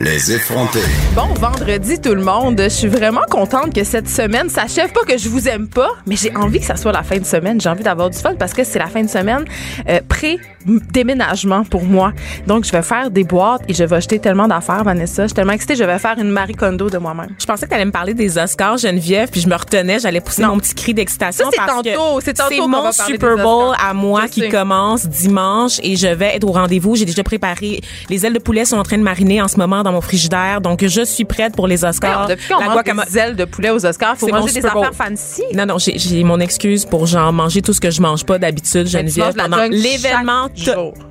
Les 0.00 0.30
effrontés. 0.32 0.78
Bon 1.16 1.26
vendredi 1.34 2.00
tout 2.00 2.14
le 2.14 2.22
monde. 2.22 2.60
Je 2.62 2.68
suis 2.68 2.86
vraiment 2.86 3.22
contente 3.28 3.74
que 3.74 3.82
cette 3.82 4.08
semaine 4.08 4.48
s'achève. 4.48 4.92
Pas 4.92 5.00
que 5.00 5.18
je 5.18 5.28
vous 5.28 5.48
aime 5.48 5.66
pas, 5.66 5.88
mais 6.06 6.14
j'ai 6.14 6.32
envie 6.36 6.60
que 6.60 6.66
ça 6.66 6.76
soit 6.76 6.92
la 6.92 7.02
fin 7.02 7.18
de 7.18 7.24
semaine. 7.24 7.60
J'ai 7.60 7.68
envie 7.68 7.82
d'avoir 7.82 8.08
du 8.08 8.16
fun 8.16 8.34
parce 8.38 8.52
que 8.52 8.62
c'est 8.62 8.78
la 8.78 8.86
fin 8.86 9.02
de 9.02 9.08
semaine 9.08 9.44
euh, 9.88 9.98
pré-déménagement 10.08 11.64
pour 11.64 11.82
moi. 11.82 12.12
Donc 12.46 12.64
je 12.64 12.70
vais 12.70 12.82
faire 12.82 13.10
des 13.10 13.24
boîtes 13.24 13.62
et 13.66 13.74
je 13.74 13.82
vais 13.82 13.96
acheter 13.96 14.20
tellement 14.20 14.46
d'affaires, 14.46 14.84
Vanessa. 14.84 15.22
Je 15.24 15.28
suis 15.28 15.34
tellement 15.34 15.52
excitée. 15.54 15.74
Je 15.74 15.82
vais 15.82 15.98
faire 15.98 16.16
une 16.18 16.30
Marie 16.30 16.54
Kondo 16.54 16.88
de 16.90 16.98
moi-même. 16.98 17.30
Je 17.38 17.46
pensais 17.46 17.64
que 17.64 17.70
tu 17.70 17.74
allais 17.74 17.84
me 17.84 17.90
parler 17.90 18.14
des 18.14 18.38
Oscars, 18.38 18.78
Geneviève, 18.78 19.30
puis 19.30 19.40
je 19.40 19.48
me 19.48 19.56
retenais, 19.56 19.98
j'allais 19.98 20.20
pousser 20.20 20.42
Non. 20.42 20.50
mon 20.50 20.58
petit 20.58 20.74
cri 20.76 20.94
d'excitation. 20.94 21.46
C'est 21.50 21.56
parce 21.56 21.82
que 21.82 21.88
tantôt, 21.96 22.20
c'est 22.24 22.34
tantôt 22.34 22.54
qu'on 22.56 22.68
mon 22.68 22.82
va 22.82 22.92
Super 22.92 23.36
Bowl 23.36 23.74
à 23.84 23.94
moi 23.94 24.22
Je 24.26 24.32
qui 24.32 24.40
sais. 24.42 24.48
commence 24.48 25.06
dimanche 25.08 25.80
et 25.82 25.96
je 25.96 26.06
vais 26.06 26.36
être 26.36 26.44
au 26.44 26.52
rendez-vous. 26.52 26.94
J'ai 26.94 27.04
déjà 27.04 27.24
préparé. 27.24 27.80
Les 28.10 28.24
ailes 28.24 28.32
de 28.34 28.38
poulet 28.38 28.64
sont 28.64 28.76
en 28.76 28.84
train 28.84 28.98
de 28.98 29.02
mariner 29.02 29.42
en 29.42 29.48
ce 29.48 29.56
moment 29.56 29.82
dans 29.88 29.94
mon 29.94 30.00
frigidaire, 30.02 30.60
donc 30.60 30.84
je 30.86 31.02
suis 31.04 31.24
prête 31.24 31.54
pour 31.56 31.66
les 31.66 31.82
Oscars. 31.84 32.10
Alors, 32.10 32.28
depuis 32.28 32.48
qu'on 32.52 32.60
La 32.60 32.66
mange 32.66 32.76
guacamole- 32.76 33.10
des 33.10 33.18
ailes 33.18 33.36
de 33.36 33.44
poulet 33.46 33.70
aux 33.70 33.84
Oscars, 33.86 34.16
faut 34.18 34.26
C'est 34.26 34.32
manger 34.32 34.52
des 34.60 34.66
affaires 34.66 34.92
fancy. 34.94 35.42
Non, 35.54 35.64
non, 35.66 35.76
j'ai 35.78 36.24
mon 36.24 36.40
excuse 36.40 36.84
pour 36.84 37.06
genre 37.06 37.32
manger 37.32 37.62
tout 37.62 37.72
ce 37.72 37.80
que 37.80 37.90
je 37.90 38.00
mange 38.02 38.24
pas 38.24 38.38
d'habitude, 38.38 38.86
Geneviève, 38.86 39.34
pendant 39.34 39.64
l'événement. 39.70 40.48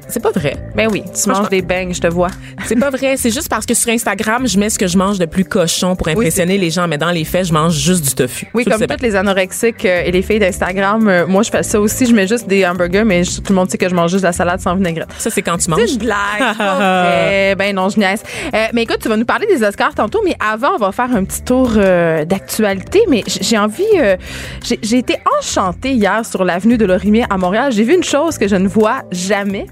C'est 0.09 0.21
pas 0.23 0.32
vrai. 0.32 0.55
Ben 0.76 0.88
oui, 0.90 1.04
tu 1.21 1.30
manges 1.30 1.49
des 1.49 1.62
bangs, 1.62 1.91
je 1.91 1.99
te 1.99 2.08
vois. 2.08 2.30
C'est 2.66 2.80
pas 2.80 2.90
vrai. 2.90 3.18
C'est 3.18 3.32
juste 3.32 3.49
parce 3.49 3.65
que 3.65 3.74
sur 3.74 3.90
Instagram, 3.91 4.48
je 4.48 4.57
mets 4.57 4.70
ce 4.70 4.80
que 4.80 4.87
je 4.87 4.98
mange 4.98 5.20
de 5.20 5.26
plus 5.26 5.43
cochon 5.43 5.96
pour 5.98 6.07
impressionner 6.07 6.57
les 6.57 6.70
gens, 6.70 6.87
mais 6.87 6.98
dans 6.98 7.12
les 7.12 7.26
faits, 7.26 7.48
je 7.48 7.54
mange 7.54 7.74
juste 7.74 8.05
du 8.07 8.15
tofu. 8.15 8.48
Oui, 8.54 8.63
comme 8.63 8.80
toutes 8.85 9.02
les 9.02 9.15
anorexiques 9.15 9.84
euh, 9.85 10.04
et 10.05 10.12
les 10.12 10.21
filles 10.21 10.40
d'Instagram, 10.40 11.07
euh, 11.09 11.26
moi 11.27 11.43
je 11.43 11.49
fais 11.49 11.63
ça 11.63 11.80
aussi. 11.82 12.05
Je 12.05 12.13
mets 12.13 12.27
juste 12.27 12.48
des 12.48 12.65
hamburgers, 12.65 13.04
mais 13.05 13.24
tout 13.24 13.41
le 13.49 13.55
monde 13.55 13.70
sait 13.70 13.77
que 13.77 13.90
je 13.90 13.96
mange 13.96 14.12
juste 14.12 14.21
de 14.24 14.27
la 14.27 14.34
salade 14.34 14.62
sans 14.62 14.76
vinaigrette. 14.76 15.09
Ça, 15.18 15.30
c'est 15.30 15.41
quand 15.41 15.57
tu 15.57 15.63
C'est 15.63 15.71
manges. 15.71 15.91
une 15.91 15.98
blague. 15.98 16.18
c'est 16.40 16.57
pas 16.57 16.76
vrai. 16.76 17.55
ben 17.57 17.76
non, 17.76 17.90
je 17.90 17.99
niaise. 17.99 18.24
Euh, 18.54 18.66
mais 18.73 18.84
écoute, 18.84 18.99
tu 19.01 19.10
vas 19.10 19.18
nous 19.18 19.26
parler 19.26 19.48
des 19.48 19.63
Oscars 19.63 19.96
tantôt, 19.96 20.21
mais 20.23 20.35
avant, 20.40 20.76
on 20.76 20.77
va 20.77 20.91
faire 20.91 21.13
un 21.15 21.23
petit 21.23 21.43
tour 21.43 21.71
euh, 21.76 22.26
d'actualité. 22.26 23.01
Mais 23.09 23.24
j'ai 23.26 23.57
envie. 23.57 23.84
euh, 23.98 24.15
j'ai 24.63 24.98
été 24.98 25.15
enchantée 25.40 25.91
hier 25.91 26.26
sur 26.26 26.43
l'avenue 26.43 26.77
de 26.77 26.85
Lorimier 26.85 27.26
à 27.29 27.37
Montréal. 27.37 27.71
J'ai 27.71 27.84
vu 27.84 27.96
une 27.96 28.04
chose 28.04 28.37
que 28.37 28.48
je 28.48 28.55
ne 28.55 28.68
vois 28.68 29.04
jamais. 29.12 29.68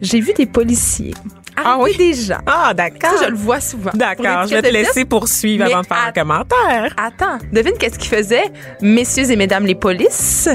J'ai 0.00 0.20
vu 0.20 0.32
des 0.32 0.46
policiers. 0.46 1.14
Ah 1.62 1.76
oui? 1.78 1.94
des 1.96 2.14
gens. 2.14 2.38
Ah, 2.46 2.72
d'accord. 2.74 3.10
Ça, 3.18 3.26
je 3.26 3.30
le 3.30 3.36
vois 3.36 3.60
souvent. 3.60 3.90
D'accord, 3.94 4.46
je 4.46 4.54
vais 4.54 4.62
te 4.62 4.68
laisser 4.68 5.04
poursuivre 5.04 5.64
Mais 5.64 5.72
avant 5.72 5.82
de 5.82 5.86
faire 5.86 6.06
un 6.08 6.12
commentaire. 6.12 6.94
Attends, 6.96 7.38
devine 7.52 7.74
qu'est-ce 7.78 7.98
qu'ils 7.98 8.08
faisaient, 8.10 8.50
messieurs 8.80 9.30
et 9.30 9.36
mesdames 9.36 9.66
les 9.66 9.74
polices? 9.74 10.48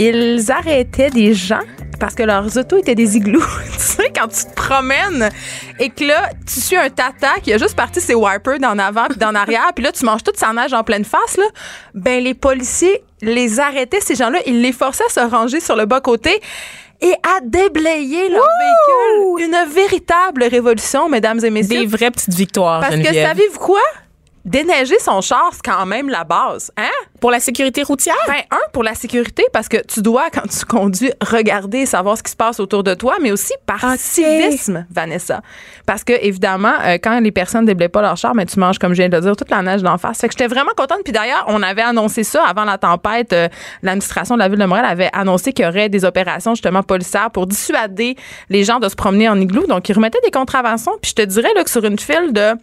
Ils 0.00 0.50
arrêtaient 0.50 1.10
des 1.10 1.34
gens 1.34 1.60
parce 1.98 2.14
que 2.14 2.22
leurs 2.22 2.56
autos 2.56 2.78
étaient 2.78 2.94
des 2.94 3.18
igloos. 3.18 3.44
tu 3.72 3.78
sais, 3.78 4.10
quand 4.16 4.28
tu 4.28 4.46
te 4.46 4.54
promènes 4.54 5.28
et 5.78 5.90
que 5.90 6.04
là, 6.04 6.30
tu 6.46 6.58
suis 6.58 6.76
un 6.76 6.88
tata 6.88 7.38
qui 7.42 7.52
a 7.52 7.58
juste 7.58 7.76
parti 7.76 8.00
ses 8.00 8.14
wipers 8.14 8.58
d'en 8.58 8.78
avant 8.78 9.06
puis 9.08 9.18
d'en 9.18 9.34
arrière, 9.34 9.70
puis 9.74 9.84
là, 9.84 9.92
tu 9.92 10.06
manges 10.06 10.22
toute 10.22 10.38
sa 10.38 10.54
neige 10.54 10.72
en 10.72 10.82
pleine 10.82 11.04
face, 11.04 11.36
là, 11.36 11.44
ben 11.94 12.24
les 12.24 12.32
policiers 12.32 13.02
les 13.20 13.60
arrêtaient, 13.60 14.00
ces 14.00 14.14
gens-là, 14.14 14.38
ils 14.46 14.62
les 14.62 14.72
forçaient 14.72 15.04
à 15.04 15.10
se 15.10 15.20
ranger 15.20 15.60
sur 15.60 15.76
le 15.76 15.84
bas-côté 15.84 16.40
et 17.02 17.12
à 17.12 17.40
déblayer 17.42 18.30
leur 18.30 18.46
véhicule. 18.60 19.44
Une 19.46 19.70
véritable 19.70 20.44
révolution, 20.44 21.10
mesdames 21.10 21.44
et 21.44 21.50
messieurs. 21.50 21.80
Des 21.80 21.86
vraies 21.86 22.10
petites 22.10 22.34
victoires, 22.34 22.80
Parce 22.80 22.96
que 22.96 23.12
savez-vous 23.12 23.58
quoi? 23.58 23.80
Déneiger 24.44 24.98
son 24.98 25.20
char, 25.20 25.50
c'est 25.52 25.62
quand 25.62 25.84
même 25.84 26.08
la 26.08 26.24
base. 26.24 26.72
Hein? 26.78 26.88
Pour 27.20 27.30
la 27.30 27.40
sécurité 27.40 27.82
routière? 27.82 28.14
Ben, 28.26 28.40
un, 28.50 28.70
pour 28.72 28.82
la 28.82 28.94
sécurité, 28.94 29.44
parce 29.52 29.68
que 29.68 29.76
tu 29.86 30.00
dois, 30.00 30.30
quand 30.32 30.48
tu 30.48 30.64
conduis, 30.64 31.12
regarder 31.20 31.80
et 31.80 31.86
savoir 31.86 32.16
ce 32.16 32.22
qui 32.22 32.30
se 32.30 32.36
passe 32.36 32.58
autour 32.58 32.82
de 32.82 32.94
toi, 32.94 33.16
mais 33.20 33.32
aussi 33.32 33.52
par 33.66 33.84
Ok. 33.84 33.98
civisme, 33.98 34.86
Vanessa. 34.90 35.42
Parce 35.84 36.04
que, 36.04 36.14
évidemment, 36.24 36.72
euh, 36.82 36.94
quand 36.94 37.20
les 37.20 37.30
personnes 37.32 37.66
déblayent 37.66 37.90
pas 37.90 38.00
leur 38.00 38.16
char, 38.16 38.34
mais 38.34 38.46
tu 38.46 38.58
manges, 38.58 38.78
comme 38.78 38.92
je 38.94 39.02
viens 39.02 39.10
de 39.10 39.16
le 39.16 39.22
dire, 39.22 39.36
toute 39.36 39.50
la 39.50 39.60
neige 39.60 39.82
d'en 39.82 39.98
face. 39.98 40.20
Fait 40.20 40.28
que 40.28 40.32
j'étais 40.32 40.46
vraiment 40.48 40.72
contente. 40.74 41.00
Puis 41.04 41.12
d'ailleurs, 41.12 41.44
on 41.48 41.62
avait 41.62 41.82
annoncé 41.82 42.24
ça 42.24 42.42
avant 42.44 42.64
la 42.64 42.78
tempête. 42.78 43.34
Euh, 43.34 43.48
L'administration 43.82 44.36
de 44.36 44.40
la 44.40 44.48
Ville 44.48 44.58
de 44.58 44.64
Montréal 44.64 44.86
avait 44.88 45.10
annoncé 45.12 45.52
qu'il 45.52 45.66
y 45.66 45.68
aurait 45.68 45.90
des 45.90 46.06
opérations, 46.06 46.54
justement, 46.54 46.82
policières 46.82 47.30
pour 47.30 47.46
dissuader 47.46 48.16
les 48.48 48.64
gens 48.64 48.78
de 48.78 48.88
se 48.88 48.96
promener 48.96 49.28
en 49.28 49.38
igloo. 49.38 49.66
Donc, 49.66 49.86
ils 49.90 49.92
remettaient 49.92 50.20
des 50.24 50.30
contraventions. 50.30 50.92
Puis 51.02 51.10
je 51.10 51.22
te 51.22 51.26
dirais 51.28 51.50
là, 51.54 51.62
que 51.62 51.70
sur 51.70 51.84
une 51.84 51.98
file 51.98 52.32
de 52.32 52.54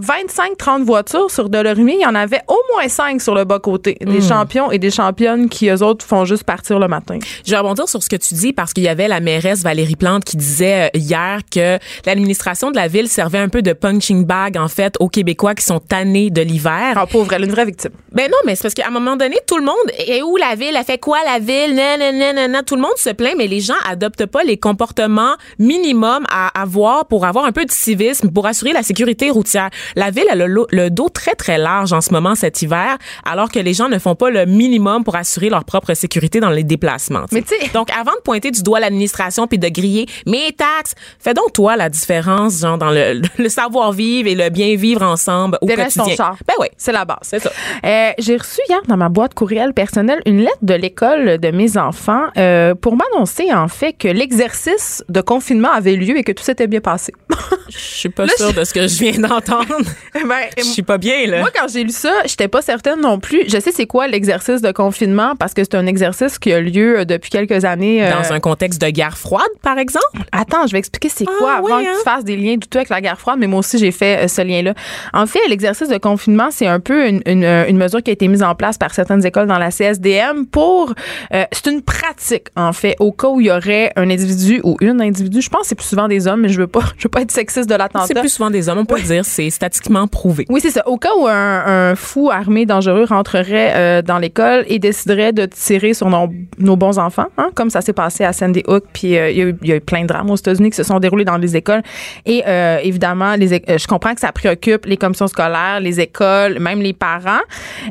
25-30 0.00 0.84
voitures 0.84 1.30
sur 1.30 1.50
Delorimier, 1.50 1.96
il 1.96 2.00
y 2.00 2.06
en 2.06 2.14
avait 2.14 2.40
au 2.48 2.56
moins 2.72 2.88
5 2.88 3.20
sur 3.20 3.34
le 3.34 3.44
bas-côté. 3.44 3.98
Des 4.00 4.22
champions 4.22 4.70
et 4.70 4.78
des 4.78 4.90
championnes 4.90 5.50
qui, 5.50 5.68
eux 5.68 5.82
autres, 5.82 6.06
font 6.06 6.24
juste 6.24 6.44
partir 6.44 6.78
le 6.78 6.88
matin. 6.88 7.18
Je 7.44 7.50
vais 7.50 7.58
rebondir 7.58 7.86
sur 7.86 8.02
ce 8.02 8.08
que 8.08 8.16
tu 8.16 8.32
dis 8.32 8.54
parce 8.54 8.72
qu'il 8.72 8.84
y 8.84 8.88
avait 8.88 9.06
la 9.06 9.20
mairesse 9.20 9.62
Valérie 9.62 9.96
Plante 9.96 10.24
qui 10.24 10.38
disait 10.38 10.86
euh, 10.86 10.98
hier 10.98 11.40
que 11.50 11.78
l'administration 12.06 12.70
de 12.70 12.76
la 12.76 12.88
ville 12.88 13.06
servait 13.06 13.36
un 13.36 13.50
peu 13.50 13.60
de 13.60 13.74
punching 13.74 14.24
bag, 14.24 14.56
en 14.56 14.68
fait, 14.68 14.94
aux 14.98 15.10
Québécois 15.10 15.54
qui 15.54 15.64
sont 15.66 15.78
tannés 15.78 16.30
de 16.30 16.40
l'hiver. 16.40 16.94
Ah, 16.96 17.06
pauvre, 17.06 17.30
elle 17.34 17.42
est 17.42 17.46
une 17.46 17.52
vraie 17.52 17.66
victime. 17.66 17.92
Ben 18.12 18.30
non, 18.30 18.38
mais 18.46 18.54
c'est 18.54 18.62
parce 18.62 18.74
qu'à 18.74 18.86
un 18.86 18.90
moment 18.90 19.16
donné, 19.16 19.36
tout 19.46 19.58
le 19.58 19.64
monde 19.64 19.74
est 20.08 20.22
où 20.22 20.38
la 20.38 20.54
ville, 20.54 20.74
elle 20.74 20.84
fait 20.84 20.98
quoi 20.98 21.18
la 21.26 21.38
ville, 21.38 21.74
nan, 21.74 21.98
nan, 21.98 22.16
nan, 22.16 22.34
nan, 22.34 22.50
nan. 22.50 22.64
tout 22.64 22.76
le 22.76 22.82
monde 22.82 22.96
se 22.96 23.10
plaint, 23.10 23.34
mais 23.36 23.46
les 23.46 23.60
gens 23.60 23.74
adoptent 23.86 24.26
pas 24.26 24.42
les 24.42 24.56
comportements 24.56 25.34
minimums 25.58 26.24
à 26.30 26.48
avoir 26.58 27.06
pour 27.06 27.26
avoir 27.26 27.44
un 27.44 27.52
peu 27.52 27.66
de 27.66 27.70
civisme, 27.70 28.30
pour 28.30 28.46
assurer 28.46 28.72
la 28.72 28.82
sécurité 28.82 29.28
routière. 29.28 29.68
La 29.96 30.10
ville 30.10 30.26
a 30.30 30.34
le, 30.34 30.46
le 30.70 30.90
dos 30.90 31.08
très 31.08 31.34
très 31.34 31.58
large 31.58 31.92
en 31.92 32.00
ce 32.00 32.12
moment 32.12 32.34
cet 32.34 32.62
hiver, 32.62 32.96
alors 33.24 33.50
que 33.50 33.58
les 33.58 33.74
gens 33.74 33.88
ne 33.88 33.98
font 33.98 34.14
pas 34.14 34.30
le 34.30 34.46
minimum 34.46 35.04
pour 35.04 35.16
assurer 35.16 35.48
leur 35.50 35.64
propre 35.64 35.94
sécurité 35.94 36.40
dans 36.40 36.50
les 36.50 36.64
déplacements. 36.64 37.24
Mais 37.32 37.42
donc 37.74 37.88
avant 37.98 38.12
de 38.12 38.20
pointer 38.24 38.50
du 38.50 38.62
doigt 38.62 38.80
l'administration 38.80 39.46
puis 39.46 39.58
de 39.58 39.68
griller 39.68 40.06
mes 40.26 40.52
taxes, 40.52 40.94
fais 41.18 41.34
donc 41.34 41.52
toi 41.52 41.76
la 41.76 41.88
différence 41.88 42.60
genre 42.60 42.78
dans 42.78 42.90
le, 42.90 43.20
le 43.38 43.48
savoir 43.48 43.92
vivre 43.92 44.28
et 44.28 44.34
le 44.34 44.48
bien 44.50 44.74
vivre 44.76 45.02
ensemble 45.02 45.58
au 45.60 45.66
ton 45.66 45.74
quotidien. 45.74 46.16
char. 46.16 46.36
Ben 46.46 46.54
oui. 46.60 46.68
C'est 46.76 46.92
la 46.92 47.04
base. 47.04 47.18
C'est 47.22 47.40
ça. 47.40 47.50
Euh, 47.84 48.10
J'ai 48.18 48.36
reçu 48.36 48.60
hier 48.68 48.80
dans 48.88 48.96
ma 48.96 49.08
boîte 49.08 49.34
courriel 49.34 49.72
personnelle 49.74 50.20
une 50.26 50.38
lettre 50.40 50.58
de 50.62 50.74
l'école 50.74 51.38
de 51.38 51.50
mes 51.50 51.76
enfants 51.76 52.24
euh, 52.36 52.74
pour 52.74 52.96
m'annoncer 52.96 53.52
en 53.52 53.68
fait 53.68 53.92
que 53.94 54.08
l'exercice 54.08 55.04
de 55.08 55.20
confinement 55.20 55.70
avait 55.72 55.96
lieu 55.96 56.16
et 56.18 56.24
que 56.24 56.32
tout 56.32 56.42
s'était 56.44 56.66
bien 56.66 56.80
passé. 56.80 57.12
Je 57.68 57.76
suis 57.78 58.08
pas 58.08 58.26
Là, 58.26 58.32
sûre 58.36 58.50
je- 58.50 58.60
de 58.60 58.64
ce 58.64 58.72
que 58.74 58.86
je 58.86 58.98
viens 58.98 59.18
d'entendre. 59.20 59.71
Ben, 60.14 60.48
Je 60.56 60.62
suis 60.62 60.82
pas 60.82 60.98
bien, 60.98 61.26
là. 61.26 61.40
Moi, 61.40 61.50
quand 61.54 61.66
j'ai 61.72 61.82
lu 61.84 61.90
ça, 61.90 62.12
j'étais 62.26 62.48
pas 62.48 62.62
certaine 62.62 63.00
non 63.00 63.18
plus. 63.18 63.44
Je 63.48 63.58
sais 63.58 63.72
c'est 63.72 63.86
quoi 63.86 64.06
l'exercice 64.06 64.60
de 64.62 64.70
confinement 64.72 65.34
parce 65.36 65.54
que 65.54 65.62
c'est 65.64 65.74
un 65.74 65.86
exercice 65.86 66.38
qui 66.38 66.52
a 66.52 66.60
lieu 66.60 67.00
euh, 67.00 67.04
depuis 67.04 67.30
quelques 67.30 67.64
années. 67.64 68.06
euh, 68.06 68.12
Dans 68.12 68.32
un 68.32 68.40
contexte 68.40 68.80
de 68.80 68.88
guerre 68.90 69.16
froide, 69.18 69.48
par 69.62 69.78
exemple? 69.78 70.06
Attends, 70.32 70.66
je 70.66 70.72
vais 70.72 70.78
expliquer 70.78 71.08
c'est 71.08 71.24
Ah, 71.28 71.32
quoi 71.38 71.52
avant 71.54 71.78
oui, 71.78 71.84
que 71.84 71.88
hein? 71.88 71.94
tu 71.98 72.04
fasses 72.04 72.24
des 72.24 72.36
liens 72.36 72.56
du 72.56 72.68
tout 72.68 72.78
avec 72.78 72.88
la 72.90 73.00
guerre 73.00 73.18
froide, 73.18 73.38
mais 73.40 73.46
moi 73.46 73.60
aussi 73.60 73.78
j'ai 73.78 73.90
fait 73.90 74.24
euh, 74.24 74.28
ce 74.28 74.42
lien-là. 74.42 74.74
En 75.12 75.26
fait, 75.26 75.40
l'exercice 75.48 75.88
de 75.88 75.98
confinement, 75.98 76.48
c'est 76.50 76.66
un 76.66 76.80
peu 76.80 77.08
une, 77.08 77.22
une, 77.26 77.44
une 77.44 77.76
mesure 77.76 78.02
qui 78.02 78.10
a 78.10 78.12
été 78.12 78.28
mise 78.28 78.42
en 78.42 78.54
place 78.54 78.78
par 78.78 78.94
certaines 78.94 79.24
écoles 79.26 79.46
dans 79.46 79.58
la 79.58 79.70
CSDM 79.70 80.46
pour... 80.50 80.92
euh, 81.34 81.44
c'est 81.52 81.70
une 81.70 81.82
pratique, 81.82 82.46
en 82.56 82.72
fait, 82.72 82.96
au 83.00 83.12
cas 83.12 83.28
où 83.28 83.40
il 83.40 83.46
y 83.46 83.50
aurait 83.50 83.92
un 83.96 84.08
individu 84.10 84.60
ou 84.64 84.76
une 84.80 85.00
individu, 85.00 85.40
je 85.42 85.48
pense 85.50 85.62
que 85.62 85.68
c'est 85.68 85.74
plus 85.74 85.86
souvent 85.86 86.08
des 86.08 86.26
hommes, 86.26 86.40
mais 86.42 86.48
je 86.48 86.58
veux 86.60 86.66
pas, 86.66 86.82
je 86.98 87.04
veux 87.04 87.08
pas 87.10 87.22
être 87.22 87.30
sexiste 87.32 87.68
de 87.68 87.72
C'est 87.74 87.78
l'attentat. 87.78 88.20
plus 88.20 88.28
souvent 88.28 88.50
des 88.50 88.68
hommes, 88.68 88.78
on 88.78 88.84
peut 88.84 88.96
le 88.96 89.02
dire, 89.02 89.24
c'est 89.24 89.50
statistiquement 89.62 90.08
prouvé. 90.08 90.44
Oui, 90.48 90.60
c'est 90.60 90.70
ça. 90.70 90.82
Au 90.88 90.96
cas 90.96 91.10
où 91.16 91.28
un, 91.28 91.94
fou 91.94 92.30
armé 92.30 92.66
dangereux 92.66 93.04
rentrerait 93.04 93.72
euh, 93.76 94.02
dans 94.02 94.18
l'école 94.18 94.64
et 94.66 94.80
déciderait 94.80 95.32
de 95.32 95.46
tirer 95.46 95.94
sur 95.94 96.08
nos, 96.10 96.76
bons 96.76 96.98
enfants, 96.98 97.26
hein, 97.38 97.50
comme 97.54 97.70
ça 97.70 97.80
s'est 97.80 97.92
passé 97.92 98.24
à 98.24 98.32
Sandy 98.32 98.64
Hook, 98.66 98.84
puis 98.92 99.16
euh, 99.16 99.30
il 99.30 99.36
y, 99.62 99.72
a 99.72 99.76
eu- 99.76 99.80
plein 99.80 100.02
de 100.02 100.08
drames 100.08 100.30
aux 100.30 100.36
États-Unis 100.36 100.70
qui 100.70 100.76
se 100.76 100.82
sont 100.82 100.98
déroulés 100.98 101.24
dans 101.24 101.36
les 101.36 101.56
écoles. 101.56 101.82
Et 102.26 102.42
euh, 102.46 102.78
évidemment, 102.82 103.36
les, 103.36 103.48
je 103.48 103.86
comprends 103.86 104.14
que 104.14 104.20
ça 104.20 104.32
préoccupe 104.32 104.84
les 104.86 104.96
commissions 104.96 105.28
scolaires, 105.28 105.78
les 105.80 106.00
écoles, 106.00 106.58
même 106.58 106.80
les 106.80 106.92
parents. 106.92 107.42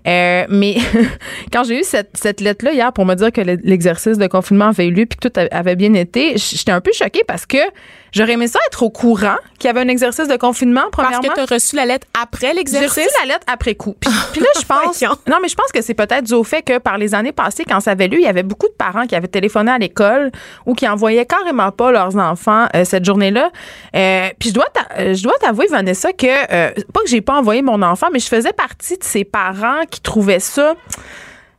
Mais 0.06 0.76
quand 1.54 1.64
j'ai 1.64 1.80
eu 1.80 1.84
cette, 1.84 2.42
lettre-là 2.42 2.74
hier 2.74 2.92
pour 2.92 3.06
me 3.06 3.16
dire 3.16 3.32
que 3.32 3.42
le- 3.42 3.60
l'exercice 3.64 4.18
de 4.18 4.28
confinement 4.28 4.70
avait 4.70 4.88
eu 4.88 4.92
lieu 4.92 5.06
puis 5.06 5.18
que 5.18 5.30
tout 5.30 5.40
avait 5.52 5.76
bien 5.78 5.94
été, 5.94 6.34
j'étais 6.38 6.72
un 6.72 6.82
peu 6.82 6.92
choquée 6.94 7.24
parce 7.26 7.46
que 7.46 7.58
j'aurais 8.12 8.34
aimé 8.34 8.48
ça 8.48 8.60
être 8.68 8.84
au 8.84 8.90
courant 8.90 9.36
qu'il 9.60 9.68
y 9.68 9.72
avait 9.72 9.82
un 9.82 9.88
exercice 9.88 10.28
de 10.28 10.36
confinement, 10.38 10.84
Parce 10.92 11.10
premièrement. 11.10 11.30
que 11.30 11.34
tu 11.34 11.40
as 11.54 11.56
reçu 11.56 11.76
la 11.76 11.86
lettre 11.86 12.08
après 12.20 12.48
J'ai 12.48 12.54
l'exercice? 12.54 13.06
reçu 13.06 13.10
la 13.22 13.34
lettre 13.34 13.46
après 13.52 13.76
coup. 13.76 13.96
Puis, 14.00 14.10
puis 14.32 14.42
là, 14.42 14.48
je 14.60 14.66
pense. 14.66 15.02
Non, 15.28 15.38
mais 15.42 15.48
je 15.48 15.56
pense 15.56 15.72
que 15.74 15.82
c'est 15.82 15.94
peut-être 15.94 16.24
dû 16.26 16.34
au 16.34 16.44
fait 16.44 16.62
que 16.62 16.78
par 16.78 16.98
les 16.98 17.14
années 17.16 17.32
passées, 17.32 17.64
quand 17.68 17.80
ça 17.80 17.92
avait 17.92 18.08
lu, 18.08 18.18
il 18.18 18.24
y 18.24 18.28
avait 18.28 18.44
beaucoup 18.44 18.68
de 18.68 18.74
parents 18.74 19.06
qui 19.06 19.16
avaient 19.16 19.28
téléphoné 19.28 19.72
à 19.72 19.78
l'école 19.78 20.32
ou 20.66 20.74
qui 20.74 20.88
envoyaient 20.88 21.26
carrément 21.26 21.72
pas 21.72 21.92
leurs 21.92 22.16
enfants 22.18 22.68
euh, 22.76 22.84
cette 22.86 23.06
journée-là. 23.06 23.52
Euh, 23.96 24.30
puis 24.40 24.50
je 24.50 24.54
dois 24.54 24.66
euh, 25.00 25.14
je 25.14 25.24
dois 25.24 25.34
t'avouer, 25.40 25.68
Vanessa, 25.68 26.12
que 26.14 26.26
euh, 26.28 26.72
pas 26.94 27.02
que 27.02 27.08
j'ai 27.10 27.22
pas 27.22 27.34
envoyé 27.38 27.62
mon 27.62 27.82
enfant, 27.82 28.08
mais 28.12 28.20
je 28.20 28.28
faisais 28.28 28.54
partie 28.54 28.98
de 28.98 29.04
ces 29.04 29.24
parents 29.24 29.86
qui 29.90 30.02
trouvaient 30.02 30.40
ça 30.40 30.76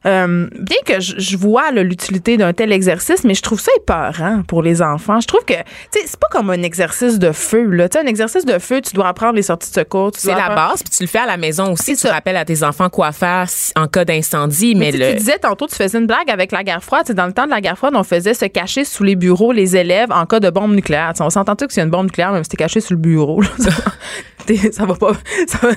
Euh, 0.04 0.48
bien 0.58 0.76
que 0.84 1.00
je, 1.00 1.14
je 1.18 1.36
vois 1.36 1.70
l'utilité 1.70 2.36
d'un 2.36 2.52
tel 2.52 2.72
exercice, 2.72 3.24
mais 3.24 3.34
je 3.34 3.42
trouve 3.42 3.60
ça 3.60 3.70
épeurant 3.76 4.42
pour 4.46 4.62
les 4.62 4.82
enfants. 4.82 5.20
Je 5.20 5.26
trouve 5.26 5.44
que, 5.44 5.54
tu 5.54 5.60
sais, 5.92 6.00
c'est 6.06 6.18
pas 6.18 6.26
comme 6.30 6.50
un 6.50 6.62
exercice 6.62 7.18
de 7.18 7.32
feu, 7.32 7.64
là. 7.64 7.88
Tu 7.88 7.98
sais, 7.98 8.04
un 8.04 8.08
exercice 8.08 8.44
de 8.44 8.58
feu, 8.58 8.80
tu 8.80 8.94
dois 8.94 9.08
apprendre 9.08 9.34
les 9.34 9.42
sorties 9.42 9.70
de 9.70 9.74
secours. 9.74 10.10
C'est 10.16 10.34
la 10.34 10.54
base, 10.54 10.82
puis 10.82 10.90
tu 10.90 11.02
le 11.02 11.08
fais 11.08 11.20
à 11.20 11.26
la 11.26 11.36
maison 11.36 11.72
aussi. 11.72 11.92
Tu 11.92 12.00
ça. 12.00 12.12
rappelles 12.12 12.36
à 12.36 12.44
tes 12.44 12.62
enfants 12.62 12.88
quoi 12.88 13.12
faire 13.12 13.46
en 13.76 13.86
cas 13.86 14.04
d'incendie, 14.04 14.74
mais, 14.74 14.90
le. 14.92 15.10
tu 15.10 15.16
disais 15.16 15.38
tantôt, 15.38 15.66
tu 15.66 15.76
faisais 15.76 15.98
une 15.98 16.06
blague 16.06 16.30
avec 16.30 16.52
la 16.52 16.64
guerre 16.64 16.82
froide. 16.82 17.04
C'est 17.06 17.14
dans 17.14 17.26
le 17.26 17.32
temps 17.32 17.44
de 17.44 17.50
la 17.50 17.60
guerre 17.60 17.76
froide, 17.76 17.94
on 17.96 18.04
faisait 18.04 18.34
se 18.34 18.46
cacher 18.46 18.84
sous 18.84 19.04
les 19.04 19.16
bureaux 19.16 19.52
les 19.52 19.76
élèves 19.76 20.10
en 20.10 20.26
cas 20.26 20.40
de 20.40 20.50
bombe 20.50 20.74
nucléaire. 20.74 21.12
On 21.20 21.30
s'entend-tu 21.30 21.66
que 21.66 21.72
c'est 21.72 21.82
une 21.82 21.90
bombe 21.90 22.06
nucléaire, 22.06 22.32
même 22.32 22.44
si 22.44 22.50
t'es 22.50 22.56
caché 22.56 22.80
sous 22.80 22.94
le 22.94 22.98
bureau, 22.98 23.40
là, 23.40 23.48
ça, 24.72 24.86
va 24.86 24.94
pas, 24.94 25.12
ça 25.46 25.58
va, 25.62 25.70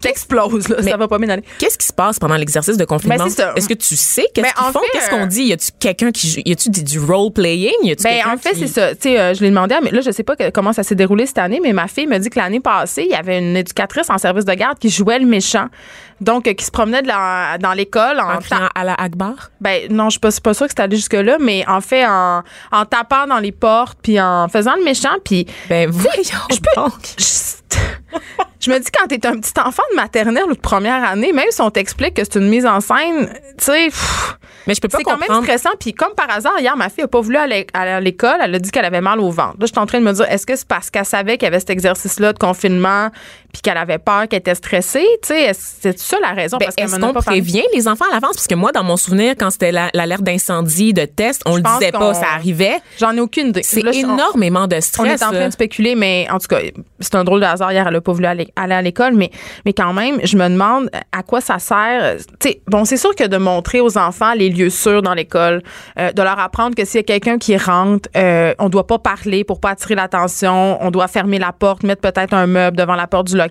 t'exploses, 0.00 0.68
là, 0.68 0.76
mais- 0.82 0.90
ça 0.90 0.96
va 0.96 1.08
pas 1.08 1.18
bien 1.18 1.28
aller. 1.28 1.42
Qu'est-ce 1.58 1.78
qui 1.78 1.86
se 1.86 1.92
passe 1.92 2.18
pendant 2.18 2.36
l'exercice 2.36 2.76
de 2.76 2.84
confinement? 2.84 3.16
Ben. 3.16 3.52
Est-ce 3.56 3.68
que 3.68 3.74
tu 3.74 3.96
sais 3.96 4.26
qu'est-ce 4.34 4.46
Ben, 4.46 4.52
qu'ils 4.52 4.64
en 4.68 4.72
font? 4.72 4.80
fait, 4.80 4.86
Qu'est-ce 4.92 5.10
qu'on 5.10 5.22
euh, 5.22 5.26
dit? 5.26 5.42
Y 5.44 5.52
a-tu 5.52 5.68
quelqu'un 5.78 6.10
qui? 6.10 6.42
Y 6.44 6.52
a-tu 6.52 6.70
du, 6.70 6.98
role-playing? 7.00 7.94
Ben, 8.02 8.20
en 8.26 8.36
fait, 8.36 8.52
qui- 8.54 8.60
c'est 8.60 8.66
ça. 8.68 8.94
Tu 8.94 9.02
sais, 9.02 9.20
euh, 9.20 9.34
je 9.34 9.40
l'ai 9.42 9.50
demandé, 9.50 9.74
à, 9.74 9.80
mais 9.80 9.90
là, 9.90 10.00
je 10.00 10.10
sais 10.10 10.22
pas 10.22 10.36
que- 10.36 10.50
comment 10.50 10.72
ça 10.72 10.82
s'est 10.82 10.94
déroulé 10.94 11.26
cette 11.26 11.38
année, 11.38 11.60
mais 11.62 11.72
ma 11.72 11.88
fille 11.88 12.06
me 12.06 12.18
dit 12.18 12.30
que 12.30 12.38
l'année 12.38 12.60
passée, 12.60 13.02
il 13.04 13.10
y 13.10 13.14
avait 13.14 13.38
une 13.38 13.56
éducatrice 13.56 14.10
en 14.10 14.18
service 14.18 14.44
de 14.44 14.54
garde 14.54 14.78
qui 14.78 14.90
jouait 14.90 15.18
le 15.18 15.26
méchant. 15.26 15.66
Donc, 16.20 16.46
euh, 16.48 16.54
qui 16.54 16.64
se 16.64 16.70
promenait 16.70 17.02
de 17.02 17.08
la- 17.08 17.58
dans 17.58 17.72
l'école 17.72 18.18
en, 18.20 18.34
En 18.36 18.38
criant 18.38 18.68
à 18.74 18.84
la 18.84 18.94
Akbar? 18.94 19.50
Ben 19.60 19.82
non, 19.90 20.06
je 20.06 20.12
suis 20.12 20.20
pas, 20.20 20.30
suis 20.30 20.40
pas 20.40 20.54
sûre 20.54 20.66
que 20.66 20.72
c'est 20.76 20.82
allé 20.82 20.96
jusque-là, 20.96 21.36
mais 21.40 21.64
en 21.68 21.80
fait, 21.80 22.06
en, 22.06 22.42
en 22.72 22.84
tapant 22.86 23.26
dans 23.26 23.38
les 23.38 23.52
portes, 23.52 23.98
puis 24.02 24.18
en 24.20 24.48
faisant 24.48 24.74
le 24.76 24.84
méchant, 24.84 25.16
puis 25.24 25.46
Ben, 25.68 25.90
voyons 25.90 26.22
je 26.50 26.56
peux- 26.56 26.80
donc. 26.80 26.92
je, 27.18 27.76
je 28.60 28.70
me 28.70 28.78
dis 28.78 28.90
quand 28.90 29.06
t'es 29.08 29.26
un 29.26 29.38
petit 29.38 29.52
enfant 29.62 29.82
de 29.90 29.96
maternelle 29.96 30.44
ou 30.48 30.54
de 30.54 30.60
première 30.60 31.04
année, 31.04 31.32
même 31.32 31.46
si 31.50 31.60
on 31.60 31.70
t'explique 31.70 32.14
que 32.14 32.22
c'est 32.24 32.36
une 32.38 32.48
mise 32.48 32.64
en 32.66 32.80
scène, 32.80 33.28
tu 33.58 33.64
sais, 33.64 33.88
Mais 34.66 34.74
je 34.74 34.80
peux 34.80 34.88
pas 34.88 34.98
c'est 34.98 35.04
quand 35.04 35.18
même 35.18 35.42
stressant. 35.42 35.70
Puis 35.78 35.92
comme 35.92 36.14
par 36.14 36.30
hasard, 36.30 36.58
hier, 36.58 36.76
ma 36.76 36.88
fille 36.88 37.04
a 37.04 37.08
pas 37.08 37.20
voulu 37.20 37.36
aller 37.36 37.66
aller 37.74 37.90
à 37.90 38.00
l'école. 38.00 38.38
Elle 38.42 38.54
a 38.54 38.58
dit 38.58 38.70
qu'elle 38.70 38.84
avait 38.84 39.00
mal 39.00 39.20
au 39.20 39.30
ventre. 39.30 39.56
Là, 39.60 39.66
je 39.66 39.66
suis 39.66 39.78
en 39.78 39.86
train 39.86 40.00
de 40.00 40.04
me 40.04 40.12
dire, 40.12 40.26
est-ce 40.30 40.46
que 40.46 40.56
c'est 40.56 40.66
parce 40.66 40.90
qu'elle 40.90 41.04
savait 41.04 41.36
qu'il 41.38 41.44
y 41.46 41.48
avait 41.48 41.60
cet 41.60 41.70
exercice-là 41.70 42.32
de 42.32 42.38
confinement, 42.38 43.10
puis 43.56 43.62
qu'elle 43.62 43.78
avait 43.78 43.96
peur, 43.98 44.28
qu'elle 44.28 44.40
était 44.40 44.54
stressée, 44.54 45.06
tu 45.22 45.28
sais, 45.28 45.44
est-ce- 45.44 45.76
c'est 45.80 45.98
ça 45.98 46.18
la 46.20 46.32
raison? 46.32 46.58
Ben, 46.58 46.68
Est-ce 46.76 46.96
qu'on 46.96 47.00
parlé. 47.14 47.22
prévient 47.40 47.62
les 47.74 47.88
enfants 47.88 48.04
à 48.10 48.14
l'avance? 48.14 48.34
Parce 48.34 48.46
que 48.46 48.54
moi, 48.54 48.70
dans 48.70 48.84
mon 48.84 48.98
souvenir, 48.98 49.34
quand 49.38 49.50
c'était 49.50 49.72
la- 49.72 49.88
l'alerte 49.94 50.22
d'incendie, 50.22 50.92
de 50.92 51.06
test, 51.06 51.40
on 51.46 51.52
Je 51.52 51.56
le 51.58 51.62
disait 51.62 51.92
pas, 51.92 52.12
ça 52.12 52.26
arrivait. 52.34 52.76
J'en 52.98 53.16
ai 53.16 53.20
aucune 53.20 53.48
idée. 53.48 53.62
C'est 53.62 53.82
on- 53.86 53.90
énormément 53.92 54.66
de 54.66 54.76
On 54.76 54.80
stress. 54.82 55.22
est 55.22 55.24
en 55.24 55.30
train 55.30 55.46
de 55.48 55.52
spéculer, 55.52 55.94
mais 55.94 56.26
en 56.30 56.38
tout 56.38 56.48
cas, 56.48 56.58
c'est 57.00 57.14
un 57.14 57.24
drôle 57.24 57.40
de 57.40 57.46
hasard. 57.46 57.72
Hier, 57.72 57.86
elle 57.88 57.96
a 57.96 58.00
pas 58.02 58.12
voulu 58.12 58.26
aller, 58.26 58.48
aller 58.56 58.74
à 58.74 58.82
l'école, 58.82 59.14
mais, 59.14 59.30
mais 59.64 59.72
quand 59.72 59.94
même, 59.94 60.18
je 60.22 60.36
me 60.36 60.48
demande 60.50 60.90
à 61.12 61.22
quoi 61.22 61.40
ça 61.40 61.58
sert. 61.58 62.16
Tu 62.38 62.48
sais, 62.50 62.60
bon, 62.66 62.84
c'est 62.84 62.98
sûr 62.98 63.14
que 63.14 63.24
de 63.24 63.38
montrer 63.38 63.80
aux 63.80 63.96
enfants 63.96 64.34
les 64.34 64.50
lieux 64.50 64.68
sûrs 64.70 65.00
dans 65.00 65.14
l'école, 65.14 65.62
euh, 65.98 66.12
de 66.12 66.22
leur 66.22 66.38
apprendre 66.38 66.74
que 66.76 66.84
s'il 66.84 66.98
y 66.98 67.00
a 67.00 67.04
quelqu'un 67.04 67.38
qui 67.38 67.56
rentre, 67.56 68.08
euh, 68.16 68.52
on 68.58 68.68
doit 68.68 68.86
pas 68.86 68.98
parler 68.98 69.44
pour 69.44 69.60
pas 69.60 69.70
attirer 69.70 69.94
l'attention, 69.94 70.78
on 70.84 70.90
doit 70.90 71.08
fermer 71.08 71.38
la 71.38 71.52
porte, 71.52 71.82
mettre 71.84 72.02
peut-être 72.02 72.34
un 72.34 72.46
meuble 72.46 72.76
devant 72.76 72.96
la 72.96 73.06
porte 73.06 73.28
du 73.28 73.36
local. 73.36 73.45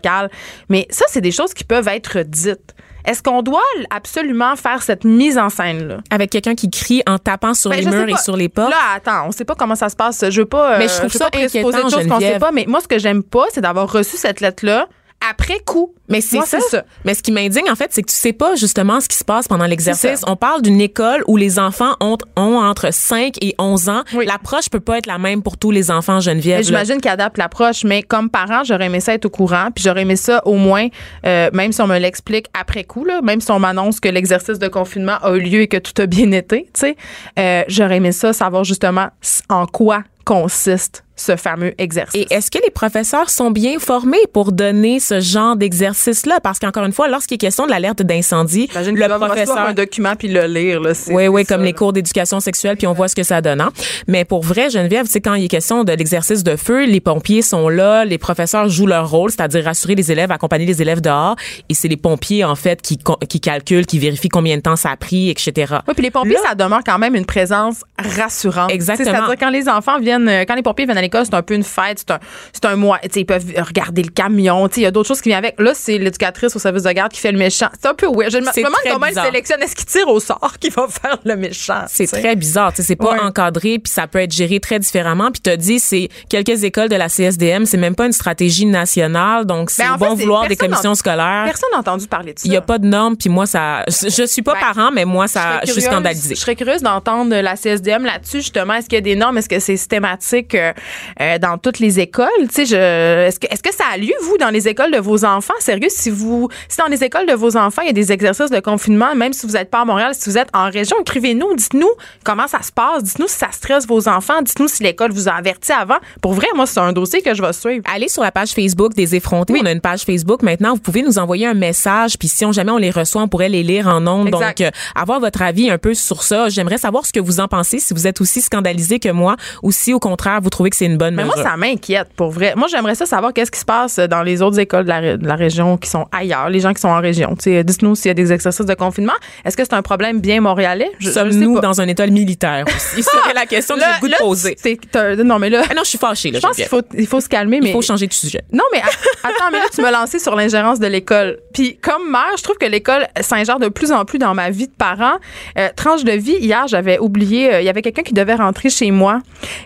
Mais 0.69 0.87
ça, 0.89 1.05
c'est 1.09 1.21
des 1.21 1.31
choses 1.31 1.53
qui 1.53 1.63
peuvent 1.63 1.87
être 1.87 2.19
dites. 2.21 2.75
Est-ce 3.05 3.21
qu'on 3.21 3.43
doit 3.43 3.61
absolument 3.91 4.55
faire 4.55 4.81
cette 4.81 5.03
mise 5.03 5.37
en 5.37 5.49
scène-là? 5.49 5.97
Avec 6.09 6.31
quelqu'un 6.31 6.55
qui 6.55 6.71
crie 6.71 7.03
en 7.07 7.19
tapant 7.19 7.53
sur 7.53 7.69
Ben, 7.69 7.79
les 7.79 7.85
murs 7.85 8.09
et 8.09 8.17
sur 8.17 8.35
les 8.35 8.49
portes? 8.49 8.71
Là, 8.71 8.77
attends, 8.95 9.27
on 9.27 9.31
sait 9.31 9.45
pas 9.45 9.53
comment 9.55 9.75
ça 9.75 9.89
se 9.89 9.95
passe. 9.95 10.25
Je 10.27 10.41
veux 10.41 10.47
pas. 10.47 10.79
Mais 10.79 10.85
euh, 10.85 10.87
je 10.87 10.97
trouve 10.97 11.11
ça 11.11 11.29
pas 11.29 11.37
inquiétant, 11.37 11.69
de 11.69 11.89
choses 11.89 12.07
qu'on 12.07 12.19
sait 12.19 12.39
pas. 12.39 12.51
Mais 12.51 12.65
moi, 12.67 12.81
ce 12.81 12.87
que 12.87 12.97
j'aime 12.97 13.21
pas, 13.21 13.45
c'est 13.51 13.61
d'avoir 13.61 13.91
reçu 13.91 14.17
cette 14.17 14.41
lettre-là 14.41 14.87
après 15.29 15.59
coup. 15.65 15.93
Mais 16.07 16.21
c'est 16.21 16.41
ça. 16.41 16.83
Mais 17.03 17.13
ce 17.13 17.23
qui 17.23 17.31
m'indigne, 17.31 17.69
en 17.69 17.75
fait, 17.75 17.87
c'est 17.91 18.03
que 18.03 18.09
tu 18.09 18.15
sais 18.15 18.33
pas 18.33 18.55
justement 18.55 19.01
ce 19.01 19.07
qui 19.07 19.17
se 19.17 19.23
passe 19.23 19.47
pendant 19.47 19.65
l'exercice. 19.65 20.21
On 20.27 20.35
parle 20.35 20.61
d'une 20.61 20.81
école 20.81 21.23
où 21.27 21.37
les 21.37 21.59
enfants 21.59 21.95
ont, 21.99 22.17
ont 22.35 22.57
entre 22.57 22.93
5 22.93 23.37
et 23.41 23.55
11 23.57 23.89
ans. 23.89 24.03
Oui. 24.13 24.25
L'approche 24.25 24.69
peut 24.69 24.79
pas 24.79 24.97
être 24.97 25.07
la 25.07 25.17
même 25.17 25.41
pour 25.41 25.57
tous 25.57 25.71
les 25.71 25.91
enfants, 25.91 26.19
Geneviève. 26.19 26.63
J'imagine 26.63 27.01
qu'ils 27.01 27.11
adaptent 27.11 27.37
l'approche, 27.37 27.83
mais 27.83 28.03
comme 28.03 28.29
parent, 28.29 28.63
j'aurais 28.63 28.85
aimé 28.85 28.99
ça 28.99 29.13
être 29.13 29.25
au 29.25 29.29
courant, 29.29 29.69
puis 29.73 29.83
j'aurais 29.83 30.01
aimé 30.01 30.15
ça 30.15 30.45
au 30.45 30.55
moins, 30.55 30.87
euh, 31.25 31.49
même 31.53 31.71
si 31.71 31.81
on 31.81 31.87
me 31.87 31.97
l'explique 31.97 32.47
après 32.59 32.83
coup, 32.83 33.05
là, 33.05 33.21
même 33.21 33.41
si 33.41 33.51
on 33.51 33.59
m'annonce 33.59 33.99
que 33.99 34.09
l'exercice 34.09 34.59
de 34.59 34.67
confinement 34.67 35.17
a 35.21 35.31
eu 35.35 35.39
lieu 35.39 35.61
et 35.61 35.67
que 35.67 35.77
tout 35.77 35.99
a 36.01 36.05
bien 36.05 36.31
été, 36.31 36.63
tu 36.73 36.79
sais, 36.79 36.95
euh, 37.39 37.63
j'aurais 37.67 37.97
aimé 37.97 38.11
ça 38.11 38.33
savoir 38.33 38.63
justement 38.63 39.07
en 39.49 39.65
quoi 39.65 40.03
consiste 40.25 41.04
ce 41.15 41.35
fameux 41.35 41.73
exercice. 41.77 42.21
Et 42.29 42.33
est-ce 42.33 42.51
que 42.51 42.57
les 42.63 42.71
professeurs 42.71 43.29
sont 43.29 43.51
bien 43.51 43.79
formés 43.79 44.17
pour 44.33 44.51
donner 44.51 44.99
ce 44.99 45.19
genre 45.19 45.55
d'exercice-là? 45.55 46.39
Parce 46.41 46.59
qu'encore 46.59 46.83
une 46.85 46.91
fois, 46.91 47.07
lorsqu'il 47.07 47.35
est 47.35 47.39
question 47.39 47.65
de 47.65 47.71
l'alerte 47.71 48.01
d'incendie, 48.01 48.69
le 48.75 49.17
professeur... 49.17 49.57
un 49.59 49.73
document 49.73 50.15
puis 50.17 50.27
le 50.27 50.45
lire. 50.45 50.79
Là, 50.81 50.93
c'est- 50.93 51.13
Oui, 51.13 51.27
oui, 51.27 51.41
c'est 51.41 51.53
comme 51.53 51.61
ça, 51.61 51.65
les 51.65 51.71
là. 51.71 51.77
cours 51.77 51.93
d'éducation 51.93 52.39
sexuelle, 52.39 52.75
puis 52.77 52.87
on 52.87 52.93
voit 52.93 53.07
ce 53.07 53.15
que 53.15 53.23
ça 53.23 53.41
donne. 53.41 53.61
hein. 53.61 53.71
Mais 54.07 54.25
pour 54.25 54.41
vrai, 54.43 54.69
Geneviève, 54.69 55.05
sais, 55.07 55.21
quand 55.21 55.35
il 55.35 55.45
est 55.45 55.49
question 55.49 55.83
de 55.83 55.91
l'exercice 55.93 56.43
de 56.43 56.55
feu, 56.55 56.85
les 56.85 56.99
pompiers 56.99 57.41
sont 57.41 57.69
là, 57.69 58.03
les 58.05 58.17
professeurs 58.17 58.67
jouent 58.69 58.87
leur 58.87 59.09
rôle, 59.09 59.31
c'est-à-dire 59.31 59.63
rassurer 59.65 59.95
les 59.95 60.11
élèves, 60.11 60.31
accompagner 60.31 60.65
les 60.65 60.81
élèves 60.81 61.01
dehors, 61.01 61.35
et 61.69 61.73
c'est 61.73 61.87
les 61.87 61.97
pompiers, 61.97 62.43
en 62.43 62.55
fait, 62.55 62.81
qui, 62.81 62.99
qui 63.29 63.39
calculent, 63.39 63.85
qui 63.85 63.99
vérifient 63.99 64.29
combien 64.29 64.57
de 64.57 64.61
temps 64.61 64.75
ça 64.75 64.89
a 64.91 64.97
pris, 64.97 65.29
etc. 65.29 65.75
Oui, 65.87 65.93
puis 65.93 66.03
les 66.03 66.11
pompiers, 66.11 66.33
Là- 66.33 66.49
ça 66.49 66.55
demeure 66.55 66.81
quand 66.85 66.99
même 66.99 67.15
une 67.15 67.25
présence 67.25 67.83
rassurante. 67.97 68.71
Exactement. 68.71 69.09
C'est-à-dire 69.11 69.35
quand 69.39 69.49
les 69.49 69.69
enfants 69.69 69.99
viennent, 69.99 70.27
euh, 70.27 70.43
quand 70.47 70.55
les 70.55 70.61
pompiers 70.63 70.85
viennent 70.85 70.97
l'école, 71.05 71.25
c'est 71.25 71.33
un 71.35 71.41
peu 71.41 71.53
une 71.53 71.63
fête, 71.63 71.99
c'est 71.99 72.11
un, 72.11 72.19
c'est 72.53 72.65
un 72.65 72.75
mois. 72.75 72.99
Tu 73.11 73.19
Ils 73.19 73.25
peuvent 73.25 73.45
regarder 73.57 74.03
le 74.03 74.09
camion. 74.09 74.67
tu 74.69 74.81
Il 74.81 74.83
y 74.83 74.85
a 74.85 74.91
d'autres 74.91 75.07
choses 75.07 75.21
qui 75.21 75.29
viennent 75.29 75.39
avec. 75.39 75.59
Là, 75.59 75.71
c'est 75.73 75.97
l'éducatrice 75.97 76.55
au 76.55 76.59
service 76.59 76.83
de 76.83 76.91
garde 76.91 77.11
qui 77.11 77.19
fait 77.19 77.31
le 77.31 77.37
méchant. 77.37 77.69
C'est 77.79 77.87
un 77.87 77.93
peu 77.93 78.07
weird. 78.07 78.31
Je 78.31 78.37
me 78.39 78.45
C'est 78.53 78.61
demande 78.61 78.75
comment 78.91 79.05
ils 79.07 79.13
sélectionnent. 79.13 79.61
Est-ce 79.61 79.75
qu'ils 79.75 79.85
tirent 79.85 80.07
au 80.09 80.19
sort 80.19 80.55
qui 80.59 80.69
va 80.69 80.87
faire 80.89 81.17
le 81.23 81.35
méchant? 81.35 81.83
C'est 81.87 82.05
tu 82.07 82.19
très 82.19 82.35
bizarre, 82.35 82.73
tu 82.73 82.83
c'est 82.83 82.95
pas 82.95 83.13
Ouais. 83.13 83.19
encadré, 83.21 83.79
puis 83.79 83.91
ça 83.91 84.07
peut 84.07 84.19
être 84.19 84.31
géré 84.33 84.59
très 84.59 84.79
différemment. 84.79 85.31
Puis 85.31 85.41
t'as 85.41 85.55
dit, 85.57 85.79
c'est 85.79 86.09
quelques 86.29 86.63
écoles 86.63 86.89
de 86.89 86.95
la 86.95 87.07
CSDM, 87.09 87.65
c'est 87.65 87.77
même 87.77 87.95
pas 87.95 88.05
une 88.05 88.11
stratégie 88.11 88.65
nationale, 88.65 89.45
donc 89.45 89.69
c'est 89.69 89.83
Ben, 89.83 89.91
en 89.91 89.95
au 89.95 89.97
fait, 89.99 90.05
bon 90.05 90.15
c'est- 90.17 90.21
vouloir 90.23 90.47
des 90.47 90.55
commissions 90.55 90.95
scolaires. 90.95 91.43
Personne 91.45 91.69
n'a 91.71 91.79
entendu 91.79 92.07
parler 92.07 92.33
de 92.33 92.39
ça. 92.39 92.43
Il 92.47 92.51
y 92.53 92.57
a 92.57 92.61
pas 92.61 92.77
de 92.79 92.87
normes, 92.87 93.15
puis 93.15 93.29
moi 93.29 93.45
ça, 93.45 93.83
je, 93.87 94.25
suis 94.25 94.41
pas 94.41 94.53
Ben, 94.53 94.59
parent, 94.73 94.91
mais 94.91 95.05
moi 95.05 95.27
ça, 95.27 95.61
je 95.65 95.71
suis 95.71 95.81
scandalisée. 95.81 96.35
Je 96.35 96.39
serais 96.41 96.55
curieuse 96.55 96.81
d'entendre 96.81 97.35
la 97.35 97.55
CSDM 97.55 98.03
là-dessus, 98.05 98.37
justement. 98.41 98.73
Est-ce 98.73 98.87
qu'il 98.87 98.95
y 98.95 98.99
a 98.99 99.01
des 99.01 99.15
normes? 99.15 99.37
Est-ce 99.37 99.49
que 99.49 99.59
c'est 99.59 99.77
systématique 99.77 100.55
euh, 100.55 100.73
euh, 101.21 101.37
dans 101.37 101.57
toutes 101.57 101.79
les 101.79 101.99
écoles? 101.99 102.27
Tu 102.49 102.49
sais, 102.51 102.65
je, 102.65 103.27
est-ce 103.27 103.39
que, 103.39 103.47
est-ce 103.47 103.63
que 103.63 103.73
ça 103.73 103.85
a 103.93 103.97
lieu, 103.97 104.13
vous, 104.23 104.37
dans 104.37 104.49
les 104.49 104.67
écoles 104.67 104.91
de 104.91 104.99
vos 104.99 105.25
enfants? 105.25 105.53
Sérieux, 105.59 105.89
si 105.89 106.09
vous, 106.09 106.49
si 106.67 106.77
dans 106.77 106.87
les 106.87 107.03
écoles 107.03 107.27
de 107.27 107.33
vos 107.33 107.57
enfants, 107.57 107.81
il 107.81 107.87
y 107.87 107.89
a 107.89 107.93
des 107.93 108.11
exercices 108.11 108.49
de 108.49 108.59
confinement, 108.59 109.15
même 109.15 109.33
si 109.33 109.45
vous 109.45 109.53
n'êtes 109.53 109.69
pas 109.69 109.81
à 109.81 109.85
Montréal, 109.85 110.13
si 110.13 110.29
vous 110.29 110.37
êtes 110.37 110.49
en 110.53 110.69
région, 110.69 110.97
écrivez-nous, 111.01 111.55
dites-nous 111.55 111.89
comment 112.23 112.47
ça 112.47 112.61
se 112.61 112.71
passe, 112.71 113.03
dites-nous 113.03 113.27
si 113.27 113.37
ça 113.37 113.47
stresse 113.51 113.87
vos 113.87 114.07
enfants, 114.07 114.41
dites-nous 114.41 114.67
si 114.67 114.83
l'école 114.83 115.11
vous 115.11 115.27
a 115.29 115.33
averti 115.33 115.71
avant. 115.71 115.97
Pour 116.21 116.33
vrai, 116.33 116.47
moi, 116.55 116.65
c'est 116.65 116.79
un 116.79 116.93
dossier 116.93 117.21
que 117.21 117.33
je 117.33 117.41
vais 117.41 117.53
suivre. 117.53 117.83
Allez 117.93 118.07
sur 118.07 118.23
la 118.23 118.31
page 118.31 118.51
Facebook 118.51 118.93
des 118.93 119.15
effrontés. 119.15 119.53
On 119.61 119.65
a 119.65 119.71
une 119.71 119.81
page 119.81 120.03
Facebook 120.03 120.41
maintenant. 120.41 120.73
Vous 120.73 120.79
pouvez 120.79 121.01
nous 121.01 121.17
envoyer 121.17 121.47
un 121.47 121.53
message. 121.53 122.17
Puis 122.17 122.27
si 122.27 122.45
on 122.45 122.51
jamais 122.51 122.71
on 122.71 122.77
les 122.77 122.91
reçoit, 122.91 123.21
on 123.21 123.27
pourrait 123.27 123.49
les 123.49 123.63
lire 123.63 123.87
en 123.87 124.05
ondes. 124.07 124.27
Exact. 124.27 124.59
Donc, 124.59 124.67
euh, 124.67 124.71
avoir 124.95 125.19
votre 125.19 125.41
avis 125.41 125.69
un 125.69 125.77
peu 125.77 125.93
sur 125.93 126.23
ça. 126.23 126.49
J'aimerais 126.49 126.77
savoir 126.77 127.05
ce 127.05 127.13
que 127.13 127.19
vous 127.19 127.39
en 127.39 127.47
pensez. 127.47 127.79
Si 127.79 127.93
vous 127.93 128.07
êtes 128.07 128.21
aussi 128.21 128.41
scandalisé 128.41 128.99
que 128.99 129.09
moi, 129.09 129.35
ou 129.63 129.71
si 129.71 129.93
au 129.93 129.99
contraire 129.99 130.39
vous 130.41 130.49
trouvez 130.49 130.69
que 130.69 130.75
c'est 130.75 130.84
une 130.85 130.97
bonne 130.97 131.15
Mais 131.15 131.23
mesure. 131.23 131.35
moi, 131.37 131.43
ça 131.51 131.57
m'inquiète, 131.57 132.07
pour 132.15 132.29
vrai. 132.31 132.53
Moi, 132.55 132.67
j'aimerais 132.69 132.95
ça 132.95 133.05
savoir 133.05 133.33
qu'est-ce 133.33 133.51
qui 133.51 133.59
se 133.59 133.65
passe 133.65 133.97
dans 133.99 134.23
les 134.23 134.41
autres 134.41 134.59
écoles 134.59 134.83
de 134.85 134.89
la, 134.89 135.17
de 135.17 135.27
la 135.27 135.35
région 135.35 135.77
qui 135.77 135.89
sont 135.89 136.07
ailleurs, 136.11 136.49
les 136.49 136.59
gens 136.59 136.73
qui 136.73 136.81
sont 136.81 136.89
en 136.89 137.01
région. 137.01 137.35
Dites-nous 137.45 137.95
s'il 137.95 138.07
y 138.09 138.11
a 138.11 138.13
des 138.13 138.31
exercices 138.31 138.65
de 138.65 138.73
confinement. 138.73 139.13
Est-ce 139.43 139.55
que 139.57 139.63
c'est 139.63 139.73
un 139.73 139.81
problème 139.81 140.19
bien 140.21 140.41
montréalais? 140.41 140.91
Sommes-nous 141.01 141.59
dans 141.59 141.81
un 141.81 141.87
état 141.87 142.07
militaire 142.07 142.65
aussi? 142.67 143.03
serait 143.15 143.33
la 143.33 143.45
question 143.45 143.75
que 143.75 143.81
j'ai 143.81 143.87
le 143.87 143.99
goût 144.01 144.07
de 144.07 144.15
poser. 144.17 144.55
c'est- 144.57 144.79
non, 145.23 145.39
mais 145.39 145.49
là, 145.49 145.63
Ah 145.69 145.73
non, 145.73 145.81
je 145.83 145.89
suis 145.89 145.97
fâchée, 145.97 146.31
là, 146.31 146.39
je 146.41 146.47
pense 146.47 146.55
qu'il 146.55 146.65
faut, 146.65 146.81
il 146.97 147.07
faut 147.07 147.21
se 147.21 147.29
calmer. 147.29 147.59
Mais 147.61 147.69
Il 147.69 147.73
faut 147.73 147.81
changer 147.81 148.07
de 148.07 148.13
sujet. 148.13 148.41
non, 148.51 148.63
mais 148.71 148.79
attends, 149.23 149.49
mais 149.51 149.59
là, 149.59 149.65
tu 149.73 149.81
me 149.81 149.91
lançais 149.91 150.19
sur 150.19 150.35
l'ingérence 150.35 150.79
de 150.79 150.87
l'école. 150.87 151.37
Puis, 151.53 151.77
comme 151.77 152.09
mère, 152.11 152.33
je 152.37 152.43
trouve 152.43 152.57
que 152.57 152.65
l'école 152.65 153.07
s'ingère 153.21 153.59
de 153.59 153.67
plus 153.69 153.91
en 153.91 154.05
plus 154.05 154.17
dans 154.19 154.33
ma 154.33 154.49
vie 154.49 154.67
de 154.67 154.73
parent. 154.73 155.15
Euh, 155.57 155.69
tranche 155.75 156.03
de 156.03 156.11
vie, 156.11 156.35
hier, 156.39 156.67
j'avais 156.67 156.99
oublié, 156.99 157.53
euh, 157.53 157.61
il 157.61 157.65
y 157.65 157.69
avait 157.69 157.81
quelqu'un 157.81 158.03
qui 158.03 158.13
devait 158.13 158.35
rentrer 158.35 158.69
chez 158.69 158.91
moi. 158.91 159.19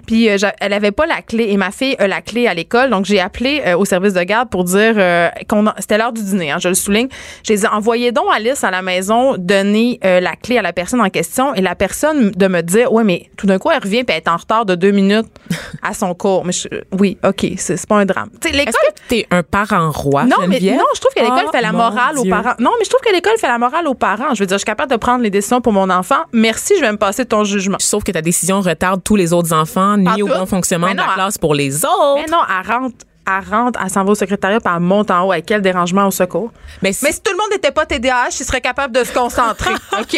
Puis, 0.08 0.30
euh, 0.30 0.38
elle 0.60 0.74
avait 0.74 0.92
pas 0.92 1.06
la 1.10 1.22
clé 1.22 1.48
et 1.50 1.58
ma 1.58 1.72
fille 1.72 1.96
a 2.00 2.08
la 2.08 2.22
clé 2.22 2.48
à 2.48 2.54
l'école. 2.54 2.90
Donc, 2.90 3.04
j'ai 3.06 3.20
appelé 3.20 3.62
euh, 3.66 3.78
au 3.78 3.84
service 3.86 4.14
de 4.14 4.24
garde 4.24 4.50
pour 4.50 4.64
dire 4.64 4.94
euh, 4.96 5.28
qu'on 5.50 5.66
c'était 5.80 5.98
l'heure 5.98 6.14
du 6.14 6.24
dîner, 6.24 6.52
hein, 6.52 6.58
je 6.60 6.70
le 6.70 6.74
souligne. 6.76 7.08
J'ai 7.44 7.56
dit, 7.58 7.68
envoyez 7.68 8.12
donc 8.12 8.26
Alice 8.34 8.64
à 8.64 8.72
la 8.72 8.82
maison, 8.82 9.36
donner 9.38 10.00
euh, 10.06 10.20
la 10.22 10.36
clé 10.36 10.58
à 10.58 10.62
la 10.62 10.72
personne 10.74 11.02
en 11.02 11.10
question 11.10 11.54
et 11.56 11.62
la 11.62 11.76
personne 11.76 12.32
de 12.32 12.48
me 12.48 12.62
dire, 12.62 12.92
ouais, 12.94 13.04
mais 13.04 13.30
tout 13.38 13.48
d'un 13.48 13.58
coup, 13.58 13.70
elle 13.72 13.82
revient 13.84 14.04
puis 14.04 14.16
elle 14.16 14.24
est 14.24 14.30
en 14.30 14.38
retard 14.38 14.66
de 14.66 14.76
deux 14.76 14.92
minutes 14.92 15.28
à 15.84 15.94
son 15.94 16.14
cours. 16.14 16.46
Mais 16.46 16.54
je- 16.54 16.68
oui, 16.98 17.18
OK, 17.24 17.46
c'est 17.58 17.86
pas 17.88 17.96
un 17.98 18.06
drame. 18.06 18.30
L'école, 18.46 18.60
Est-ce 18.60 18.72
que 18.94 19.08
t'es 19.10 19.28
un 19.32 19.44
parent 19.44 19.92
roi, 19.92 20.24
non, 20.26 20.38
mais 20.48 20.60
non, 20.60 20.84
je 20.96 21.00
trouve 21.02 21.14
que 21.16 21.22
l'école 21.22 21.46
Oh, 21.48 21.52
fait 21.52 21.62
la 21.62 21.72
morale 21.72 22.18
aux 22.20 22.26
parents. 22.26 22.54
Non, 22.60 22.72
mais 22.78 22.86
je 22.86 22.90
trouve 22.90 23.02
que 23.06 23.12
l'école 23.14 23.38
fait 23.40 23.48
la 23.48 23.58
morale 23.58 23.88
aux 23.88 23.94
parents. 23.96 24.34
Je 24.36 24.40
veux 24.42 24.46
dire, 24.46 24.56
je 24.58 24.60
suis 24.60 24.66
capable 24.66 24.92
de 24.92 24.98
prendre 24.98 25.24
les 25.24 25.30
décisions 25.30 25.62
pour 25.62 25.74
mon 25.74 25.90
enfant. 25.90 26.18
Merci, 26.34 26.74
je 26.78 26.82
vais 26.82 26.92
me 26.92 26.98
passer 26.98 27.24
de 27.24 27.30
ton 27.30 27.44
jugement. 27.44 27.78
Sauf 27.80 28.04
que 28.04 28.12
ta 28.12 28.22
décision 28.22 28.62
retarde 28.62 29.02
tous 29.04 29.16
les 29.16 29.34
autres 29.34 29.54
enfants, 29.54 29.98
nuit 29.98 30.22
au 30.22 30.28
bon 30.28 30.46
fonctionnement 30.46 30.88
De 31.00 31.06
la 31.06 31.08
non, 31.08 31.14
classe 31.16 31.38
pour 31.38 31.54
les 31.56 31.86
autres. 31.86 32.16
Mais 32.16 32.26
non, 32.32 32.42
elle 32.48 32.72
rentre. 32.72 33.06
Elle 33.38 33.50
rentre, 33.54 33.80
elle 33.84 33.90
s'en 33.90 34.04
va 34.04 34.12
au 34.12 34.16
secrétariat, 34.16 34.60
puis 34.60 34.74
elle 34.74 34.82
monte 34.82 35.12
en 35.12 35.26
haut 35.28 35.32
avec 35.32 35.46
quel 35.46 35.62
dérangement 35.62 36.08
au 36.08 36.12
secours. 36.12 36.52
Mais 36.82 36.90
Mais 36.90 36.94
si- 36.94 37.14
si 37.14 37.22
tout 37.22 37.32
le 37.32 37.38
monde 37.38 37.50
n'était 37.52 37.72
pas 37.72 37.86
TDAH, 37.86 38.30
il 38.40 38.46
serait 38.46 38.62
capable 38.62 38.94
de 38.96 39.04
se 39.04 39.14
concentrer, 39.14 39.72
OK? 40.00 40.18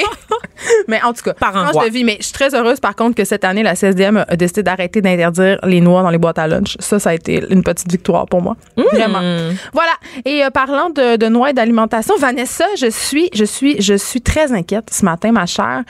Mais 0.88 1.01
en 1.03 1.13
tout 1.13 1.24
cas, 1.24 1.34
Par 1.34 1.56
endroit. 1.56 1.86
de 1.86 1.89
vie. 1.91 2.03
Mais 2.03 2.18
je 2.20 2.25
suis 2.25 2.34
très 2.34 2.53
heureuse, 2.56 2.80
par 2.80 2.96
contre, 2.96 3.15
que 3.15 3.25
cette 3.25 3.44
année, 3.44 3.63
la 3.63 3.75
CSDM 3.75 4.25
a 4.27 4.36
décidé 4.36 4.63
d'arrêter 4.63 5.01
d'interdire 5.01 5.60
les 5.63 5.82
noix 5.82 6.03
dans 6.03 6.10
les 6.10 6.18
boîtes 6.18 6.38
à 6.39 6.48
lunch. 6.48 6.75
Ça, 6.80 7.00
ça 7.00 7.10
a 7.12 7.13
été 7.13 7.44
une 7.50 7.63
petite 7.63 7.91
victoire 7.91 8.25
pour 8.27 8.41
moi. 8.41 8.56
Mmh. 8.77 8.84
Vraiment. 8.91 9.20
Voilà. 9.74 9.91
Et 10.25 10.44
euh, 10.44 10.50
parlant 10.50 10.89
de, 10.89 11.15
de 11.18 11.25
noix 11.27 11.50
et 11.50 11.53
d'alimentation, 11.53 12.15
Vanessa, 12.18 12.65
je 12.77 12.89
suis, 12.89 13.30
je 13.34 13.44
suis, 13.46 13.82
je 13.82 13.94
suis 13.96 14.22
très 14.22 14.51
inquiète 14.53 14.89
ce 14.91 15.03
matin, 15.06 15.32
ma 15.32 15.46
chère. 15.46 15.84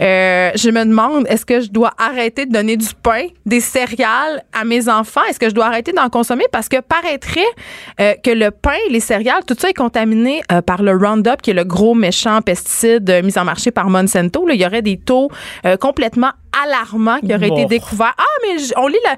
Euh, 0.00 0.50
je 0.54 0.70
me 0.70 0.84
demande, 0.84 1.26
est-ce 1.28 1.46
que 1.46 1.60
je 1.60 1.70
dois 1.70 1.92
arrêter 1.98 2.46
de 2.46 2.52
donner 2.52 2.76
du 2.76 2.88
pain, 3.02 3.26
des 3.44 3.60
céréales 3.60 4.42
à 4.52 4.64
mes 4.64 4.88
enfants? 4.88 5.22
Est-ce 5.28 5.38
que 5.38 5.48
je 5.48 5.54
dois 5.54 5.66
arrêter 5.66 5.92
d'en 5.92 6.08
consommer? 6.08 6.44
Parce 6.50 6.65
que 6.68 6.80
paraîtrait 6.80 7.40
euh, 8.00 8.14
que 8.22 8.30
le 8.30 8.50
pain, 8.50 8.76
les 8.90 9.00
céréales, 9.00 9.44
tout 9.46 9.56
ça 9.58 9.68
est 9.70 9.74
contaminé 9.74 10.42
euh, 10.52 10.62
par 10.62 10.82
le 10.82 10.92
Roundup, 10.96 11.42
qui 11.42 11.50
est 11.50 11.54
le 11.54 11.64
gros 11.64 11.94
méchant 11.94 12.40
pesticide 12.42 13.08
euh, 13.10 13.22
mis 13.22 13.38
en 13.38 13.44
marché 13.44 13.70
par 13.70 13.88
Monsanto. 13.90 14.46
Là, 14.46 14.54
il 14.54 14.60
y 14.60 14.66
aurait 14.66 14.82
des 14.82 14.96
taux 14.98 15.30
complètement 15.80 16.30
alarmants 16.64 17.18
qui 17.20 17.34
auraient 17.34 17.48
été 17.48 17.66
découverts. 17.66 18.14
Ah, 18.18 18.22
mais 18.42 18.62
on 18.76 18.86
lit 18.86 18.96
la- 19.04 19.16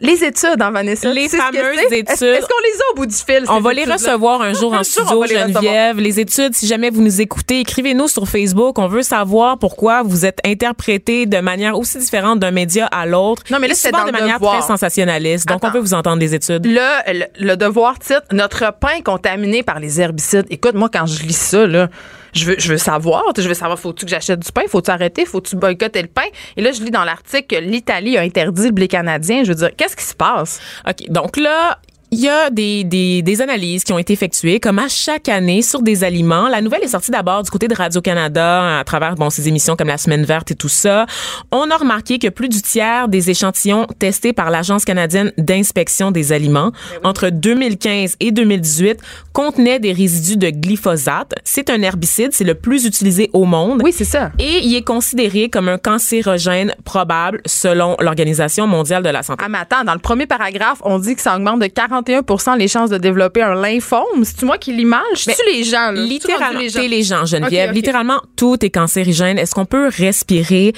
les 0.00 0.24
études, 0.24 0.60
hein, 0.60 0.70
Vanessa? 0.70 1.12
Les 1.12 1.28
fameuses? 1.28 1.78
Est-ce- 1.78 1.94
études. 1.94 2.08
Est-ce 2.08 2.46
qu'on 2.46 2.62
les 2.64 2.80
a 2.80 2.92
au 2.92 2.94
bout 2.96 3.06
du 3.06 3.14
fil? 3.14 3.44
On 3.48 3.60
va 3.60 3.72
les 3.72 3.84
recevoir 3.84 4.42
un 4.42 4.52
jour 4.52 4.72
en 4.72 4.82
studio, 4.84 5.20
recevoir. 5.20 5.48
Geneviève. 5.48 5.98
Les 5.98 6.20
études, 6.20 6.54
si 6.54 6.66
jamais 6.66 6.90
vous 6.90 7.02
nous 7.02 7.20
écoutez, 7.20 7.60
écrivez-nous 7.60 8.08
sur 8.08 8.26
Facebook. 8.28 8.78
On 8.78 8.86
veut 8.88 9.02
savoir 9.02 9.58
pourquoi 9.58 10.02
vous 10.02 10.24
êtes 10.26 10.38
interprété 10.44 11.26
de 11.26 11.38
manière 11.38 11.78
aussi 11.78 11.98
différente 11.98 12.38
d'un 12.38 12.50
média 12.50 12.86
à 12.86 13.06
l'autre. 13.06 13.42
Non, 13.50 13.58
mais 13.60 13.68
là, 13.68 13.74
c'est 13.74 13.92
de 13.92 13.96
le 13.96 14.12
manière 14.12 14.38
devoir. 14.38 14.58
très 14.58 14.66
sensationnaliste. 14.66 15.46
Donc, 15.48 15.58
Attends. 15.58 15.68
on 15.68 15.72
veut 15.72 15.80
vous 15.80 15.94
entendre 15.94 16.18
les 16.20 16.34
études. 16.34 16.66
Le, 16.66 17.12
le, 17.12 17.24
le 17.40 17.56
devoir 17.56 17.98
titre 17.98 18.22
Notre 18.32 18.72
pain 18.78 19.00
contaminé 19.04 19.62
par 19.62 19.80
les 19.80 20.00
herbicides. 20.00 20.46
Écoute, 20.50 20.74
moi, 20.74 20.88
quand 20.92 21.06
je 21.06 21.22
lis 21.22 21.32
ça, 21.36 21.66
là, 21.66 21.88
je 22.32 22.44
veux, 22.44 22.56
je 22.58 22.72
veux 22.72 22.78
savoir. 22.78 23.24
Je 23.36 23.48
veux 23.48 23.54
savoir, 23.54 23.78
faut-tu 23.78 24.04
que 24.04 24.10
j'achète 24.10 24.40
du 24.40 24.52
pain? 24.52 24.62
Faut-tu 24.68 24.90
arrêter? 24.90 25.24
Faut-tu 25.24 25.56
boycotter 25.56 26.02
le 26.02 26.08
pain? 26.08 26.26
Et 26.56 26.62
là, 26.62 26.72
je 26.72 26.82
lis 26.82 26.90
dans 26.90 27.04
l'article 27.04 27.56
que 27.56 27.60
l'Italie 27.60 28.16
a 28.16 28.22
interdit 28.22 28.66
le 28.66 28.72
blé 28.72 28.88
canadien. 28.88 29.44
Je 29.44 29.48
veux 29.48 29.54
dire, 29.54 29.70
qu'est-ce 29.76 29.96
qui 29.96 30.04
se 30.04 30.14
passe? 30.14 30.60
OK. 30.86 31.08
Donc 31.10 31.36
là, 31.36 31.78
il 32.10 32.20
y 32.20 32.28
a 32.28 32.50
des, 32.50 32.84
des, 32.84 33.22
des 33.22 33.42
analyses 33.42 33.84
qui 33.84 33.92
ont 33.92 33.98
été 33.98 34.12
effectuées, 34.12 34.60
comme 34.60 34.78
à 34.78 34.88
chaque 34.88 35.28
année, 35.28 35.60
sur 35.62 35.82
des 35.82 36.04
aliments. 36.04 36.48
La 36.48 36.62
nouvelle 36.62 36.82
est 36.82 36.88
sortie 36.88 37.10
d'abord 37.10 37.42
du 37.42 37.50
côté 37.50 37.68
de 37.68 37.74
Radio-Canada, 37.74 38.78
à 38.78 38.84
travers 38.84 39.14
bon, 39.14 39.28
ses 39.28 39.48
émissions 39.48 39.76
comme 39.76 39.88
La 39.88 39.98
Semaine 39.98 40.24
verte 40.24 40.50
et 40.50 40.54
tout 40.54 40.68
ça. 40.68 41.06
On 41.52 41.70
a 41.70 41.76
remarqué 41.76 42.18
que 42.18 42.28
plus 42.28 42.48
du 42.48 42.62
tiers 42.62 43.08
des 43.08 43.30
échantillons 43.30 43.86
testés 43.98 44.32
par 44.32 44.50
l'Agence 44.50 44.84
canadienne 44.84 45.32
d'inspection 45.36 46.10
des 46.10 46.32
aliments 46.32 46.72
entre 47.04 47.28
2015 47.28 48.16
et 48.20 48.32
2018 48.32 49.00
contenaient 49.32 49.78
des 49.78 49.92
résidus 49.92 50.36
de 50.36 50.50
glyphosate. 50.50 51.34
C'est 51.44 51.70
un 51.70 51.82
herbicide, 51.82 52.30
c'est 52.32 52.44
le 52.44 52.54
plus 52.54 52.86
utilisé 52.86 53.30
au 53.32 53.44
monde. 53.44 53.82
Oui, 53.84 53.92
c'est 53.94 54.04
ça. 54.04 54.32
Et 54.38 54.60
il 54.64 54.74
est 54.74 54.82
considéré 54.82 55.50
comme 55.50 55.68
un 55.68 55.78
cancérogène 55.78 56.74
probable 56.84 57.40
selon 57.44 57.96
l'Organisation 58.00 58.66
mondiale 58.66 59.02
de 59.02 59.10
la 59.10 59.22
santé. 59.22 59.44
Ah, 59.44 59.48
mais 59.48 59.58
attends, 59.58 59.84
dans 59.84 59.92
le 59.92 59.98
premier 59.98 60.26
paragraphe, 60.26 60.78
on 60.82 60.98
dit 60.98 61.14
que 61.14 61.20
ça 61.20 61.36
augmente 61.36 61.60
de 61.60 61.66
41 62.02 62.56
les 62.56 62.68
chances 62.68 62.90
de 62.90 62.98
développer 62.98 63.42
un 63.42 63.54
lymphome. 63.54 64.24
C'est-tu 64.24 64.44
moi 64.44 64.58
qui 64.58 64.72
l'image? 64.72 65.02
Je 65.14 65.30
suis 65.30 65.34
les 65.52 65.64
gens, 65.64 65.90
là? 65.90 66.00
Littéralement, 66.02 66.60
les 66.60 66.68
gens? 66.68 66.80
t'es 66.80 66.88
les 66.88 67.02
gens, 67.02 67.24
Geneviève. 67.24 67.72
Littéralement, 67.72 68.20
tout 68.36 68.64
est 68.64 68.70
cancérigène. 68.70 69.38
Est-ce 69.38 69.54
qu'on 69.54 69.66
peut 69.66 69.88
respirer? 69.96 70.72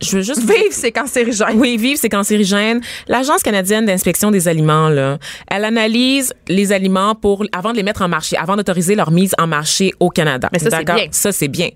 Je 0.00 0.16
veux 0.16 0.22
juste 0.22 0.40
vous- 0.40 0.48
Vive, 0.52 0.72
c'est 0.72 0.90
cancérigène. 0.90 1.54
Oui, 1.54 1.76
vivre, 1.76 1.98
c'est 2.00 2.08
cancérigène. 2.08 2.80
L'Agence 3.06 3.42
canadienne 3.42 3.86
d'inspection 3.86 4.32
des 4.32 4.48
aliments, 4.48 4.88
là, 4.88 5.18
elle 5.48 5.64
analyse 5.64 6.32
les 6.48 6.72
aliments 6.72 7.14
pour 7.14 7.44
avant 7.52 7.70
de 7.70 7.76
les 7.76 7.84
mettre 7.84 8.02
en 8.02 8.08
marché, 8.08 8.36
avant 8.36 8.56
d'autoriser 8.56 8.96
leur 8.96 9.12
mise 9.12 9.32
en 9.38 9.46
marché 9.46 9.92
au 10.00 10.10
Canada. 10.10 10.48
Mais 10.52 10.58
ça, 10.58 10.70
c'est 10.70 10.84
bien. 10.84 11.06
Ça, 11.12 11.30
c'est 11.30 11.48
bien. 11.48 11.68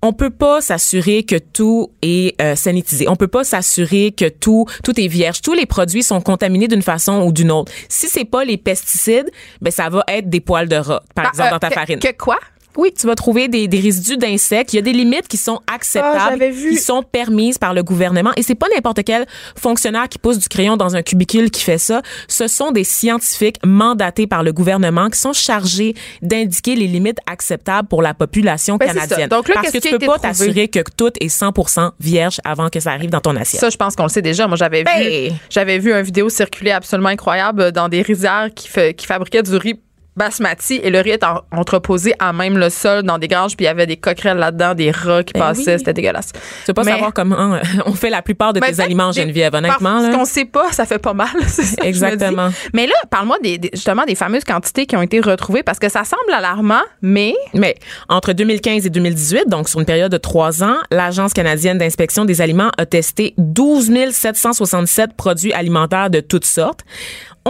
On 0.00 0.12
peut 0.12 0.30
pas 0.30 0.60
s'assurer 0.60 1.24
que 1.24 1.36
tout 1.36 1.90
est 2.02 2.40
euh, 2.40 2.54
sanitisé. 2.54 3.08
On 3.08 3.16
peut 3.16 3.26
pas 3.26 3.42
s'assurer 3.42 4.12
que 4.12 4.28
tout 4.28 4.64
tout 4.84 4.98
est 5.00 5.08
vierge. 5.08 5.42
Tous 5.42 5.54
les 5.54 5.66
produits 5.66 6.04
sont 6.04 6.20
contaminés 6.20 6.68
d'une 6.68 6.82
façon 6.82 7.22
ou 7.22 7.32
d'une 7.32 7.50
autre. 7.50 7.72
Si 7.88 8.06
c'est 8.06 8.24
pas 8.24 8.44
les 8.44 8.56
pesticides, 8.56 9.28
ben 9.60 9.72
ça 9.72 9.88
va 9.88 10.04
être 10.08 10.30
des 10.30 10.40
poils 10.40 10.68
de 10.68 10.76
rat, 10.76 11.02
par 11.16 11.26
Ah, 11.26 11.28
exemple 11.30 11.48
euh, 11.48 11.50
dans 11.50 11.58
ta 11.58 11.70
farine. 11.70 11.98
Que 11.98 12.12
quoi? 12.16 12.38
Oui, 12.78 12.92
tu 12.98 13.06
vas 13.08 13.14
trouver 13.16 13.48
des, 13.48 13.66
des 13.68 13.80
résidus 13.80 14.16
d'insectes. 14.16 14.72
Il 14.72 14.76
y 14.76 14.78
a 14.78 14.82
des 14.82 14.92
limites 14.92 15.26
qui 15.28 15.36
sont 15.36 15.60
Ah, 15.66 15.74
acceptables, 15.74 16.44
vu. 16.50 16.70
qui 16.70 16.76
sont 16.76 17.02
permises 17.02 17.58
par 17.58 17.74
le 17.74 17.82
gouvernement. 17.82 18.30
Et 18.36 18.42
c'est 18.42 18.54
pas 18.54 18.68
n'importe 18.74 19.00
quel 19.04 19.26
fonctionnaire 19.56 20.08
qui 20.08 20.18
pousse 20.18 20.38
du 20.38 20.48
crayon 20.48 20.76
dans 20.76 20.94
un 20.94 21.02
cubicule 21.02 21.50
qui 21.50 21.62
fait 21.62 21.78
ça. 21.78 22.02
Ce 22.28 22.46
sont 22.46 22.70
des 22.70 22.84
scientifiques 22.84 23.56
mandatés 23.66 24.26
par 24.28 24.42
le 24.44 24.52
gouvernement 24.52 25.10
qui 25.10 25.18
sont 25.18 25.32
chargés 25.32 25.94
d'indiquer 26.22 26.76
les 26.76 26.86
limites 26.86 27.18
acceptables 27.26 27.88
pour 27.88 28.00
la 28.00 28.14
population 28.14 28.76
Ben, 28.76 28.86
canadienne. 28.86 29.28
Donc 29.28 29.48
là, 29.48 29.56
Parce 29.56 29.72
que 29.72 29.78
tu 29.78 29.90
peux 29.90 30.06
pas 30.06 30.18
t'assurer 30.18 30.68
que 30.68 30.80
tout 30.96 31.10
est 31.20 31.26
100% 31.28 31.90
vierge 31.98 32.40
avant 32.44 32.68
que 32.68 32.78
ça 32.78 32.92
arrive 32.92 33.10
dans 33.10 33.20
ton 33.20 33.34
assiette. 33.34 33.60
Ça, 33.60 33.70
je 33.70 33.76
pense 33.76 33.96
qu'on 33.96 34.04
le 34.04 34.08
sait 34.08 34.22
déjà. 34.22 34.46
Moi, 34.46 34.56
j'avais 34.56 34.78
vu, 34.80 34.84
Ben. 34.84 35.32
j'avais 35.50 35.78
vu 35.80 35.92
une 35.92 36.02
vidéo 36.02 36.28
circuler 36.28 36.70
absolument 36.70 37.08
incroyable 37.08 37.72
dans 37.72 37.88
des 37.88 38.02
rizières 38.02 38.50
qui, 38.54 38.68
fait- 38.68 38.94
qui 38.94 39.04
fabriquaient 39.06 39.42
du 39.42 39.56
riz 39.56 39.74
basmati 40.18 40.80
et 40.82 40.90
le 40.90 41.00
riz 41.00 41.10
est 41.12 41.24
en- 41.24 41.40
entreposé 41.52 42.12
à 42.18 42.32
même 42.32 42.58
le 42.58 42.68
sol 42.68 43.02
dans 43.04 43.16
des 43.18 43.28
granges 43.28 43.56
puis 43.56 43.64
il 43.64 43.68
y 43.68 43.70
avait 43.70 43.86
des 43.86 43.96
coquerelles 43.96 44.36
là-dedans, 44.38 44.74
des 44.74 44.90
rats 44.90 45.22
qui 45.22 45.32
Ben 45.32 45.40
passaient, 45.40 45.72
oui. 45.74 45.78
c'était 45.78 45.92
dégueulasse. 45.94 46.32
tu 46.32 46.38
veux 46.68 46.74
pas 46.74 46.82
Mais- 46.84 46.92
savoir 46.92 47.14
comment 47.14 47.54
euh, 47.54 47.58
on 47.86 47.92
fait 47.94 48.10
la 48.10 48.20
plupart 48.20 48.52
de 48.52 48.60
tes 48.60 48.66
peut-être 48.66 48.80
aliments, 48.80 49.10
des- 49.10 49.20
Geneviève, 49.22 49.54
honnêtement. 49.54 49.92
Parce 50.00 50.06
là. 50.08 50.12
qu'on 50.14 50.24
sait 50.24 50.44
pas, 50.44 50.72
ça 50.72 50.84
fait 50.84 50.98
pas 50.98 51.14
mal. 51.14 51.28
c'est 51.46 51.62
ça 51.62 51.76
que 51.76 51.82
je 51.84 51.86
me 51.86 51.92
dis. 51.92 52.04
Exactement. 52.14 52.48
Mais 52.74 52.86
là, 52.86 52.94
parle-moi 53.10 53.36
des, 53.42 53.56
des- 53.58 53.70
justement 53.72 54.04
des 54.04 54.14
fameuses 54.14 54.44
quantités 54.44 54.86
qui 54.86 54.96
ont 54.96 55.02
été 55.02 55.20
retrouvées 55.20 55.62
parce 55.62 55.78
que 55.78 55.88
ça 55.88 56.04
semble 56.04 56.32
alarmant, 56.36 56.82
mais 57.00 57.34
Mais 57.54 57.76
entre 58.08 58.32
2015 58.32 58.84
et 58.86 58.90
2018, 58.90 59.44
donc 59.48 59.68
sur 59.68 59.78
une 59.80 59.86
période 59.86 60.10
de 60.12 60.18
trois 60.18 60.62
ans, 60.64 60.76
l'Agence 60.90 61.32
canadienne 61.32 61.78
d'inspection 61.78 62.24
des 62.24 62.40
aliments 62.40 62.70
a 62.76 62.84
testé 62.86 63.34
12 63.38 63.88
767 64.10 65.14
produits 65.16 65.52
alimentaires 65.52 66.10
de 66.10 66.20
toutes 66.20 66.44
sortes. 66.44 66.80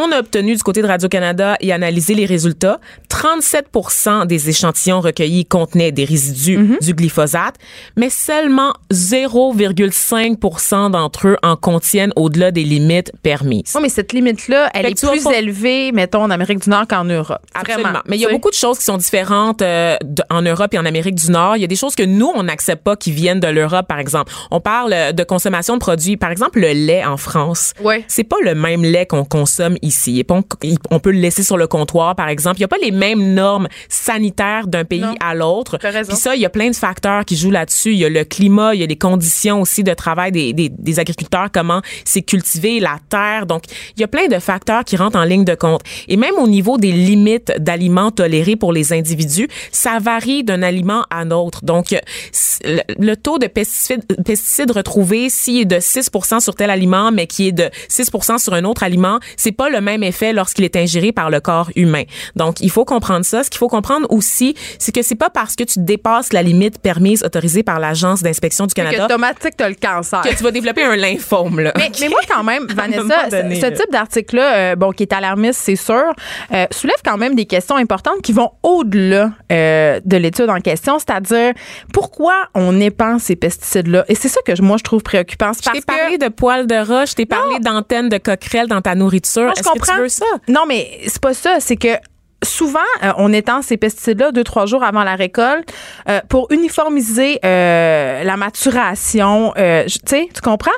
On 0.01 0.13
a 0.13 0.21
obtenu 0.21 0.55
du 0.55 0.63
côté 0.63 0.81
de 0.81 0.87
Radio-Canada 0.87 1.57
et 1.61 1.73
analysé 1.73 2.15
les 2.15 2.25
résultats. 2.25 2.79
37% 3.11 4.27
des 4.27 4.49
échantillons 4.49 5.01
recueillis 5.01 5.45
contenaient 5.45 5.91
des 5.91 6.05
résidus 6.05 6.57
Mhm. 6.59 6.77
du 6.81 6.95
glyphosate, 6.95 7.57
mais 7.97 8.09
seulement 8.09 8.75
0,5% 8.93 10.91
d'entre 10.91 11.27
eux 11.29 11.37
en 11.43 11.57
contiennent 11.57 12.13
au-delà 12.17 12.51
des 12.53 12.63
limites 12.65 13.11
permises. 13.23 13.73
oui, 13.75 13.81
mais 13.83 13.89
cette 13.89 14.13
limite-là, 14.13 14.71
elle 14.75 14.87
Fait 14.87 14.93
est 14.93 15.09
plus 15.09 15.27
élevée, 15.35 15.91
mettons, 15.93 16.23
en 16.23 16.31
Amérique 16.31 16.61
du 16.61 16.71
Nord 16.71 16.87
qu'en 16.89 17.05
Europe. 17.05 17.39
Absolument. 17.55 17.83
Vraiment. 17.89 18.03
Mais 18.07 18.17
il 18.17 18.21
y 18.21 18.27
a 18.27 18.31
beaucoup 18.31 18.51
de 18.51 18.55
choses 18.55 18.79
qui 18.79 18.85
sont 18.85 18.99
différentes 18.99 19.63
euh, 19.63 19.97
de- 20.05 20.23
en 20.31 20.43
Europe 20.43 20.73
et 20.75 20.79
en 20.79 20.87
Amérique 20.87 21.17
du 21.17 21.31
Nord. 21.31 21.57
Il 21.57 21.61
y 21.61 21.65
a 21.65 21.69
des 21.69 21.77
choses 21.77 21.95
que 21.97 22.05
nous, 22.05 22.31
on 22.37 22.45
n'accepte 22.45 22.85
pas 22.85 22.95
qui 22.97 23.11
viennent 23.11 23.41
de 23.41 23.49
l'Europe, 23.49 23.87
par 23.89 23.99
exemple. 23.99 24.33
On 24.53 24.61
parle 24.61 24.93
euh, 24.93 25.11
de 25.13 25.25
consommation 25.25 25.75
de 25.75 25.81
produits. 25.81 26.17
Par 26.17 26.31
exemple, 26.31 26.61
le 26.61 26.73
lait 26.73 27.05
en 27.05 27.17
France. 27.17 27.73
Ouais. 27.83 28.05
C'est 28.07 28.23
pas 28.25 28.37
le 28.45 28.55
même 28.55 28.83
lait 28.85 29.07
qu'on 29.07 29.25
consomme 29.25 29.77
ici. 29.83 29.88
Et 30.17 30.25
On, 30.31 30.43
on 30.91 30.99
peut 31.01 31.11
le 31.11 31.19
laisser 31.19 31.43
sur 31.43 31.57
le 31.57 31.67
comptoir, 31.67 32.15
par 32.17 32.29
exemple. 32.29 32.59
Il 32.59 32.63
y 32.63 32.65
a 32.65 32.69
pas 32.69 32.77
les 32.83 32.91
mêmes 32.91 33.35
normes 33.35 33.69
sanitaires 33.89 34.67
d'un 34.67 34.85
pays 34.85 35.01
Non. 35.01 35.15
à 35.21 35.35
l'autre. 35.35 35.79
Puis 35.79 36.17
ça, 36.17 36.35
il 36.37 36.41
y 36.41 36.47
a 36.47 36.51
plein 36.51 36.71
de 36.71 36.77
facteurs 36.77 37.25
qui 37.25 37.37
jouent 37.37 37.51
là-dessus. 37.51 37.93
Il 37.93 37.99
y 37.99 38.05
a 38.05 38.09
le 38.09 38.25
climat, 38.25 38.75
il 38.75 38.81
y 38.81 38.83
a 38.83 38.87
les 38.87 38.97
conditions 38.99 39.61
aussi 39.61 39.83
de 39.83 39.93
travail 39.95 40.33
des, 40.33 40.53
des, 40.53 40.69
des 40.69 40.99
agriculteurs, 40.99 41.49
comment 41.53 41.83
c'est 42.05 42.23
cultivé, 42.23 42.81
la 42.81 42.99
terre. 43.09 43.47
Donc, 43.47 43.65
il 43.97 44.01
y 44.01 44.05
a 44.05 44.09
plein 44.09 44.29
de 44.29 44.39
facteurs 44.39 44.85
qui 44.85 44.97
rentrent 44.97 45.19
en 45.19 45.25
ligne 45.25 45.45
de 45.45 45.55
compte. 45.55 45.83
Et 46.09 46.17
même 46.17 46.35
au 46.39 46.47
niveau 46.49 46.79
des 46.79 46.93
limites 46.93 47.53
d'aliments 47.59 48.11
tolérés 48.11 48.57
pour 48.57 48.73
les 48.73 48.93
individus, 48.93 49.49
ça 49.73 49.99
varie 50.01 50.45
d'un 50.45 50.63
aliment 50.63 51.05
à 51.11 51.25
l'autre. 51.25 51.65
Donc, 51.65 51.93
euh, 51.93 51.99
c- 52.33 52.61
le, 52.65 52.81
le 52.99 53.17
taux 53.17 53.39
de 53.39 53.47
pesticides, 53.47 54.05
pesticides 54.25 54.71
retrouvés, 54.71 55.29
s'il 55.31 55.61
est 55.61 55.65
de 55.65 55.81
6 55.81 56.11
sur 56.41 56.55
tel 56.55 56.71
aliment, 56.71 57.11
mais 57.13 57.27
qui 57.27 57.49
est 57.49 57.53
de 57.53 57.71
6 57.89 58.11
sur 58.39 58.55
un 58.55 58.65
autre 58.65 58.83
aliment, 58.83 59.19
c'est 59.37 59.53
pas 59.53 59.68
le 59.69 59.81
même 59.81 60.03
effet 60.03 60.33
lorsqu'il 60.33 60.65
est 60.65 60.77
ingéré 60.77 61.13
par 61.13 61.31
le 61.31 61.41
corps 61.41 61.71
humain. 61.77 62.05
Donc, 62.37 62.61
il 62.61 62.71
faut 62.71 62.85
comprendre 62.85 63.25
ça. 63.25 63.43
Ce 63.45 63.51
qu'il 63.51 63.59
faut 63.59 63.69
comprendre 63.69 64.07
aussi, 64.11 64.55
c'est 64.79 64.93
que 64.93 65.03
c'est 65.03 65.15
pas 65.15 65.31
parce 65.31 65.57
que 65.57 65.65
tu 65.65 65.81
dépasses 65.81 66.33
la 66.33 66.43
limite 66.43 66.81
permise 66.81 67.23
autorisée 67.25 67.63
par 67.63 67.81
l'Agence 67.81 68.23
d'inspection 68.23 68.67
du 68.67 68.75
que 68.75 68.83
Canada 68.83 69.05
automatique, 69.05 69.55
t'as 69.57 69.69
le 69.69 69.75
cancer. 69.75 70.23
que 70.23 70.35
tu 70.35 70.43
vas 70.43 70.51
développer 70.51 70.83
un 70.83 70.97
lymphome, 70.97 71.61
là. 71.61 71.73
Mais, 71.77 71.91
mais 72.01 72.09
moi, 72.09 72.21
quand 72.29 72.45
même, 72.45 72.67
Vanessa, 72.69 73.29
donné, 73.31 73.61
ce, 73.61 73.67
type 73.67 73.91
d'article-là, 73.91 74.55
euh, 74.57 74.77
bon, 74.77 74.93
qui 74.93 75.05
est 75.05 75.13
alarmiste, 75.13 75.61
c'est 75.63 75.77
sûr, 75.77 76.13
euh, 76.53 76.67
soulève 76.71 76.99
quand 77.05 77.17
même 77.17 77.35
des 77.35 77.47
questions 77.47 77.77
importantes 77.77 78.23
qui 78.23 78.33
vont 78.33 78.51
au-delà 78.63 79.33
euh, 79.53 80.01
de 80.05 80.17
l'étude 80.17 80.51
en 80.51 80.61
question, 80.61 80.99
c'est-à-dire 80.99 81.53
pourquoi 81.93 82.35
on 82.55 82.81
épand 82.81 83.21
ces 83.21 83.37
pesticides-là? 83.37 84.05
Et 84.09 84.15
c'est 84.15 84.29
ça 84.29 84.41
que 84.45 84.61
moi, 84.61 84.77
je 84.77 84.85
trouve 84.85 85.03
préoccupant. 85.03 85.53
C'est 85.53 85.65
Je 85.65 85.71
parce 85.71 85.79
t'ai 85.79 85.85
parlé 85.85 86.19
que, 86.19 86.25
de 86.25 86.29
poils 86.29 86.67
de 86.67 86.75
rat, 86.75 87.07
je 87.07 87.15
t'ai 87.15 87.27
parlé 87.27 87.59
d'antennes 87.61 88.09
de 88.09 88.19
coquerelles 88.19 88.69
dans 88.69 88.81
ta 88.81 88.95
nourriture. 88.95 89.45
Moi, 89.45 89.55
je 89.59 89.61
Est-ce 89.61 89.69
que 89.69 89.79
comprends. 89.79 89.95
tu 89.95 90.01
veux 90.01 90.09
ça? 90.09 90.27
Non, 90.49 90.65
mais 90.67 91.01
c'est 91.07 91.21
pas 91.21 91.35
ça. 91.35 91.61
C'est 91.61 91.77
que 91.77 91.97
souvent, 92.45 92.79
euh, 93.03 93.13
on 93.17 93.33
étend 93.33 93.63
ces 93.63 93.77
pesticides-là 93.77 94.33
deux, 94.33 94.45
trois 94.45 94.67
jours 94.67 94.85
avant 94.85 95.05
la 95.05 95.17
récolte 95.17 95.73
euh, 96.09 96.21
pour 96.29 96.47
uniformiser 96.51 97.41
euh, 97.45 98.23
la 98.23 98.37
maturation. 98.37 99.53
tu 99.57 99.99
sais, 100.07 100.29
tu 100.33 100.41
comprends? 100.41 100.71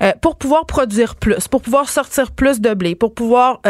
Mm-hmm. 0.00 0.18
Pour 0.20 0.36
pouvoir 0.36 0.66
produire 0.66 1.14
plus, 1.14 1.48
pour 1.48 1.62
pouvoir 1.62 1.88
sortir 1.88 2.32
plus 2.32 2.60
de 2.60 2.74
blé, 2.74 2.94
pour 2.94 3.14
pouvoir 3.14 3.60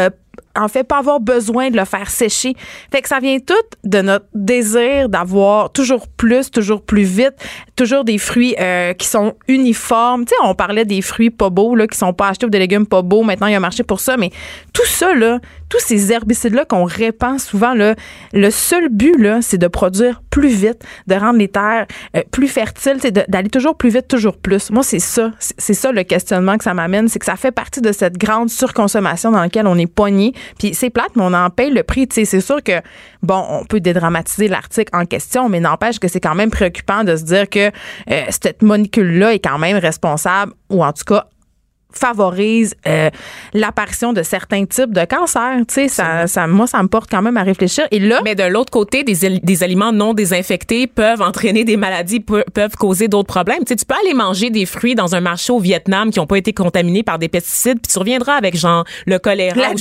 en 0.55 0.67
fait 0.67 0.83
pas 0.83 0.97
avoir 0.97 1.19
besoin 1.19 1.69
de 1.69 1.77
le 1.77 1.85
faire 1.85 2.09
sécher. 2.09 2.55
Fait 2.91 3.01
que 3.01 3.07
ça 3.07 3.19
vient 3.19 3.39
tout 3.39 3.53
de 3.83 4.01
notre 4.01 4.25
désir 4.33 5.09
d'avoir 5.09 5.71
toujours 5.71 6.07
plus, 6.07 6.51
toujours 6.51 6.81
plus 6.81 7.03
vite, 7.03 7.33
toujours 7.75 8.03
des 8.03 8.17
fruits 8.17 8.55
euh, 8.59 8.93
qui 8.93 9.07
sont 9.07 9.33
uniformes. 9.47 10.25
Tu 10.25 10.29
sais, 10.29 10.35
on 10.43 10.55
parlait 10.55 10.85
des 10.85 11.01
fruits 11.01 11.29
pas 11.29 11.49
beaux 11.49 11.75
là, 11.75 11.87
qui 11.87 11.97
sont 11.97 12.13
pas 12.13 12.29
achetés 12.29 12.45
ou 12.45 12.49
des 12.49 12.59
légumes 12.59 12.87
pas 12.87 13.01
beaux. 13.01 13.23
Maintenant, 13.23 13.47
il 13.47 13.51
y 13.51 13.55
a 13.55 13.57
un 13.57 13.61
marché 13.61 13.83
pour 13.83 13.99
ça, 13.99 14.17
mais 14.17 14.31
tout 14.73 14.85
ça 14.85 15.13
là, 15.13 15.39
tous 15.69 15.79
ces 15.79 16.11
herbicides-là 16.11 16.65
qu'on 16.65 16.85
répand 16.85 17.39
souvent, 17.39 17.73
là, 17.73 17.95
le 18.33 18.49
seul 18.51 18.89
but, 18.89 19.17
là, 19.17 19.41
c'est 19.41 19.57
de 19.57 19.67
produire 19.67 20.21
plus 20.29 20.49
vite, 20.49 20.83
de 21.07 21.15
rendre 21.15 21.39
les 21.39 21.47
terres 21.47 21.87
euh, 22.15 22.21
plus 22.31 22.47
fertiles, 22.47 22.97
c'est 23.01 23.11
d'aller 23.11 23.49
toujours 23.49 23.75
plus 23.77 23.89
vite, 23.89 24.07
toujours 24.07 24.37
plus. 24.37 24.69
Moi, 24.71 24.83
c'est 24.83 24.99
ça. 24.99 25.31
C'est 25.39 25.73
ça 25.73 25.91
le 25.91 26.03
questionnement 26.03 26.57
que 26.57 26.63
ça 26.63 26.73
m'amène, 26.73 27.07
c'est 27.07 27.19
que 27.19 27.25
ça 27.25 27.35
fait 27.35 27.51
partie 27.51 27.81
de 27.81 27.91
cette 27.91 28.17
grande 28.17 28.49
surconsommation 28.49 29.31
dans 29.31 29.39
laquelle 29.39 29.67
on 29.67 29.77
est 29.77 29.91
pogné. 29.91 30.33
Puis 30.59 30.73
c'est 30.73 30.89
plate, 30.89 31.11
mais 31.15 31.23
on 31.23 31.33
en 31.33 31.49
paye 31.49 31.71
le 31.71 31.83
prix. 31.83 32.07
C'est 32.11 32.25
sûr 32.41 32.61
que, 32.63 32.81
bon, 33.23 33.43
on 33.49 33.65
peut 33.65 33.79
dédramatiser 33.79 34.47
l'article 34.47 34.95
en 34.95 35.05
question, 35.05 35.49
mais 35.49 35.59
n'empêche 35.59 35.99
que 35.99 36.07
c'est 36.07 36.19
quand 36.19 36.35
même 36.35 36.51
préoccupant 36.51 37.03
de 37.03 37.15
se 37.15 37.23
dire 37.23 37.49
que 37.49 37.71
euh, 38.11 38.23
cette 38.29 38.61
molécule-là 38.61 39.33
est 39.33 39.39
quand 39.39 39.57
même 39.57 39.77
responsable, 39.77 40.53
ou 40.69 40.83
en 40.83 40.93
tout 40.93 41.03
cas 41.05 41.25
favorise 41.97 42.75
euh, 42.87 43.09
l'apparition 43.53 44.13
de 44.13 44.23
certains 44.23 44.65
types 44.65 44.91
de 44.91 45.05
cancers. 45.05 45.57
Tu 45.67 45.73
sais, 45.73 45.87
ça, 45.87 46.27
ça, 46.27 46.47
moi, 46.47 46.67
ça 46.67 46.81
me 46.83 46.87
porte 46.87 47.09
quand 47.09 47.21
même 47.21 47.37
à 47.37 47.43
réfléchir. 47.43 47.87
Et 47.91 47.99
là, 47.99 48.21
mais 48.23 48.35
de 48.35 48.43
l'autre 48.43 48.71
côté, 48.71 49.03
des, 49.03 49.39
des 49.39 49.63
aliments 49.63 49.91
non 49.91 50.13
désinfectés 50.13 50.87
peuvent 50.87 51.21
entraîner 51.21 51.63
des 51.63 51.77
maladies, 51.77 52.19
peuvent 52.19 52.75
causer 52.77 53.07
d'autres 53.07 53.27
problèmes. 53.27 53.59
Tu 53.59 53.69
sais, 53.69 53.75
tu 53.75 53.85
peux 53.85 53.95
aller 54.03 54.13
manger 54.13 54.49
des 54.49 54.65
fruits 54.65 54.95
dans 54.95 55.15
un 55.15 55.21
marché 55.21 55.51
au 55.51 55.59
Vietnam 55.59 56.11
qui 56.11 56.19
n'ont 56.19 56.27
pas 56.27 56.37
été 56.37 56.53
contaminés 56.53 57.03
par 57.03 57.19
des 57.19 57.29
pesticides, 57.29 57.79
puis 57.81 57.91
tu 57.91 57.99
reviendras 57.99 58.35
avec 58.35 58.55
genre 58.55 58.85
le 59.05 59.19
choléra. 59.19 59.55
La 59.59 59.73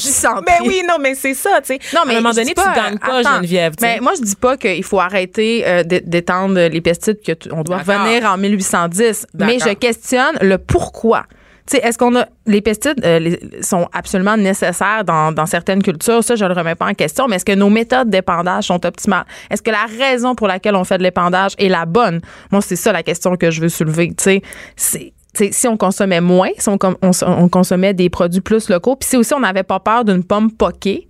Mais 0.46 0.66
oui, 0.66 0.82
non, 0.88 0.96
mais 1.00 1.14
c'est 1.14 1.34
ça. 1.34 1.60
Tu 1.60 1.74
sais, 1.74 1.78
non, 1.94 2.00
mais 2.06 2.14
à 2.14 2.18
un 2.18 2.20
moment 2.20 2.34
donné, 2.34 2.54
pas, 2.54 2.72
tu 2.74 2.80
gagnes 2.80 2.98
pas, 2.98 3.22
Geneviève. 3.22 3.74
Mais 3.80 4.00
moi, 4.00 4.12
je 4.16 4.22
dis 4.22 4.36
pas 4.36 4.56
qu'il 4.56 4.84
faut 4.84 5.00
arrêter 5.00 5.64
euh, 5.66 5.82
d'étendre 5.82 6.60
les 6.68 6.80
pesticides, 6.80 7.18
qu'on 7.48 7.62
doit 7.62 7.78
revenir 7.78 8.24
en 8.24 8.36
1810. 8.36 9.26
Mais 9.34 9.58
je 9.58 9.74
questionne 9.74 10.36
le 10.40 10.58
pourquoi 10.58 11.24
est-ce 11.72 11.98
qu'on 11.98 12.14
a 12.16 12.26
les 12.46 12.60
pesticides 12.60 13.04
euh, 13.04 13.36
sont 13.62 13.88
absolument 13.92 14.36
nécessaires 14.36 15.04
dans, 15.04 15.46
certaines 15.46 15.82
cultures, 15.82 16.22
ça 16.22 16.36
je 16.36 16.44
le 16.44 16.52
remets 16.52 16.74
pas 16.74 16.86
en 16.86 16.94
question, 16.94 17.26
mais 17.26 17.36
est-ce 17.36 17.44
que 17.44 17.54
nos 17.54 17.70
méthodes 17.70 18.10
d'épandage 18.10 18.64
sont 18.64 18.84
optimales? 18.84 19.24
Est-ce 19.50 19.62
que 19.62 19.70
la 19.70 19.86
raison 19.98 20.34
pour 20.34 20.46
laquelle 20.46 20.76
on 20.76 20.84
fait 20.84 20.98
de 20.98 21.02
l'épandage 21.02 21.52
est 21.58 21.68
la 21.68 21.86
bonne? 21.86 22.20
Moi, 22.50 22.60
c'est 22.60 22.76
ça 22.76 22.92
la 22.92 23.02
question 23.02 23.36
que 23.36 23.50
je 23.50 23.60
veux 23.60 23.68
soulever, 23.68 24.08
tu 24.14 24.40
sais, 24.76 25.12
si 25.50 25.66
on 25.66 25.76
consommait 25.76 26.20
moins, 26.20 26.50
si 26.58 26.68
on, 26.68 26.78
on, 27.02 27.48
consommait 27.48 27.94
des 27.94 28.08
produits 28.08 28.40
plus 28.40 28.68
locaux, 28.68 28.96
puis 28.96 29.08
si 29.08 29.16
aussi 29.16 29.34
on 29.34 29.40
n'avait 29.40 29.64
pas 29.64 29.80
peur 29.80 30.04
d'une 30.04 30.22
pomme 30.22 30.52
poquée, 30.52 31.08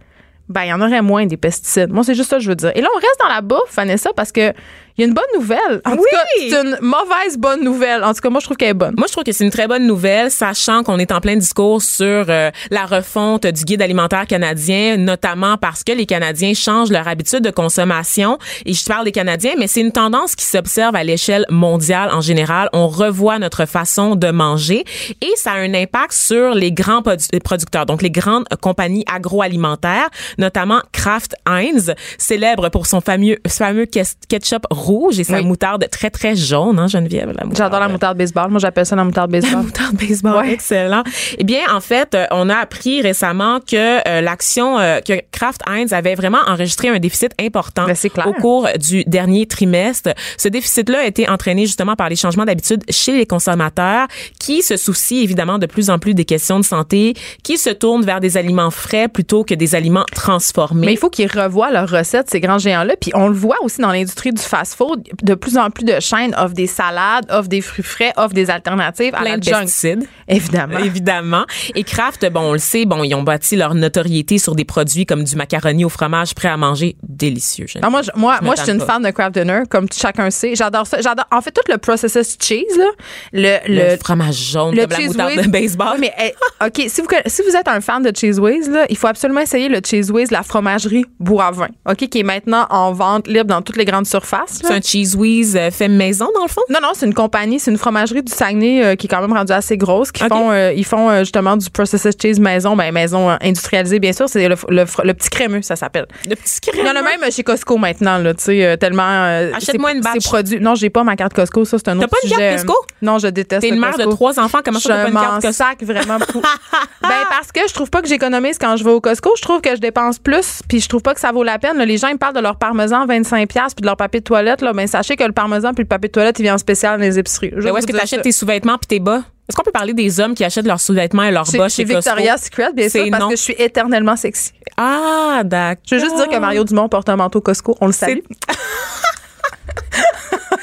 ben 0.48 0.62
il 0.64 0.68
y 0.68 0.72
en 0.72 0.80
aurait 0.80 1.02
moins 1.02 1.26
des 1.26 1.36
pesticides. 1.36 1.90
Moi, 1.90 2.04
c'est 2.04 2.14
juste 2.14 2.30
ça 2.30 2.36
que 2.36 2.42
je 2.42 2.48
veux 2.48 2.56
dire. 2.56 2.72
Et 2.74 2.80
là, 2.80 2.88
on 2.94 2.98
reste 2.98 3.18
dans 3.20 3.28
la 3.28 3.40
bouffe, 3.40 3.74
Vanessa, 3.74 4.10
parce 4.14 4.32
que 4.32 4.52
il 4.96 5.00
y 5.00 5.04
a 5.04 5.08
une 5.08 5.14
bonne 5.14 5.24
nouvelle. 5.34 5.80
En 5.84 5.96
tout 5.96 6.04
cas, 6.10 6.22
c'est 6.38 6.52
une 6.52 6.78
mauvaise 6.80 7.36
bonne 7.36 7.64
nouvelle. 7.64 8.04
En 8.04 8.14
tout 8.14 8.20
cas, 8.20 8.30
moi, 8.30 8.38
je 8.38 8.44
trouve 8.44 8.56
qu'elle 8.56 8.68
est 8.68 8.74
bonne. 8.74 8.94
Moi, 8.96 9.08
je 9.08 9.12
trouve 9.12 9.24
que 9.24 9.32
c'est 9.32 9.42
une 9.42 9.50
très 9.50 9.66
bonne 9.66 9.86
nouvelle, 9.88 10.30
sachant 10.30 10.84
qu'on 10.84 10.98
est 10.98 11.10
en 11.10 11.20
plein 11.20 11.34
discours 11.36 11.82
sur 11.82 12.26
euh, 12.28 12.50
la 12.70 12.86
refonte 12.86 13.44
du 13.44 13.64
guide 13.64 13.82
alimentaire 13.82 14.26
canadien, 14.26 14.96
notamment 14.96 15.56
parce 15.56 15.82
que 15.82 15.90
les 15.90 16.06
Canadiens 16.06 16.54
changent 16.54 16.90
leur 16.90 17.08
habitude 17.08 17.40
de 17.40 17.50
consommation. 17.50 18.38
Et 18.66 18.72
je 18.72 18.84
parle 18.84 19.04
des 19.04 19.12
Canadiens, 19.12 19.54
mais 19.58 19.66
c'est 19.66 19.80
une 19.80 19.90
tendance 19.90 20.36
qui 20.36 20.44
s'observe 20.44 20.94
à 20.94 21.02
l'échelle 21.02 21.44
mondiale 21.50 22.10
en 22.12 22.20
général. 22.20 22.68
On 22.72 22.86
revoit 22.86 23.40
notre 23.40 23.66
façon 23.66 24.14
de 24.14 24.30
manger 24.30 24.84
et 25.20 25.32
ça 25.34 25.52
a 25.52 25.56
un 25.56 25.74
impact 25.74 26.12
sur 26.12 26.54
les 26.54 26.70
grands 26.70 27.02
producteurs, 27.42 27.86
donc 27.86 28.00
les 28.00 28.12
grandes 28.12 28.44
compagnies 28.60 29.04
agroalimentaires, 29.12 30.08
notamment 30.38 30.80
Kraft 30.92 31.34
Heinz, 31.46 31.94
célèbre 32.16 32.68
pour 32.68 32.86
son 32.86 33.00
fameux, 33.00 33.38
fameux 33.48 33.86
ketchup 33.86 34.66
rouge 34.84 35.18
et 35.18 35.24
sa 35.24 35.42
moutarde 35.42 35.86
très, 35.90 36.10
très 36.10 36.36
jaune, 36.36 36.78
hein, 36.78 36.86
Geneviève? 36.86 37.32
J'adore 37.54 37.80
la 37.80 37.88
moutarde 37.88 38.18
baseball. 38.18 38.50
Moi, 38.50 38.60
j'appelle 38.60 38.86
ça 38.86 38.96
la 38.96 39.04
moutarde 39.04 39.30
baseball. 39.30 39.52
La 39.52 39.62
moutarde 39.62 39.96
baseball, 39.96 40.48
excellent. 40.48 41.02
Eh 41.38 41.44
bien, 41.44 41.60
en 41.72 41.80
fait, 41.80 42.14
euh, 42.14 42.26
on 42.30 42.48
a 42.48 42.56
appris 42.56 43.02
récemment 43.02 43.60
que 43.60 44.06
euh, 44.08 44.20
l'action, 44.20 44.78
euh, 44.78 45.00
que 45.00 45.14
Kraft 45.32 45.62
Heinz 45.66 45.92
avait 45.92 46.14
vraiment 46.14 46.38
enregistré 46.46 46.88
un 46.88 46.98
déficit 46.98 47.32
important 47.40 47.86
ben, 47.86 47.96
au 48.26 48.32
cours 48.34 48.68
du 48.78 49.04
dernier 49.04 49.46
trimestre. 49.46 50.10
Ce 50.36 50.48
déficit-là 50.48 51.00
a 51.00 51.04
été 51.04 51.28
entraîné 51.28 51.66
justement 51.66 51.96
par 51.96 52.08
les 52.08 52.16
changements 52.16 52.44
d'habitude 52.44 52.82
chez 52.90 53.16
les 53.16 53.26
consommateurs 53.26 54.06
qui 54.38 54.62
se 54.62 54.76
soucient 54.76 55.22
évidemment 55.22 55.58
de 55.58 55.66
plus 55.66 55.90
en 55.90 55.98
plus 55.98 56.14
des 56.14 56.24
questions 56.24 56.58
de 56.58 56.64
santé, 56.64 57.14
qui 57.42 57.58
se 57.58 57.70
tournent 57.70 58.04
vers 58.04 58.20
des 58.20 58.36
aliments 58.36 58.70
frais 58.70 59.08
plutôt 59.08 59.44
que 59.44 59.54
des 59.54 59.74
aliments 59.74 60.06
transformés. 60.14 60.86
Mais 60.86 60.92
il 60.92 60.98
faut 60.98 61.10
qu'ils 61.10 61.30
revoient 61.30 61.70
leurs 61.70 61.88
recettes, 61.88 62.30
ces 62.30 62.40
grands 62.40 62.58
géants-là. 62.58 62.94
Puis 63.00 63.10
on 63.14 63.28
le 63.28 63.34
voit 63.34 63.56
aussi 63.62 63.80
dans 63.80 63.92
l'industrie 63.92 64.32
du 64.32 64.42
fast 64.42 64.73
de 65.22 65.34
plus 65.34 65.56
en 65.56 65.70
plus 65.70 65.84
de 65.84 66.00
chaînes 66.00 66.34
offrent 66.36 66.54
des 66.54 66.66
salades, 66.66 67.26
offrent 67.30 67.48
des 67.48 67.60
fruits 67.60 67.84
frais, 67.84 68.12
offrent 68.16 68.34
des 68.34 68.50
alternatives 68.50 69.14
à 69.14 69.22
la 69.22 69.36
de 69.36 69.44
pesticides. 69.44 70.06
Évidemment. 70.28 70.78
Évidemment. 70.78 71.44
Et 71.74 71.84
Kraft, 71.84 72.28
bon, 72.30 72.40
on 72.40 72.52
le 72.52 72.58
sait, 72.58 72.84
bon, 72.84 73.04
ils 73.04 73.14
ont 73.14 73.22
bâti 73.22 73.56
leur 73.56 73.74
notoriété 73.74 74.38
sur 74.38 74.54
des 74.54 74.64
produits 74.64 75.06
comme 75.06 75.24
du 75.24 75.36
macaroni 75.36 75.84
au 75.84 75.88
fromage 75.88 76.34
prêt 76.34 76.48
à 76.48 76.56
manger 76.56 76.96
délicieux. 77.02 77.66
Ah, 77.82 77.90
moi, 77.90 78.02
je, 78.02 78.10
moi, 78.16 78.38
moi, 78.42 78.54
je 78.56 78.62
suis 78.62 78.72
une 78.72 78.80
fan 78.80 79.02
de 79.02 79.10
Kraft 79.10 79.34
Dinner, 79.34 79.62
comme 79.68 79.86
chacun 79.92 80.30
sait. 80.30 80.54
J'adore 80.54 80.86
ça. 80.86 81.00
J'adore, 81.00 81.26
en 81.30 81.40
fait, 81.40 81.50
tout 81.50 81.62
le 81.70 81.78
processed 81.78 82.42
cheese, 82.42 82.76
là, 82.76 82.90
le, 83.32 83.58
le, 83.68 83.96
fromage 83.98 84.36
jaune, 84.36 84.76
comme 84.76 84.90
la 84.90 84.98
moutarde 84.98 85.42
de 85.42 85.48
baseball. 85.48 85.98
mais, 85.98 86.12
eh, 86.22 86.34
OK, 86.64 86.84
si 86.88 87.00
vous, 87.00 87.08
si 87.26 87.42
vous 87.42 87.56
êtes 87.56 87.68
un 87.68 87.80
fan 87.80 88.02
de 88.02 88.12
Cheese 88.14 88.38
Whiz, 88.38 88.68
là, 88.70 88.86
il 88.88 88.96
faut 88.96 89.06
absolument 89.06 89.40
essayer 89.40 89.68
le 89.68 89.80
Cheese 89.84 90.10
Whiz, 90.10 90.30
la 90.30 90.42
fromagerie 90.42 91.04
Boivin, 91.18 91.68
OK, 91.88 92.08
qui 92.08 92.20
est 92.20 92.24
maintenant 92.24 92.66
en 92.70 92.92
vente 92.92 93.28
libre 93.28 93.46
dans 93.46 93.62
toutes 93.62 93.76
les 93.76 93.84
grandes 93.84 94.06
surfaces. 94.06 94.62
C'est 94.66 94.74
un 94.74 94.80
Cheese 94.80 95.16
Whiz 95.16 95.56
euh, 95.56 95.70
fait 95.70 95.88
maison, 95.88 96.28
dans 96.34 96.42
le 96.42 96.48
fond? 96.48 96.62
Non, 96.68 96.78
non, 96.82 96.90
c'est 96.94 97.06
une 97.06 97.14
compagnie, 97.14 97.58
c'est 97.60 97.70
une 97.70 97.78
fromagerie 97.78 98.22
du 98.22 98.32
Saguenay 98.32 98.84
euh, 98.84 98.96
qui 98.96 99.06
est 99.06 99.10
quand 99.10 99.20
même 99.20 99.32
rendue 99.32 99.52
assez 99.52 99.76
grosse, 99.76 100.12
qui 100.12 100.24
font, 100.24 100.50
euh, 100.50 100.72
ils 100.72 100.84
font 100.84 101.18
justement 101.20 101.56
du 101.56 101.70
processed 101.70 102.20
cheese 102.20 102.40
maison, 102.40 102.76
ben 102.76 102.92
maison 102.92 103.36
industrialisée, 103.40 103.98
bien 103.98 104.12
sûr. 104.12 104.28
C'est 104.28 104.48
le, 104.48 104.56
le, 104.68 105.14
petit 105.14 105.30
crémeux, 105.30 105.62
ça 105.62 105.76
s'appelle. 105.76 106.06
Le 106.28 106.34
petit 106.34 106.60
crémeux? 106.60 106.84
Il 106.84 106.86
y 106.86 106.90
en 106.90 106.96
a 106.96 107.02
même 107.02 107.30
chez 107.30 107.42
Costco 107.42 107.76
maintenant, 107.76 108.18
là, 108.18 108.34
tu 108.34 108.44
sais, 108.44 108.76
tellement. 108.78 109.52
Achète-moi 109.54 109.92
une 109.92 110.00
batch. 110.00 110.24
produits. 110.24 110.60
Non, 110.60 110.74
j'ai 110.74 110.90
pas 110.90 111.04
ma 111.04 111.16
carte 111.16 111.34
Costco, 111.34 111.64
ça, 111.64 111.78
c'est 111.78 111.88
un 111.88 111.98
autre 111.98 112.08
T'as 112.08 112.16
pas 112.16 112.16
une 112.24 112.30
carte 112.30 112.56
Costco? 112.56 112.86
Non, 113.02 113.18
je 113.18 113.28
déteste. 113.28 113.62
T'es 113.62 113.68
une 113.68 113.80
mère 113.80 113.96
de 113.96 114.04
trois 114.04 114.38
enfants, 114.40 114.60
comment 114.64 114.78
ça, 114.78 114.88
t'as 114.88 115.02
pas 115.02 115.08
une 115.08 115.14
carte 115.14 115.42
Costco? 115.42 115.52
sac 115.52 115.82
vraiment 115.82 116.18
ben, 117.02 117.24
parce 117.28 117.52
que 117.52 117.60
je 117.68 117.72
trouve 117.72 117.90
pas 117.90 118.02
que 118.02 118.08
j'économise 118.08 118.58
quand 118.58 118.76
je 118.76 118.84
vais 118.84 118.90
au 118.90 119.00
Costco. 119.00 119.32
Je 119.36 119.42
trouve 119.42 119.60
que 119.60 119.74
je 119.74 119.80
dépense 119.80 120.18
plus, 120.18 120.60
puis 120.68 120.80
je 120.80 120.88
trouve 120.88 121.02
pas 121.02 121.14
que 121.14 121.20
ça 121.20 121.32
vaut 121.32 121.42
la 121.42 121.58
peine. 121.58 121.78
les 121.78 121.96
gens, 121.96 122.08
ils 122.08 122.18
parlent 122.18 122.34
de 122.34 122.40
leur 122.40 122.56
parmesan 122.56 123.06
25$ 123.06 123.46
puis 123.46 123.80
de 123.80 123.86
leur 123.86 123.96
papier 123.96 124.20
de 124.20 124.24
toilette, 124.24 124.53
là. 124.62 124.72
Ben, 124.72 124.86
sachez 124.86 125.16
que 125.16 125.24
le 125.24 125.32
parmesan 125.32 125.72
puis 125.72 125.84
le 125.84 125.88
papier 125.88 126.08
de 126.08 126.12
toilette, 126.12 126.38
il 126.38 126.42
vient 126.42 126.54
en 126.54 126.58
spécial 126.58 126.98
dans 126.98 127.04
les 127.04 127.18
épiceries. 127.18 127.52
Mais 127.56 127.70
où 127.70 127.76
est-ce 127.76 127.86
que 127.86 127.92
tu 127.92 128.00
achètes 128.00 128.22
tes 128.22 128.32
sous-vêtements 128.32 128.78
puis 128.78 128.86
tes 128.86 129.00
bas? 129.00 129.22
Est-ce 129.48 129.56
qu'on 129.56 129.62
peut 129.62 129.72
parler 129.72 129.92
des 129.92 130.20
hommes 130.20 130.34
qui 130.34 130.42
achètent 130.42 130.66
leurs 130.66 130.80
sous-vêtements 130.80 131.24
et 131.24 131.30
leurs 131.30 131.50
bas 131.52 131.68
chez, 131.68 131.84
chez 131.86 131.94
Victoria's 131.94 132.44
Secret, 132.44 132.72
bien 132.72 132.88
sûr, 132.88 133.04
parce 133.10 133.24
que 133.24 133.36
je 133.36 133.42
suis 133.42 133.54
éternellement 133.58 134.16
sexy. 134.16 134.52
Ah, 134.76 135.42
d'accord. 135.44 135.82
Je 135.86 135.96
veux 135.96 136.00
juste 136.00 136.16
dire 136.16 136.28
que 136.28 136.38
Mario 136.38 136.64
Dumont 136.64 136.88
porte 136.88 137.08
un 137.10 137.16
manteau 137.16 137.40
Costco. 137.42 137.76
On 137.80 137.86
le 137.86 137.92
salue. 137.92 138.20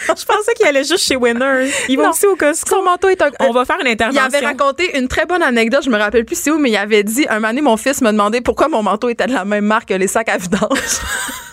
je 0.07 0.25
pensais 0.25 0.53
qu'il 0.55 0.65
allait 0.65 0.83
juste 0.83 1.05
chez 1.05 1.15
Winners. 1.15 1.69
Il 1.89 1.97
va 1.97 2.09
aussi 2.09 2.25
au 2.25 2.35
Costco. 2.35 2.75
Son 2.75 2.83
manteau 2.83 3.09
est 3.09 3.21
un... 3.21 3.29
On 3.41 3.51
va 3.51 3.65
faire 3.65 3.77
une 3.79 3.87
intervention. 3.87 4.23
Il 4.31 4.35
avait 4.35 4.45
raconté 4.45 4.97
une 4.97 5.07
très 5.07 5.27
bonne 5.27 5.43
anecdote, 5.43 5.83
je 5.85 5.89
me 5.89 5.97
rappelle 5.97 6.25
plus 6.25 6.35
c'est 6.35 6.49
où, 6.49 6.57
mais 6.57 6.71
il 6.71 6.77
avait 6.77 7.03
dit, 7.03 7.27
un 7.29 7.35
moment 7.35 7.49
donné, 7.49 7.61
mon 7.61 7.77
fils 7.77 8.01
me 8.01 8.11
demandait 8.11 8.41
pourquoi 8.41 8.67
mon 8.67 8.81
manteau 8.81 9.09
était 9.09 9.27
de 9.27 9.33
la 9.33 9.45
même 9.45 9.65
marque 9.65 9.89
que 9.89 9.93
les 9.93 10.07
sacs 10.07 10.29
à 10.29 10.37
vidange. 10.37 10.59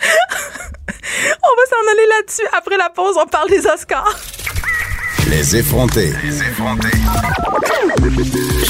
on 1.42 1.54
va 1.56 1.64
s'en 1.68 1.92
aller 1.92 2.06
là-dessus. 2.08 2.46
Après 2.56 2.76
la 2.76 2.90
pause, 2.90 3.16
on 3.20 3.26
parle 3.26 3.50
des 3.50 3.66
Oscars. 3.66 4.16
Les 5.28 5.56
effrontés. 5.56 6.12
Les 6.24 6.40
effrontés. 6.40 6.98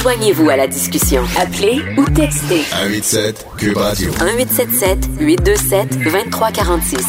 Joignez-vous 0.03 0.51
à 0.51 0.57
la 0.57 0.67
discussion. 0.67 1.25
Appelez 1.39 1.83
ou 1.97 2.05
textez. 2.05 2.63
187 2.65 3.47
Cube 3.57 3.77
Radio. 3.77 4.11
1877 4.11 4.99
827 5.21 5.99
2346. 6.01 7.07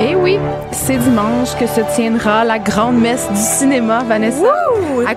Eh 0.00 0.14
oui, 0.16 0.38
c'est 0.72 0.96
dimanche 0.98 1.54
que 1.58 1.66
se 1.66 1.80
tiendra 1.94 2.44
la 2.44 2.58
grande 2.58 2.98
messe 2.98 3.26
du 3.30 3.40
cinéma, 3.40 4.02
Vanessa. 4.04 4.52
À 5.06 5.14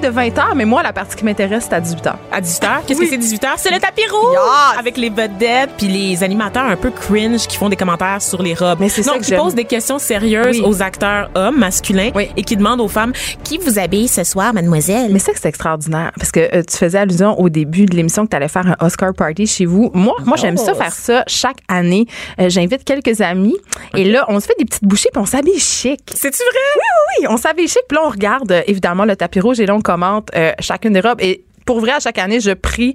de 0.00 0.08
20 0.08 0.28
h, 0.28 0.42
mais 0.54 0.64
moi, 0.64 0.82
la 0.82 0.92
partie 0.92 1.16
qui 1.16 1.24
m'intéresse, 1.24 1.66
c'est 1.68 1.74
à 1.74 1.80
18 1.80 2.04
h. 2.06 2.14
À 2.32 2.40
18h? 2.40 2.68
Qu'est-ce 2.86 3.00
que 3.00 3.06
c'est 3.06 3.16
18h? 3.18 3.48
C'est 3.56 3.70
le 3.72 3.78
tapis 3.80 4.02
rouge! 4.10 4.32
Yes! 4.32 4.78
Avec 4.78 4.96
les 4.96 5.10
vedettes 5.10 5.70
puis 5.76 5.86
les 5.88 6.22
animateurs 6.22 6.64
un 6.64 6.76
peu 6.76 6.90
cringe 6.90 7.46
qui 7.46 7.56
font 7.56 7.68
des 7.68 7.76
commentaires 7.76 8.20
sur 8.22 8.42
les 8.42 8.54
robes. 8.54 8.78
Mais 8.80 8.88
c'est 8.88 9.02
ça 9.02 9.18
que 9.18 9.24
qui 9.24 9.34
posent 9.34 9.54
des 9.54 9.64
questions 9.64 9.98
sérieuses 9.98 10.58
Oui. 10.60 10.64
aux 10.66 10.82
acteurs 10.82 11.30
hommes, 11.34 11.58
masculins, 11.58 12.10
Oui. 12.14 12.28
et 12.36 12.42
qui 12.42 12.56
demandent 12.56 12.80
aux 12.80 12.88
femmes 12.88 13.12
qui 13.42 13.58
vous 13.58 13.78
habille 13.78 14.08
ce 14.08 14.24
soir, 14.24 14.52
mademoiselle? 14.54 15.08
Mais 15.10 15.18
c'est 15.18 15.32
que 15.32 15.38
c'est 15.40 15.48
extraordinaire 15.48 16.12
parce 16.18 16.30
que 16.32 16.40
euh, 16.40 16.62
tu 16.62 16.76
faisais 16.76 16.98
allusion 16.98 17.38
au 17.40 17.48
début 17.48 17.86
de 17.86 17.96
l'émission 17.96 18.24
que 18.24 18.30
tu 18.30 18.36
allais 18.36 18.48
faire 18.48 18.66
un 18.66 18.84
Oscar 18.86 19.12
party 19.14 19.46
chez 19.46 19.66
vous. 19.66 19.90
Moi, 19.94 20.14
moi 20.24 20.36
j'aime 20.36 20.56
ça 20.56 20.72
Oh. 20.74 20.78
faire 20.78 20.92
ça 20.92 21.24
chaque 21.26 21.58
année. 21.68 22.06
Euh, 22.40 22.48
J'invite 22.48 22.84
quelques 22.84 23.20
amis 23.20 23.56
et 23.94 24.04
là, 24.04 24.24
on 24.28 24.40
se 24.40 24.46
fait 24.46 24.54
des 24.58 24.64
petites 24.64 24.84
bouchées 24.84 25.08
puis 25.12 25.22
on 25.22 25.26
s'habille 25.26 25.58
chic. 25.58 26.00
C'est-tu 26.14 26.38
vrai? 26.38 26.82
Oui, 27.20 27.26
on 27.30 27.36
s'habille 27.36 27.68
chic 27.68 27.82
puis 27.88 27.96
là, 27.96 28.02
on 28.06 28.10
regarde 28.10 28.50
euh, 28.52 28.62
évidemment 28.66 29.04
le 29.04 29.14
tapis 29.16 29.40
rouge 29.40 29.60
et 29.60 29.66
là, 29.66 29.74
on 29.74 29.80
commente 29.84 30.30
euh, 30.34 30.52
chacune 30.58 30.94
des 30.94 31.00
robes 31.00 31.20
et 31.20 31.44
pour 31.64 31.80
vrai, 31.80 31.92
à 31.92 32.00
chaque 32.00 32.18
année, 32.18 32.40
je 32.40 32.50
prie. 32.50 32.94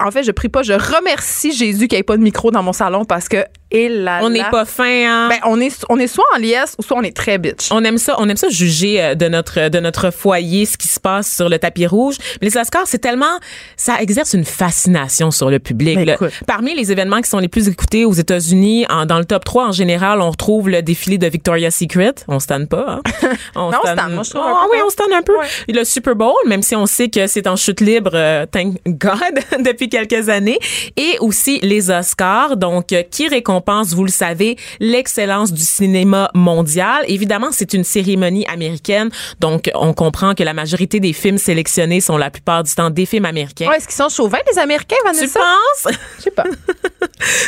en 0.00 0.10
fait, 0.10 0.22
je 0.22 0.30
prie 0.30 0.48
pas, 0.48 0.62
je 0.62 0.72
remercie 0.72 1.52
Jésus 1.52 1.88
qu'il 1.88 1.96
n'y 1.96 2.00
ait 2.00 2.04
pas 2.04 2.16
de 2.16 2.22
micro 2.22 2.50
dans 2.50 2.62
mon 2.62 2.72
salon 2.72 3.04
parce 3.04 3.28
que, 3.28 3.44
et 3.74 3.88
là, 3.88 4.20
On 4.22 4.30
n'est 4.30 4.44
pas 4.50 4.64
fin, 4.64 4.84
hein? 4.84 5.28
Ben, 5.28 5.38
on 5.44 5.60
est, 5.60 5.84
on 5.88 5.98
est 5.98 6.06
soit 6.06 6.24
en 6.34 6.38
liesse 6.38 6.76
ou 6.78 6.82
soit 6.82 6.96
on 6.96 7.02
est 7.02 7.16
très 7.16 7.38
bitch. 7.38 7.70
on 7.72 7.82
aime 7.84 7.98
ça, 7.98 8.14
on 8.18 8.28
aime 8.28 8.36
ça 8.36 8.48
juger 8.48 9.02
euh, 9.02 9.14
de 9.16 9.26
notre 9.26 9.68
de 9.68 9.80
notre 9.80 10.12
foyer 10.12 10.64
ce 10.64 10.76
qui 10.76 10.86
se 10.86 11.00
passe 11.00 11.34
sur 11.34 11.48
le 11.48 11.58
tapis 11.58 11.86
rouge. 11.86 12.16
Mais 12.40 12.48
les 12.48 12.56
Oscars, 12.56 12.86
c'est 12.86 12.98
tellement 13.00 13.38
ça 13.76 14.00
exerce 14.00 14.34
une 14.34 14.44
fascination 14.44 15.32
sur 15.32 15.50
le 15.50 15.58
public. 15.58 15.98
Ben. 16.06 16.16
Parmi 16.46 16.74
les 16.74 16.92
événements 16.92 17.20
qui 17.20 17.28
sont 17.28 17.40
les 17.40 17.48
plus 17.48 17.68
écoutés 17.68 18.04
aux 18.04 18.12
États-Unis, 18.12 18.86
dans 19.08 19.18
le 19.18 19.24
top 19.24 19.44
3 19.44 19.66
en 19.68 19.72
général, 19.72 20.20
on 20.20 20.30
retrouve 20.30 20.68
le 20.68 20.82
défilé 20.82 21.18
de 21.18 21.26
Victoria's 21.26 21.74
Secret. 21.74 22.14
On 22.28 22.38
se 22.38 22.46
tanne 22.46 22.68
pas. 22.68 23.00
Hein? 23.04 23.30
On 23.56 23.70
Non, 23.70 23.78
on. 23.84 24.10
Moi, 24.10 24.22
je 24.22 24.30
trouve 24.30 24.42
un 24.42 24.54
Ah 24.54 24.66
oui, 24.70 24.78
on 24.84 24.90
se 24.90 24.96
tanne 24.96 25.12
un 25.12 25.22
peu. 25.22 25.36
Ouais. 25.36 25.46
Le 25.68 25.84
Super 25.84 26.14
Bowl, 26.14 26.34
même 26.46 26.62
si 26.62 26.76
on 26.76 26.86
sait 26.86 27.08
que 27.08 27.26
c'est 27.26 27.46
en 27.46 27.56
chute 27.56 27.80
libre, 27.80 28.12
euh, 28.14 28.46
thank 28.46 28.76
God, 28.86 29.18
depuis 29.64 29.88
quelques 29.88 30.28
années. 30.28 30.58
Et 30.96 31.16
aussi 31.20 31.58
les 31.62 31.90
Oscars, 31.90 32.56
donc 32.56 32.92
euh, 32.92 33.02
qui 33.02 33.28
récompense, 33.28 33.63
vous 33.72 34.04
le 34.04 34.10
savez, 34.10 34.56
l'excellence 34.80 35.52
du 35.52 35.62
cinéma 35.62 36.30
mondial. 36.34 37.04
Évidemment, 37.08 37.48
c'est 37.52 37.74
une 37.74 37.84
cérémonie 37.84 38.46
américaine, 38.46 39.10
donc 39.40 39.70
on 39.74 39.92
comprend 39.92 40.34
que 40.34 40.42
la 40.42 40.52
majorité 40.54 41.00
des 41.00 41.12
films 41.12 41.38
sélectionnés 41.38 42.00
sont 42.00 42.16
la 42.16 42.30
plupart 42.30 42.62
du 42.62 42.74
temps 42.74 42.90
des 42.90 43.06
films 43.06 43.24
américains. 43.24 43.68
Ouais, 43.68 43.76
Est-ce 43.76 43.86
qu'ils 43.86 43.96
sont 43.96 44.08
chauvins, 44.08 44.38
les 44.52 44.58
Américains, 44.58 44.96
Tu 45.04 45.14
Vanessa? 45.14 45.40
penses? 45.40 45.94
Je 46.18 46.22
sais 46.24 46.30
pas. 46.30 46.44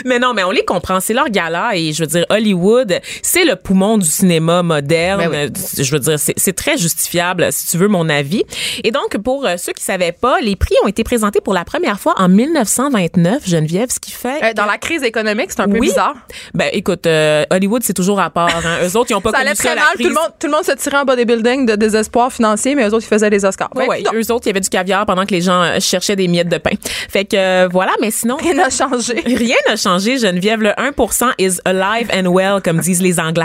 Mais 0.04 0.18
non, 0.18 0.32
mais 0.32 0.44
on 0.44 0.50
les 0.50 0.64
comprend. 0.64 1.00
C'est 1.00 1.12
leur 1.12 1.28
gala 1.28 1.76
et 1.76 1.92
je 1.92 2.02
veux 2.02 2.06
dire, 2.06 2.24
Hollywood, 2.30 2.98
c'est 3.22 3.44
le 3.44 3.56
poumon 3.56 3.98
du 3.98 4.06
cinéma 4.06 4.62
moderne. 4.62 5.28
Ben 5.30 5.50
Je 5.76 5.90
veux 5.92 5.98
dire, 5.98 6.18
c'est 6.18 6.52
très 6.56 6.78
justifiable, 6.78 7.48
si 7.52 7.66
tu 7.68 7.76
veux 7.76 7.88
mon 7.88 8.08
avis. 8.08 8.44
Et 8.84 8.90
donc, 8.90 9.16
pour 9.18 9.44
euh, 9.44 9.56
ceux 9.58 9.72
qui 9.72 9.82
savaient 9.82 10.12
pas, 10.12 10.40
les 10.40 10.56
prix 10.56 10.74
ont 10.84 10.88
été 10.88 11.04
présentés 11.04 11.40
pour 11.40 11.52
la 11.52 11.64
première 11.64 12.00
fois 12.00 12.14
en 12.18 12.28
1929, 12.28 13.46
Geneviève, 13.46 13.90
ce 13.90 14.00
qui 14.00 14.12
fait... 14.12 14.42
Euh, 14.42 14.52
dans 14.54 14.64
que- 14.64 14.68
la 14.70 14.78
crise 14.78 15.02
économique, 15.02 15.50
c'est 15.50 15.60
un 15.60 15.68
peu 15.68 15.78
Oui. 15.78 15.88
bizarre. 15.88 16.05
Ben, 16.54 16.68
écoute, 16.72 17.06
euh, 17.06 17.44
Hollywood, 17.50 17.82
c'est 17.82 17.94
toujours 17.94 18.20
à 18.20 18.30
part. 18.30 18.48
Hein. 18.48 18.78
Eux 18.84 18.96
autres, 18.96 19.10
ils 19.10 19.14
ont 19.14 19.20
pas 19.20 19.30
Ça 19.30 19.38
connu 19.38 19.48
allait 19.48 19.56
ça, 19.56 19.62
très 19.64 19.74
la 19.74 19.80
mal. 19.82 19.94
crise. 19.94 20.06
Tout 20.06 20.12
le, 20.12 20.14
monde, 20.14 20.32
tout 20.38 20.46
le 20.46 20.52
monde 20.52 20.64
se 20.64 20.72
tirait 20.72 20.98
en 20.98 21.04
bodybuilding 21.04 21.66
de 21.66 21.76
désespoir 21.76 22.32
financier, 22.32 22.74
mais 22.74 22.88
eux 22.88 22.94
autres, 22.94 23.04
ils 23.04 23.08
faisaient 23.14 23.30
les 23.30 23.44
Oscars. 23.44 23.70
Ben, 23.74 23.86
ouais. 23.86 24.02
donc, 24.02 24.14
Eux 24.14 24.32
autres, 24.32 24.46
il 24.46 24.48
y 24.48 24.50
avait 24.50 24.60
du 24.60 24.68
caviar 24.68 25.06
pendant 25.06 25.24
que 25.26 25.32
les 25.34 25.40
gens 25.40 25.62
euh, 25.62 25.80
cherchaient 25.80 26.16
des 26.16 26.28
miettes 26.28 26.48
de 26.48 26.58
pain. 26.58 26.70
Fait 27.08 27.24
que, 27.24 27.36
euh, 27.36 27.68
voilà, 27.70 27.92
mais 28.00 28.10
sinon... 28.10 28.36
rien 28.36 28.54
n'a 28.54 28.70
changé. 28.70 29.14
Rien 29.26 29.56
n'a 29.68 29.76
changé, 29.76 30.18
Geneviève. 30.18 30.60
Le 30.62 30.70
1% 30.70 31.32
is 31.38 31.58
alive 31.64 32.10
and 32.12 32.28
well, 32.30 32.60
comme 32.62 32.80
disent 32.80 33.02
les 33.02 33.20
Anglais. 33.20 33.44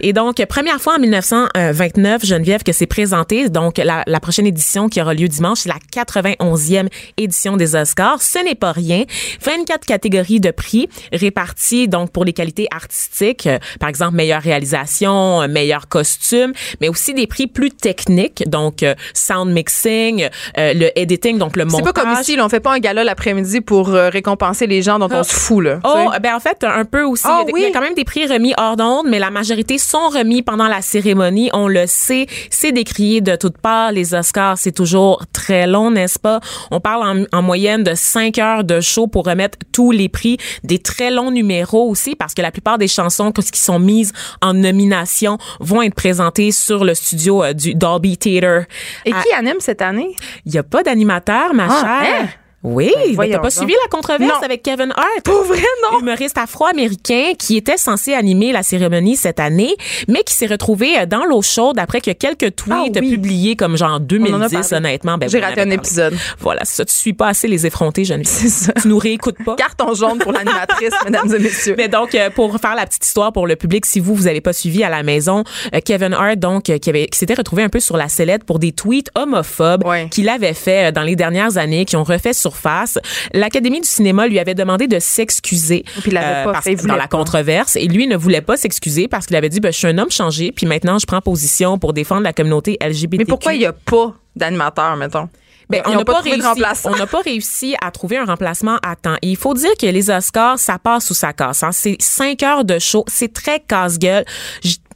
Et 0.00 0.12
donc, 0.12 0.44
première 0.46 0.80
fois 0.80 0.96
en 0.96 0.98
1929, 0.98 2.24
Geneviève, 2.24 2.62
que 2.62 2.72
c'est 2.72 2.86
présenté. 2.86 3.48
Donc, 3.48 3.78
la, 3.78 4.02
la 4.06 4.20
prochaine 4.20 4.46
édition 4.46 4.88
qui 4.88 5.00
aura 5.00 5.14
lieu 5.14 5.28
dimanche, 5.28 5.60
c'est 5.60 5.68
la 5.68 5.78
91e 6.04 6.88
édition 7.16 7.56
des 7.56 7.74
Oscars. 7.74 8.22
Ce 8.22 8.38
n'est 8.44 8.54
pas 8.54 8.72
rien. 8.72 9.04
24 9.44 9.86
catégories 9.86 10.40
de 10.40 10.50
prix 10.50 10.88
réparties, 11.12 11.88
donc, 11.92 12.10
pour 12.10 12.24
les 12.24 12.32
qualités 12.32 12.66
artistiques. 12.74 13.46
Euh, 13.46 13.58
Par 13.78 13.88
exemple, 13.88 14.16
meilleure 14.16 14.42
réalisation, 14.42 15.42
euh, 15.42 15.48
meilleur 15.48 15.86
costume, 15.88 16.52
mais 16.80 16.88
aussi 16.88 17.14
des 17.14 17.26
prix 17.28 17.46
plus 17.46 17.70
techniques. 17.70 18.42
Donc, 18.48 18.82
euh, 18.82 18.94
sound 19.14 19.52
mixing, 19.52 20.28
le 20.56 20.88
editing, 20.98 21.38
donc 21.38 21.56
le 21.56 21.64
montage. 21.64 21.78
C'est 21.86 21.92
pas 21.92 22.00
comme 22.00 22.20
ici, 22.20 22.36
là, 22.36 22.44
on 22.44 22.48
fait 22.48 22.60
pas 22.60 22.72
un 22.74 22.78
gala 22.78 23.04
l'après-midi 23.04 23.60
pour 23.60 23.88
récompenser 23.88 24.66
les 24.66 24.82
gens 24.82 24.98
dont 24.98 25.08
on 25.12 25.22
se 25.22 25.32
fout, 25.32 25.62
là. 25.64 25.78
Oh, 25.84 26.10
ben 26.20 26.34
en 26.34 26.40
fait, 26.40 26.64
un 26.64 26.84
peu 26.84 27.02
aussi. 27.04 27.24
Ah 27.26 27.30
il, 27.34 27.38
y 27.38 27.42
a, 27.42 27.44
des- 27.44 27.52
il 27.56 27.60
y 27.60 27.64
a 27.64 27.66
oui. 27.68 27.72
quand 27.72 27.80
même 27.80 27.94
des 27.94 28.04
prix 28.04 28.26
remis 28.26 28.54
hors 28.56 28.76
d'onde, 28.76 29.06
mais 29.08 29.18
la 29.18 29.30
majorité 29.30 29.78
sont 29.78 30.08
remis 30.08 30.42
pendant 30.42 30.68
la 30.68 30.80
cérémonie. 30.82 31.50
On 31.52 31.68
le 31.68 31.86
sait, 31.86 32.26
c'est 32.50 32.72
décrié 32.72 33.20
de 33.20 33.36
toutes 33.36 33.58
parts. 33.58 33.92
Les 33.92 34.14
Oscars, 34.14 34.56
c'est 34.58 34.72
toujours 34.72 35.22
très 35.32 35.66
long, 35.66 35.90
n'est-ce 35.90 36.18
pas? 36.18 36.40
On 36.70 36.80
parle 36.80 37.26
en, 37.32 37.38
en 37.38 37.42
moyenne 37.42 37.82
de 37.84 37.94
cinq 37.94 38.38
heures 38.38 38.64
de 38.64 38.80
show 38.80 39.06
pour 39.06 39.24
remettre 39.26 39.58
tous 39.72 39.90
les 39.90 40.08
prix. 40.08 40.38
Des 40.64 40.78
très 40.78 41.10
longs 41.10 41.30
numéros 41.30 41.81
aussi, 41.88 42.14
parce 42.16 42.34
que 42.34 42.42
la 42.42 42.50
plupart 42.50 42.78
des 42.78 42.88
chansons 42.88 43.32
qui 43.32 43.60
sont 43.60 43.78
mises 43.78 44.12
en 44.40 44.54
nomination 44.54 45.38
vont 45.60 45.82
être 45.82 45.94
présentées 45.94 46.52
sur 46.52 46.84
le 46.84 46.94
studio 46.94 47.42
euh, 47.42 47.52
du 47.52 47.74
Dolby 47.74 48.16
Theatre. 48.16 48.66
Et 49.04 49.12
qui 49.12 49.32
anime 49.36 49.56
cette 49.60 49.82
année? 49.82 50.16
Il 50.46 50.52
n'y 50.52 50.58
a 50.58 50.62
pas 50.62 50.82
d'animateur, 50.82 51.54
ma 51.54 51.66
Ah, 51.68 52.02
chère. 52.04 52.22
hein? 52.22 52.28
Oui, 52.64 52.92
voyons 53.14 53.32
t'as 53.32 53.38
pas 53.38 53.42
donc. 53.48 53.52
suivi 53.52 53.72
la 53.72 53.88
controverse 53.90 54.32
Non. 54.32 54.44
avec 54.44 54.62
Kevin 54.62 54.92
Hart? 54.96 55.22
Pour 55.24 55.42
vrai, 55.44 55.58
non? 55.90 55.98
humoriste 56.00 56.38
afro-américain 56.38 57.32
qui 57.38 57.56
était 57.56 57.76
censé 57.76 58.14
animer 58.14 58.52
la 58.52 58.62
cérémonie 58.62 59.16
cette 59.16 59.40
année, 59.40 59.74
mais 60.08 60.22
qui 60.22 60.32
s'est 60.34 60.46
retrouvé 60.46 60.98
euh, 60.98 61.06
dans 61.06 61.24
l'eau 61.24 61.42
chaude 61.42 61.78
après 61.78 62.00
que 62.00 62.12
quelques 62.12 62.54
tweets 62.54 62.96
Ah 62.96 63.00
oui. 63.00 63.10
publiés 63.10 63.56
comme 63.56 63.76
genre 63.76 63.90
en 63.90 63.94
en 63.94 63.96
a 63.96 64.00
2010, 64.00 64.52
parlé. 64.52 64.74
honnêtement. 64.76 65.18
Ben, 65.18 65.28
J'ai 65.28 65.40
raté 65.40 65.60
un 65.62 65.70
épisode. 65.70 66.14
Voilà, 66.38 66.64
ça, 66.64 66.84
tu 66.84 66.92
suis 66.94 67.12
pas 67.12 67.28
assez 67.28 67.48
les 67.48 67.66
effrontés, 67.66 68.04
Geneviève. 68.04 68.26
C'est 68.32 68.48
ça. 68.48 68.72
Tu 68.80 68.88
nous 68.88 68.98
réécoutes 68.98 69.42
pas. 69.44 69.56
Carton 69.56 69.92
jaune 69.94 70.18
pour 70.18 70.32
l'animatrice, 70.32 70.94
mesdames 71.04 71.34
et 71.34 71.38
messieurs. 71.40 71.74
Mais 71.76 71.88
donc, 71.88 72.14
euh, 72.14 72.30
pour 72.30 72.56
faire 72.58 72.74
la 72.76 72.86
petite 72.86 73.04
histoire 73.04 73.32
pour 73.32 73.46
le 73.46 73.56
public, 73.56 73.84
si 73.86 73.98
vous, 74.00 74.14
vous 74.14 74.26
avez 74.28 74.40
pas 74.40 74.52
suivi 74.52 74.84
à 74.84 74.88
la 74.90 75.02
maison, 75.02 75.42
euh, 75.74 75.80
Kevin 75.84 76.12
Hart, 76.14 76.36
donc, 76.36 76.70
euh, 76.70 76.78
qui, 76.78 76.90
avait, 76.90 77.06
qui 77.08 77.18
s'était 77.18 77.34
retrouvé 77.34 77.62
un 77.64 77.68
peu 77.68 77.80
sur 77.80 77.96
la 77.96 78.08
sellette 78.08 78.44
pour 78.44 78.58
des 78.60 78.70
tweets 78.72 79.10
homophobes 79.16 79.84
Ouais. 79.84 80.08
qu'il 80.10 80.28
avait 80.28 80.54
fait 80.54 80.92
dans 80.92 81.02
les 81.02 81.16
dernières 81.16 81.56
années, 81.58 81.84
qui 81.84 81.96
ont 81.96 82.04
refait 82.04 82.32
surface. 82.52 82.98
L'Académie 83.32 83.80
du 83.80 83.88
cinéma 83.88 84.26
lui 84.26 84.38
avait 84.38 84.54
demandé 84.54 84.86
de 84.86 84.98
s'excuser 84.98 85.84
il 86.06 86.14
dans 86.14 86.96
la 86.96 87.08
pas. 87.08 87.08
controverse. 87.08 87.76
Et 87.76 87.86
lui 87.88 88.06
ne 88.06 88.16
voulait 88.16 88.40
pas 88.40 88.56
s'excuser 88.56 89.08
parce 89.08 89.26
qu'il 89.26 89.36
avait 89.36 89.48
dit, 89.48 89.60
ben, 89.60 89.72
je 89.72 89.78
suis 89.78 89.88
un 89.88 89.98
homme 89.98 90.10
changé, 90.10 90.52
puis 90.52 90.66
maintenant, 90.66 90.98
je 90.98 91.06
prends 91.06 91.20
position 91.20 91.78
pour 91.78 91.92
défendre 91.92 92.22
la 92.22 92.32
communauté 92.32 92.76
LGBTQ. 92.80 93.18
Mais 93.18 93.24
pourquoi 93.24 93.54
il 93.54 93.60
n'y 93.60 93.66
a 93.66 93.72
pas 93.72 94.14
d'animateur, 94.36 94.96
mettons? 94.96 95.28
Ben, 95.70 95.80
on 95.86 95.94
n'a 95.94 96.04
pas, 96.04 96.20
réussi, 96.20 96.42
remplaçant. 96.42 96.90
on 96.92 96.96
n'a 96.96 97.06
pas 97.06 97.22
réussi 97.22 97.74
à 97.80 97.90
trouver 97.90 98.18
un 98.18 98.26
remplacement 98.26 98.76
à 98.82 98.94
temps. 98.94 99.16
Et 99.22 99.28
il 99.28 99.36
faut 99.36 99.54
dire 99.54 99.70
que 99.80 99.86
les 99.86 100.10
Oscars, 100.10 100.58
ça 100.58 100.78
passe 100.78 101.08
ou 101.08 101.14
ça 101.14 101.32
casse. 101.32 101.62
hein. 101.62 101.72
C'est 101.72 101.96
cinq 101.98 102.42
heures 102.42 102.64
de 102.64 102.78
show, 102.78 103.04
c'est 103.06 103.32
très 103.32 103.60
casse-gueule. 103.60 104.24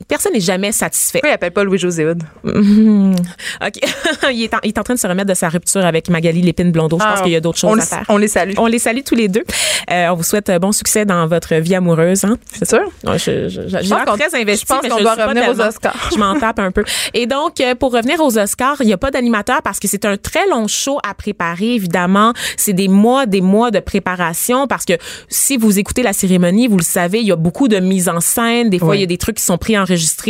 Personne 0.08 0.32
n'est 0.34 0.40
jamais 0.40 0.72
satisfait. 0.72 1.18
Pourquoi 1.18 1.30
il 1.30 1.34
appelle 1.34 1.50
pas 1.52 1.64
Louis-José 1.64 2.04
Hood? 2.06 2.22
OK. 2.44 3.72
il, 4.32 4.42
est 4.42 4.54
en, 4.54 4.58
il 4.62 4.68
est 4.68 4.78
en 4.78 4.82
train 4.82 4.94
de 4.94 4.98
se 4.98 5.06
remettre 5.06 5.28
de 5.28 5.34
sa 5.34 5.48
rupture 5.48 5.84
avec 5.84 6.08
Magali 6.08 6.42
Lépine 6.42 6.70
Blondeau. 6.72 6.98
Je 6.98 7.04
pense 7.04 7.18
Ah, 7.18 7.22
qu'il 7.22 7.32
y 7.32 7.36
a 7.36 7.40
d'autres 7.40 7.58
choses 7.58 7.78
à 7.78 7.82
faire. 7.82 8.04
On 8.08 8.16
les 8.16 8.28
salue. 8.28 8.52
On 8.58 8.66
les 8.66 8.78
salue 8.78 9.00
tous 9.04 9.14
les 9.14 9.28
deux. 9.28 9.44
Euh, 9.90 10.08
on 10.08 10.14
vous 10.14 10.22
souhaite 10.22 10.48
euh, 10.48 10.58
bon 10.58 10.72
succès 10.72 11.04
dans 11.04 11.26
votre 11.26 11.54
vie 11.56 11.74
amoureuse. 11.74 12.24
Hein? 12.24 12.38
C'est 12.52 12.68
sûr? 12.68 12.80
Ouais, 13.04 13.18
je, 13.18 13.48
je, 13.48 13.62
je, 13.62 13.72
pense 13.72 14.04
qu'on- 14.04 14.16
je 14.16 14.64
pense 14.64 14.88
qu'on 14.88 15.00
doit 15.02 15.14
revenir 15.14 15.48
aux. 15.50 15.60
Oscars. 15.60 16.10
Je 16.12 16.18
m'en 16.18 16.38
tape 16.38 16.58
un 16.58 16.70
peu. 16.70 16.84
Et 17.14 17.26
donc, 17.26 17.60
euh, 17.60 17.74
pour 17.74 17.92
revenir 17.92 18.20
aux 18.20 18.38
Oscars, 18.38 18.76
il 18.80 18.86
n'y 18.86 18.92
a 18.92 18.96
pas 18.98 19.10
d'animateur 19.10 19.62
parce 19.62 19.78
que 19.80 19.88
c'est 19.88 20.04
un 20.04 20.16
très 20.16 20.46
long 20.48 20.68
show 20.68 20.98
à 21.08 21.14
préparer, 21.14 21.74
évidemment. 21.74 22.32
C'est 22.56 22.72
des 22.72 22.88
mois, 22.88 23.26
des 23.26 23.40
mois 23.40 23.70
de 23.70 23.80
préparation 23.80 24.66
parce 24.66 24.84
que 24.84 24.94
si 25.28 25.56
vous 25.56 25.78
écoutez 25.78 26.02
la 26.02 26.12
cérémonie, 26.12 26.68
vous 26.68 26.76
le 26.76 26.82
savez, 26.84 27.20
il 27.20 27.26
y 27.26 27.32
a 27.32 27.36
beaucoup 27.36 27.68
de 27.68 27.78
mise 27.78 28.08
en 28.08 28.20
scène. 28.20 28.70
Des 28.70 28.78
fois, 28.78 28.90
Oui. 28.90 28.98
il 28.98 29.00
y 29.00 29.04
a 29.04 29.06
des 29.08 29.18
trucs 29.18 29.36
qui 29.36 29.42
sont 29.44 29.58
pris 29.58 29.76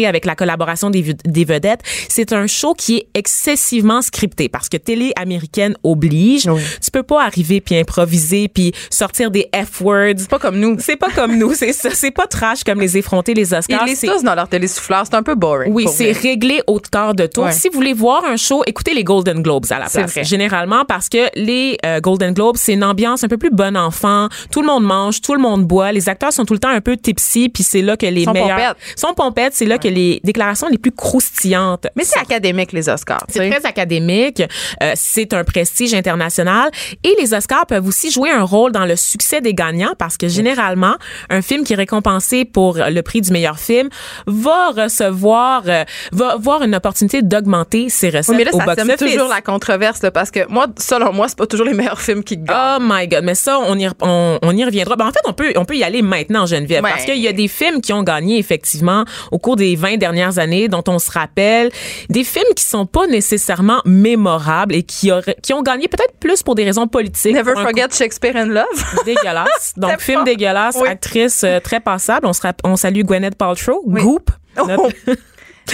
avec 0.07 0.25
la 0.25 0.35
collaboration 0.35 0.91
des, 0.91 1.03
vedettes. 1.45 1.81
C'est 2.09 2.33
un 2.33 2.47
show 2.47 2.75
qui 2.75 2.97
est 2.99 3.09
excessivement 3.15 4.03
scripté 4.03 4.49
parce 4.49 4.69
que 4.69 4.77
télé 4.77 5.13
américaine 5.17 5.77
oblige. 5.83 6.47
Oui. 6.47 6.61
Tu 6.83 6.91
peux 6.91 7.03
pas 7.03 7.23
arriver 7.25 7.61
puis 7.61 7.77
improviser 7.79 8.49
puis 8.49 8.73
sortir 8.91 9.31
des 9.31 9.49
F-words. 9.55 10.27
Pas 10.29 10.39
comme 10.39 10.59
nous. 10.59 10.77
C'est 10.81 10.97
pas 10.97 11.11
comme 11.15 11.37
nous, 11.37 11.55
c'est 11.55 11.73
ça. 11.73 11.91
C'est 11.93 12.11
pas 12.11 12.27
trash 12.27 12.65
comme 12.65 12.81
les 12.81 12.97
effrontés, 12.97 13.35
les 13.35 13.53
Oscars. 13.55 13.87
Ils 13.87 13.97
C'est- 13.97 14.07
tous 14.07 14.23
dans 14.23 14.35
leur 14.35 14.49
télésouffleur. 14.49 15.05
C'est 15.07 15.15
un 15.15 15.23
peu 15.23 15.35
boring. 15.35 15.73
oui, 15.73 15.87
c'est 15.93 16.13
réglé 16.13 16.61
au 16.67 16.79
quart 16.81 17.15
de 17.15 17.27
tour. 17.27 17.45
Ouais. 17.45 17.53
Si 17.53 17.69
vous 17.69 17.75
voulez 17.75 17.93
voir 17.93 18.25
un 18.25 18.37
show, 18.37 18.63
écoutez 18.67 18.95
les 18.95 19.05
Golden 19.05 19.43
Globes 19.43 19.67
à 19.71 19.79
la 19.79 19.87
place. 19.89 20.13
vrai. 20.13 20.25
Généralement 20.25 20.85
parce 20.85 21.09
que 21.09 21.29
les 21.35 21.79
euh, 21.85 22.01
Golden 22.01 22.33
Globes, 22.35 22.57
c'est 22.59 22.73
une 22.75 22.85
ambiance 22.85 23.25
un 23.25 23.29
peu 23.29 23.39
plus 23.39 23.51
bon 23.51 23.77
enfant. 23.77 24.29
Tout 24.51 24.61
le 24.61 24.67
monde 24.67 24.85
mange, 24.85 25.21
tout 25.21 25.35
le 25.35 25.41
monde 25.41 25.65
boit. 25.67 25.93
Les 25.93 26.09
acteurs 26.09 26.33
sont 26.33 26.45
tout 26.45 26.55
le 26.55 26.59
temps 26.61 26.69
un 26.71 26.81
peu 26.81 26.97
tipsy, 26.97 27.49
puis 27.49 27.63
c'est 27.63 27.83
là 27.83 27.97
que 27.97 28.07
les 28.07 28.25
Sont 28.25 28.33
meilleurs 28.33 28.57
pompettes. 28.57 28.77
sont 28.99 29.15
pompettes. 29.15 29.46
C'est 29.55 29.67
là 29.67 29.79
que 29.79 29.89
les 29.89 30.21
déclarations 30.25 30.69
les 30.69 30.79
plus 30.79 30.93
croustillantes. 30.93 31.87
Mais 31.97 32.05
c'est 32.05 32.19
académique, 32.19 32.73
les 32.73 32.89
Oscars. 32.89 33.25
C'est 33.29 33.49
très 33.51 33.67
académique, 33.67 34.43
euh, 34.83 34.93
c'est 34.95 35.33
un 35.35 35.45
prestige 35.45 35.95
international 35.95 36.71
et 37.05 37.15
les 37.21 37.35
Oscars 37.35 37.67
peuvent 37.67 37.87
aussi 37.87 38.11
jouer 38.11 38.31
un 38.31 38.43
rôle 38.43 38.73
dans 38.73 38.85
le 38.87 38.97
succès 38.97 39.41
des 39.41 39.55
gagnants 39.55 39.95
parce 39.99 40.17
que 40.17 40.29
généralement, 40.29 40.95
un 41.31 41.43
film 41.43 41.65
qui 41.65 41.73
est 41.73 41.77
récompensé 41.77 42.45
pour 42.45 42.77
le 42.79 43.01
prix 43.03 43.21
du 43.21 43.31
meilleur 43.33 43.59
film 43.59 43.89
va 44.27 44.71
recevoir, 44.71 45.63
euh, 45.67 45.85
va 46.13 46.33
avoir 46.33 46.63
une 46.63 46.75
opportunité 46.75 47.23
d'augmenter 47.23 47.89
ses 47.89 48.11
recettes 48.11 48.29
Oui, 48.29 48.37
mais 48.37 48.45
là, 48.45 48.51
au 48.55 48.59
ça 48.61 48.75
sème 48.75 48.97
toujours 48.97 49.29
la 49.29 49.41
controverse, 49.41 50.03
là, 50.03 50.11
parce 50.11 50.31
que 50.31 50.41
moi, 50.49 50.67
selon 50.79 51.13
moi, 51.13 51.29
c'est 51.29 51.39
pas 51.39 51.47
toujours 51.47 51.67
les 51.67 51.75
meilleurs 51.75 52.01
films 52.01 52.23
qui 52.25 52.37
gagnent. 52.37 52.57
Oh 52.57 52.79
my 52.81 53.07
god, 53.09 53.25
mais 53.25 53.35
ça 53.35 53.59
on 53.59 53.79
y 53.79 53.89
on, 54.01 54.39
on 54.43 54.57
y 54.57 54.65
reviendra. 54.65 54.97
Ben, 54.97 55.07
en 55.07 55.13
fait, 55.13 55.21
on 55.27 55.33
peut 55.33 55.53
on 55.57 55.65
peut 55.65 55.77
y 55.77 55.85
aller 55.85 56.03
maintenant 56.03 56.47
Geneviève 56.47 56.83
Ouais. 56.85 56.91
parce 56.91 57.05
qu'il 57.05 57.17
y 57.19 57.29
a 57.29 57.33
des 57.33 57.49
films 57.49 57.81
qui 57.81 57.93
ont 57.93 58.03
gagné 58.03 58.39
effectivement 58.39 59.05
au 59.37 59.39
cours 59.39 59.57
des 59.57 59.77
20 59.77 59.99
dernières 59.99 60.39
années 60.39 60.67
dont 60.69 60.83
on 60.89 60.99
se 60.99 61.11
rappelle, 61.11 61.71
des 62.09 62.25
films 62.25 62.55
qui 62.57 62.65
sont 62.65 62.87
pas 62.87 63.07
nécessairement 63.07 63.83
mémorables 63.85 64.75
et 64.75 64.83
qui 64.83 65.13
auraient, 65.13 65.37
qui 65.43 65.53
ont 65.53 65.61
gagné 65.63 65.89
peut-être 65.89 66.15
plus 66.19 66.43
pour 66.43 66.55
des 66.55 66.65
raisons 66.65 66.87
politiques. 66.89 67.35
Never 67.35 67.53
forget 67.53 67.87
Shakespeare 67.93 68.35
in 68.37 68.47
Love. 68.47 68.65
dégueulasse. 69.05 69.75
Donc, 69.77 70.01
film 70.01 70.21
pas- 70.21 70.25
dégueulasse, 70.25 70.77
Oui. 70.81 70.89
actrice 70.89 71.45
euh, 71.45 71.61
très 71.61 71.81
passable. 71.81 72.27
On, 72.27 72.33
se 72.33 72.41
on 72.65 72.77
salue 72.77 73.03
Gwyneth 73.03 73.35
Paltrow. 73.37 73.83
Goop. 73.87 74.31
Notre- 74.57 74.73
Oh. 75.09 75.13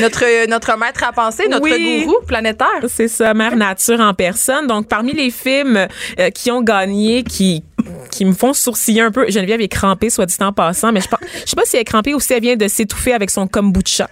notre, 0.00 0.46
notre 0.48 0.76
maître 0.76 1.04
à 1.04 1.12
penser, 1.12 1.46
notre 1.48 1.62
Oui. 1.62 2.04
gourou 2.04 2.20
planétaire. 2.26 2.66
C'est 2.88 3.06
ça, 3.06 3.32
Mère 3.32 3.54
Nature 3.54 4.00
en 4.00 4.12
personne. 4.12 4.66
Donc, 4.66 4.88
parmi 4.88 5.12
les 5.12 5.30
films 5.30 5.86
euh, 6.18 6.30
qui 6.30 6.50
ont 6.50 6.62
gagné, 6.62 7.22
qui 7.22 7.62
qui 8.12 8.24
me 8.24 8.32
font 8.32 8.52
sourciller 8.52 9.00
un 9.00 9.10
peu. 9.10 9.28
Geneviève 9.28 9.60
est 9.60 9.68
crampée, 9.68 10.10
soit 10.10 10.26
dit 10.26 10.36
en 10.40 10.52
passant, 10.52 10.92
mais 10.92 11.00
je, 11.00 11.08
je 11.44 11.50
sais 11.50 11.56
pas 11.56 11.64
si 11.64 11.76
elle 11.76 11.82
est 11.82 11.84
crampée 11.84 12.14
ou 12.14 12.20
si 12.20 12.32
elle 12.32 12.42
vient 12.42 12.56
de 12.56 12.68
s'étouffer 12.68 13.14
avec 13.14 13.30
son 13.30 13.48
kombucha. 13.48 14.08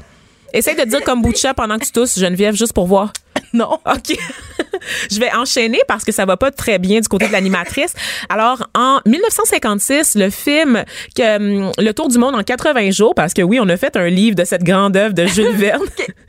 Essaye 0.52 0.74
de 0.74 0.84
dire 0.84 1.02
kombucha 1.02 1.54
pendant 1.54 1.78
que 1.78 1.84
tu 1.84 1.92
tousses, 1.92 2.18
Geneviève, 2.18 2.56
juste 2.56 2.72
pour 2.72 2.86
voir. 2.86 3.12
Non. 3.52 3.78
OK. 3.84 4.16
je 5.10 5.18
vais 5.18 5.32
enchaîner 5.34 5.80
parce 5.88 6.04
que 6.04 6.12
ça 6.12 6.24
va 6.24 6.36
pas 6.36 6.50
très 6.50 6.78
bien 6.78 7.00
du 7.00 7.08
côté 7.08 7.26
de 7.26 7.32
l'animatrice. 7.32 7.94
Alors, 8.28 8.68
en 8.74 9.00
1956, 9.06 10.14
le 10.14 10.30
film 10.30 10.84
que, 11.16 11.36
hum, 11.36 11.72
Le 11.78 11.92
Tour 11.92 12.08
du 12.08 12.18
monde 12.18 12.34
en 12.34 12.42
80 12.42 12.90
jours, 12.92 13.14
parce 13.14 13.34
que 13.34 13.42
oui, 13.42 13.58
on 13.60 13.68
a 13.68 13.76
fait 13.76 13.96
un 13.96 14.08
livre 14.08 14.36
de 14.36 14.44
cette 14.44 14.62
grande 14.62 14.96
œuvre 14.96 15.14
de 15.14 15.26
Jules 15.26 15.50
Verne. 15.56 15.82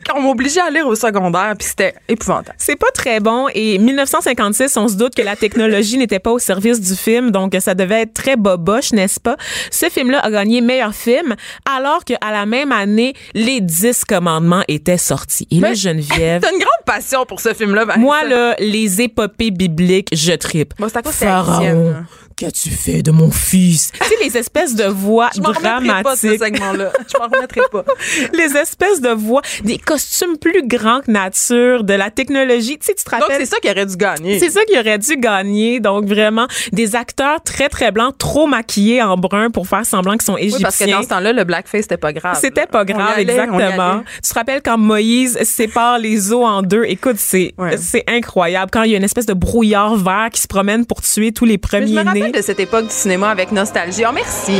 Quand 0.05 0.17
on 0.17 0.21
m'obligeait 0.21 0.61
à 0.61 0.71
lire 0.71 0.87
au 0.87 0.95
secondaire, 0.95 1.53
puis 1.57 1.67
c'était 1.67 1.93
épouvantable. 2.07 2.55
C'est 2.57 2.75
pas 2.75 2.89
très 2.91 3.19
bon. 3.19 3.47
Et 3.53 3.77
1956, 3.77 4.75
on 4.77 4.87
se 4.87 4.95
doute 4.95 5.13
que 5.13 5.21
la 5.21 5.35
technologie 5.35 5.97
n'était 5.97 6.19
pas 6.19 6.31
au 6.31 6.39
service 6.39 6.81
du 6.81 6.95
film, 6.95 7.29
donc 7.31 7.55
ça 7.59 7.75
devait 7.75 8.01
être 8.01 8.13
très 8.13 8.35
boboche, 8.35 8.93
n'est-ce 8.93 9.19
pas? 9.19 9.37
Ce 9.69 9.89
film-là 9.89 10.19
a 10.19 10.31
gagné 10.31 10.61
meilleur 10.61 10.95
film, 10.95 11.35
alors 11.71 12.03
qu'à 12.03 12.17
la 12.31 12.45
même 12.45 12.71
année, 12.71 13.13
les 13.35 13.61
10 13.61 14.05
commandements 14.05 14.63
étaient 14.67 14.97
sortis. 14.97 15.47
Et 15.51 15.59
là, 15.59 15.73
Geneviève, 15.73 16.41
T'as 16.41 16.51
une 16.51 16.59
grande 16.59 16.85
passion 16.85 17.10
pour 17.27 17.39
ce 17.39 17.53
film-là, 17.53 17.85
moi, 17.97 18.23
là, 18.23 18.55
les 18.59 19.01
épopées 19.01 19.51
bibliques, 19.51 20.09
je 20.13 20.33
tripe. 20.33 20.73
Moi, 20.79 20.89
c'est 20.89 20.97
à 20.97 21.01
cause 21.01 21.11
que 21.11 21.17
c'est 21.17 21.25
Pharaon, 21.25 21.57
haïtienne. 21.57 22.05
Qu'as-tu 22.35 22.69
fait 22.69 23.01
de 23.03 23.11
mon 23.11 23.31
fils? 23.31 23.91
tu 23.93 24.07
sais, 24.07 24.15
les 24.23 24.37
espèces 24.37 24.75
de 24.75 24.85
voix 24.85 25.29
Je 25.35 25.41
m'en 25.41 25.49
remettrai 25.49 26.03
pas 26.03 26.13
de 26.15 26.19
ce 26.19 26.27
dramatiques. 26.27 26.57
segment-là. 26.57 26.91
Je 27.11 27.17
m'en 27.19 27.25
remettrai 27.25 27.61
pas. 27.71 27.85
les 28.33 28.57
espèces 28.57 29.01
de 29.01 29.09
voix, 29.09 29.41
des 29.63 29.77
costumes 29.77 30.37
plus 30.37 30.65
grands 30.65 31.01
que 31.01 31.11
nature, 31.11 31.83
de 31.83 31.93
la 31.93 32.09
technologie. 32.11 32.77
Tu 32.79 32.85
sais, 32.87 32.93
tu 32.95 33.03
te 33.03 33.09
Donc, 33.11 33.21
rappelles? 33.21 33.37
c'est 33.39 33.45
ça 33.45 33.57
qui 33.61 33.69
aurait 33.69 33.85
dû 33.85 33.95
gagner. 33.97 34.39
C'est 34.39 34.49
ça 34.49 34.61
qui 34.65 34.77
aurait 34.79 34.97
dû 34.97 35.15
gagner. 35.17 35.79
Donc, 35.79 36.05
vraiment, 36.05 36.47
des 36.71 36.95
acteurs 36.95 37.41
très, 37.43 37.69
très 37.69 37.91
blancs, 37.91 38.17
trop 38.17 38.47
maquillés 38.47 39.01
en 39.01 39.17
brun 39.17 39.49
pour 39.49 39.67
faire 39.67 39.85
semblant 39.85 40.13
qu'ils 40.13 40.21
sont 40.23 40.33
Oui, 40.35 40.51
parce 40.61 40.77
que 40.77 40.83
égyptiens. 40.83 40.97
dans 40.97 41.03
ce 41.03 41.09
temps-là, 41.09 41.33
le 41.33 41.43
blackface, 41.43 41.81
c'était 41.83 41.97
pas 41.97 42.13
grave. 42.13 42.37
C'était 42.39 42.65
pas 42.67 42.85
grave, 42.85 43.13
allait, 43.15 43.23
exactement. 43.23 44.03
Tu 44.23 44.29
te 44.29 44.33
rappelles 44.33 44.61
quand 44.63 44.77
Moïse 44.77 45.37
sépare 45.43 45.99
les 45.99 46.31
eaux 46.33 46.43
en 46.45 46.61
deux? 46.61 46.83
Écoute, 46.85 47.17
c'est 47.17 47.53
Ouais. 47.57 47.75
incroyable. 48.07 48.71
Quand 48.71 48.83
il 48.83 48.91
y 48.91 48.93
a 48.93 48.97
une 48.97 49.03
espèce 49.03 49.25
de 49.25 49.33
brouillard 49.33 49.95
vert 49.95 50.29
qui 50.31 50.41
se 50.41 50.47
promène 50.47 50.85
pour 50.85 51.01
tuer 51.01 51.31
tous 51.31 51.45
les 51.45 51.57
premiers-nés. 51.57 52.20
Rappelle 52.21 52.31
de 52.39 52.41
cette 52.45 52.59
époque 52.59 52.87
du 52.87 52.93
cinéma 52.93 53.29
avec 53.29 53.51
nostalgie. 53.51 54.03
Oh, 54.07 54.11
merci. 54.13 54.53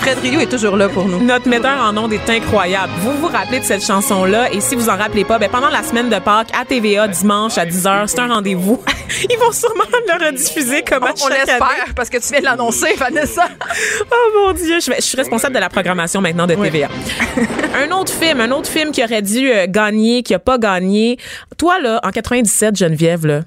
Fred 0.00 0.18
Rio 0.18 0.40
est 0.40 0.50
toujours 0.50 0.76
là 0.76 0.88
pour 0.88 1.04
nous. 1.06 1.20
Notre 1.24 1.48
metteur 1.48 1.78
en 1.80 1.96
ondes 1.96 2.12
est 2.12 2.28
incroyable. 2.28 2.92
Vous 3.02 3.12
vous 3.18 3.28
rappelez 3.28 3.60
de 3.60 3.64
cette 3.64 3.84
chanson-là? 3.86 4.50
Et 4.52 4.60
si 4.60 4.74
vous 4.74 4.88
en 4.88 4.96
rappelez 4.96 5.24
pas, 5.24 5.38
ben 5.38 5.48
pendant 5.48 5.68
la 5.68 5.84
semaine 5.84 6.08
de 6.08 6.18
Pâques 6.18 6.48
à 6.60 6.64
TVA 6.64 7.06
dimanche 7.06 7.56
à 7.56 7.64
10h, 7.66 8.08
c'est 8.08 8.18
un 8.18 8.26
rendez-vous. 8.34 8.82
Ils 9.30 9.38
vont 9.38 9.52
sûrement 9.52 9.84
le 9.92 10.26
rediffuser 10.26 10.82
comme 10.82 11.04
à 11.04 11.12
On 11.12 11.16
chaque 11.16 11.30
année. 11.30 11.38
l'espère, 11.46 11.94
parce 11.94 12.10
que 12.10 12.16
tu 12.18 12.30
viens 12.32 12.40
de 12.40 12.44
l'annoncer, 12.46 12.94
Vanessa. 12.98 13.48
Oh 14.10 14.46
mon 14.48 14.52
Dieu, 14.54 14.80
je, 14.84 14.90
vais- 14.90 14.96
je 14.96 15.02
suis 15.06 15.16
responsable 15.16 15.54
de 15.54 15.60
la 15.60 15.68
programmation 15.68 16.20
maintenant 16.20 16.48
de 16.48 16.54
TVA. 16.56 16.88
un 17.86 17.90
autre 17.92 18.12
film, 18.12 18.40
un 18.40 18.50
autre 18.50 18.68
film 18.68 18.90
qui 18.90 19.04
aurait 19.04 19.22
dû 19.22 19.52
euh, 19.52 19.66
gagner, 19.68 20.24
qui 20.24 20.34
a 20.34 20.38
pas 20.40 20.58
gagné. 20.58 21.16
Toi 21.58 21.78
là, 21.80 22.00
en 22.02 22.10
97, 22.10 22.76
Geneviève 22.76 23.24
là, 23.24 23.40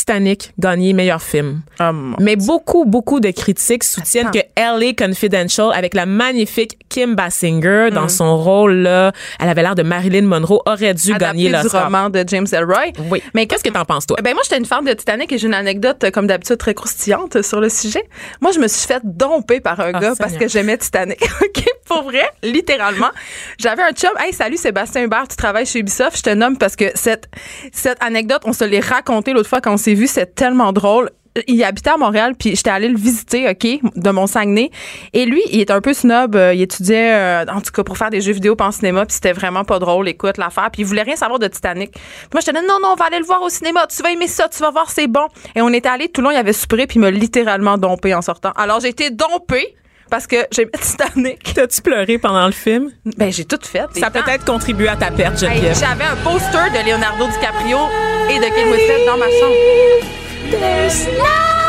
Titanic 0.00 0.52
gagné 0.58 0.94
meilleur 0.94 1.20
film. 1.22 1.60
Mon- 1.78 2.16
Mais 2.20 2.36
beaucoup, 2.36 2.84
beaucoup 2.86 3.20
de 3.20 3.30
critiques 3.30 3.84
soutiennent 3.84 4.28
Attends. 4.28 4.40
que 4.40 4.60
LA 4.60 4.94
Confidential, 4.94 5.70
avec 5.74 5.92
la 5.94 6.06
magnifique 6.06 6.78
Kim 6.88 7.14
Basinger 7.14 7.88
Mm. 7.90 7.94
dans 7.94 8.08
son 8.08 8.36
rôle 8.42 8.72
là, 8.78 9.12
elle 9.38 9.48
avait 9.50 9.62
l'air 9.62 9.74
de 9.74 9.82
Marilyn 9.82 10.22
Monroe, 10.26 10.60
aurait 10.66 10.94
dû 10.94 11.12
gagner 11.14 11.48
Adapté 11.48 11.58
du 11.58 11.62
l'Oscar. 11.64 11.84
roman 11.84 12.08
de 12.10 12.24
James 12.26 12.46
Elroy. 12.50 12.92
Oui. 13.10 13.22
Mais 13.34 13.46
Qu'est-ce 13.46 13.62
que 13.64 13.68
t'en 13.70 13.84
penses 13.84 14.06
toi? 14.06 14.16
Ben 14.22 14.32
moi, 14.32 14.42
j'étais 14.44 14.58
une 14.58 14.64
fan 14.64 14.84
de 14.84 14.92
Titanic 14.92 15.30
et 15.32 15.38
j'ai 15.38 15.46
une 15.48 15.54
anecdote, 15.54 16.10
comme 16.12 16.26
d'habitude, 16.26 16.56
très 16.56 16.72
croustillante 16.72 17.42
sur 17.42 17.60
le 17.60 17.68
sujet. 17.68 18.02
Moi, 18.40 18.52
je 18.52 18.58
me 18.60 18.68
suis 18.68 18.86
fait 18.86 19.02
domper 19.04 19.60
par 19.60 19.78
un 19.80 19.90
Ah, 19.94 20.00
gars 20.00 20.12
parce 20.18 20.34
que 20.34 20.48
j'aimais 20.48 20.78
Titanic. 20.78 21.20
OK? 21.42 21.64
Pour 21.90 22.04
vrai, 22.04 22.22
littéralement. 22.44 23.10
J'avais 23.58 23.82
un 23.82 23.90
chum. 23.90 24.10
Hey, 24.20 24.32
salut 24.32 24.56
Sébastien 24.56 25.02
Hubert, 25.02 25.26
tu 25.26 25.34
travailles 25.34 25.66
chez 25.66 25.80
Ubisoft. 25.80 26.18
Je 26.18 26.22
te 26.22 26.30
nomme 26.30 26.56
parce 26.56 26.76
que 26.76 26.84
cette, 26.94 27.28
cette 27.72 28.00
anecdote, 28.00 28.42
on 28.44 28.52
se 28.52 28.62
l'est 28.62 28.78
racontée 28.78 29.32
l'autre 29.32 29.48
fois 29.48 29.60
quand 29.60 29.72
on 29.72 29.76
s'est 29.76 29.94
vu. 29.94 30.06
C'est 30.06 30.36
tellement 30.36 30.72
drôle. 30.72 31.10
Il 31.48 31.62
habitait 31.64 31.90
à 31.90 31.96
Montréal, 31.96 32.34
puis 32.38 32.54
j'étais 32.54 32.70
allée 32.70 32.88
le 32.88 32.96
visiter, 32.96 33.48
OK, 33.48 33.80
de 33.96 34.10
mon 34.10 34.28
Saguenay. 34.28 34.70
Et 35.12 35.24
lui, 35.24 35.42
il 35.50 35.60
est 35.60 35.72
un 35.72 35.80
peu 35.80 35.92
snob. 35.92 36.36
euh, 36.36 36.54
Il 36.54 36.62
étudiait, 36.62 37.12
euh, 37.12 37.44
en 37.52 37.60
tout 37.60 37.72
cas, 37.72 37.82
pour 37.82 37.98
faire 37.98 38.10
des 38.10 38.20
jeux 38.20 38.32
vidéo 38.32 38.54
pas 38.54 38.66
en 38.66 38.72
cinéma, 38.72 39.04
puis 39.04 39.14
c'était 39.14 39.32
vraiment 39.32 39.64
pas 39.64 39.80
drôle, 39.80 40.08
écoute, 40.08 40.38
l'affaire. 40.38 40.70
Puis 40.72 40.82
il 40.82 40.84
voulait 40.84 41.02
rien 41.02 41.16
savoir 41.16 41.40
de 41.40 41.48
Titanic. 41.48 41.90
Puis 41.92 42.02
moi, 42.32 42.40
j'étais 42.40 42.52
là, 42.52 42.62
non, 42.62 42.78
non, 42.80 42.90
on 42.92 42.96
va 42.96 43.06
aller 43.06 43.18
le 43.18 43.24
voir 43.24 43.42
au 43.42 43.48
cinéma. 43.48 43.88
Tu 43.88 44.00
vas 44.00 44.12
aimer 44.12 44.28
ça, 44.28 44.48
tu 44.48 44.60
vas 44.60 44.70
voir, 44.70 44.90
c'est 44.90 45.08
bon. 45.08 45.26
Et 45.56 45.62
on 45.62 45.70
était 45.72 45.88
allé 45.88 46.08
tout 46.08 46.20
le 46.20 46.26
long, 46.28 46.30
il 46.32 46.36
avait 46.36 46.52
soupiré, 46.52 46.86
puis 46.86 46.98
il 46.98 47.00
m'a 47.00 47.10
littéralement 47.10 47.78
dompé 47.78 48.14
en 48.14 48.22
sortant. 48.22 48.52
Alors, 48.56 48.78
j'ai 48.78 48.88
été 48.88 49.10
dompée 49.10 49.74
parce 50.10 50.26
que 50.26 50.36
j'aimais 50.52 50.70
Titanic. 50.80 51.52
T'as-tu 51.54 51.80
pleuré 51.82 52.18
pendant 52.18 52.46
le 52.46 52.52
film? 52.52 52.90
Ben, 53.16 53.32
j'ai 53.32 53.44
tout 53.44 53.58
fait. 53.62 53.84
Ça 53.98 54.06
a 54.06 54.10
peut-être 54.10 54.44
contribué 54.44 54.88
à 54.88 54.96
ta 54.96 55.10
perte, 55.10 55.42
Hey, 55.42 55.48
Geneviève. 55.48 55.78
J'avais 55.78 56.04
un 56.04 56.16
poster 56.16 56.70
de 56.72 56.86
Leonardo 56.90 57.26
DiCaprio 57.28 57.78
et 58.28 58.38
de 58.38 58.44
Kate 58.44 58.66
Winslet 58.66 59.06
dans 59.06 59.16
ma 59.16 59.26
chambre. 59.26 59.54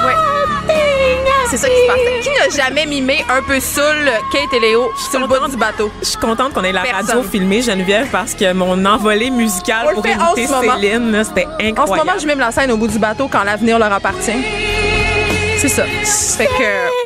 Ouais. 0.05 0.13
C'est 1.49 1.57
ça 1.57 1.67
qui 1.67 1.75
se 1.75 1.87
passait. 1.87 2.19
Qui 2.21 2.29
n'a 2.29 2.63
jamais 2.63 2.85
mimé 2.85 3.25
un 3.29 3.41
peu 3.43 3.59
saoul 3.59 4.09
Kate 4.31 4.53
et 4.53 4.59
Léo 4.61 4.89
sur 5.11 5.19
le 5.19 5.27
bord 5.27 5.49
du 5.49 5.57
bateau? 5.57 5.91
Je 6.01 6.07
suis 6.07 6.17
contente 6.17 6.53
qu'on 6.53 6.63
ait 6.63 6.71
la 6.71 6.81
Personne. 6.81 7.05
radio 7.17 7.23
filmée, 7.29 7.61
Geneviève, 7.61 8.07
parce 8.09 8.33
que 8.33 8.53
mon 8.53 8.85
envolée 8.85 9.29
musicale 9.29 9.87
On 9.91 9.95
pour 9.95 10.07
imiter. 10.07 10.47
Céline, 10.47 11.23
c'était 11.25 11.45
En 11.45 11.57
ce 11.59 11.65
incroyable. 11.65 12.07
moment, 12.07 12.19
je 12.21 12.27
mime 12.27 12.39
la 12.39 12.51
scène 12.51 12.71
au 12.71 12.77
bout 12.77 12.87
du 12.87 12.99
bateau 12.99 13.27
quand 13.27 13.43
l'avenir 13.43 13.77
leur 13.79 13.91
appartient. 13.91 14.31
C'est 15.61 15.69
ça. 15.69 15.83
Fait 15.85 16.47
que, 16.47 16.51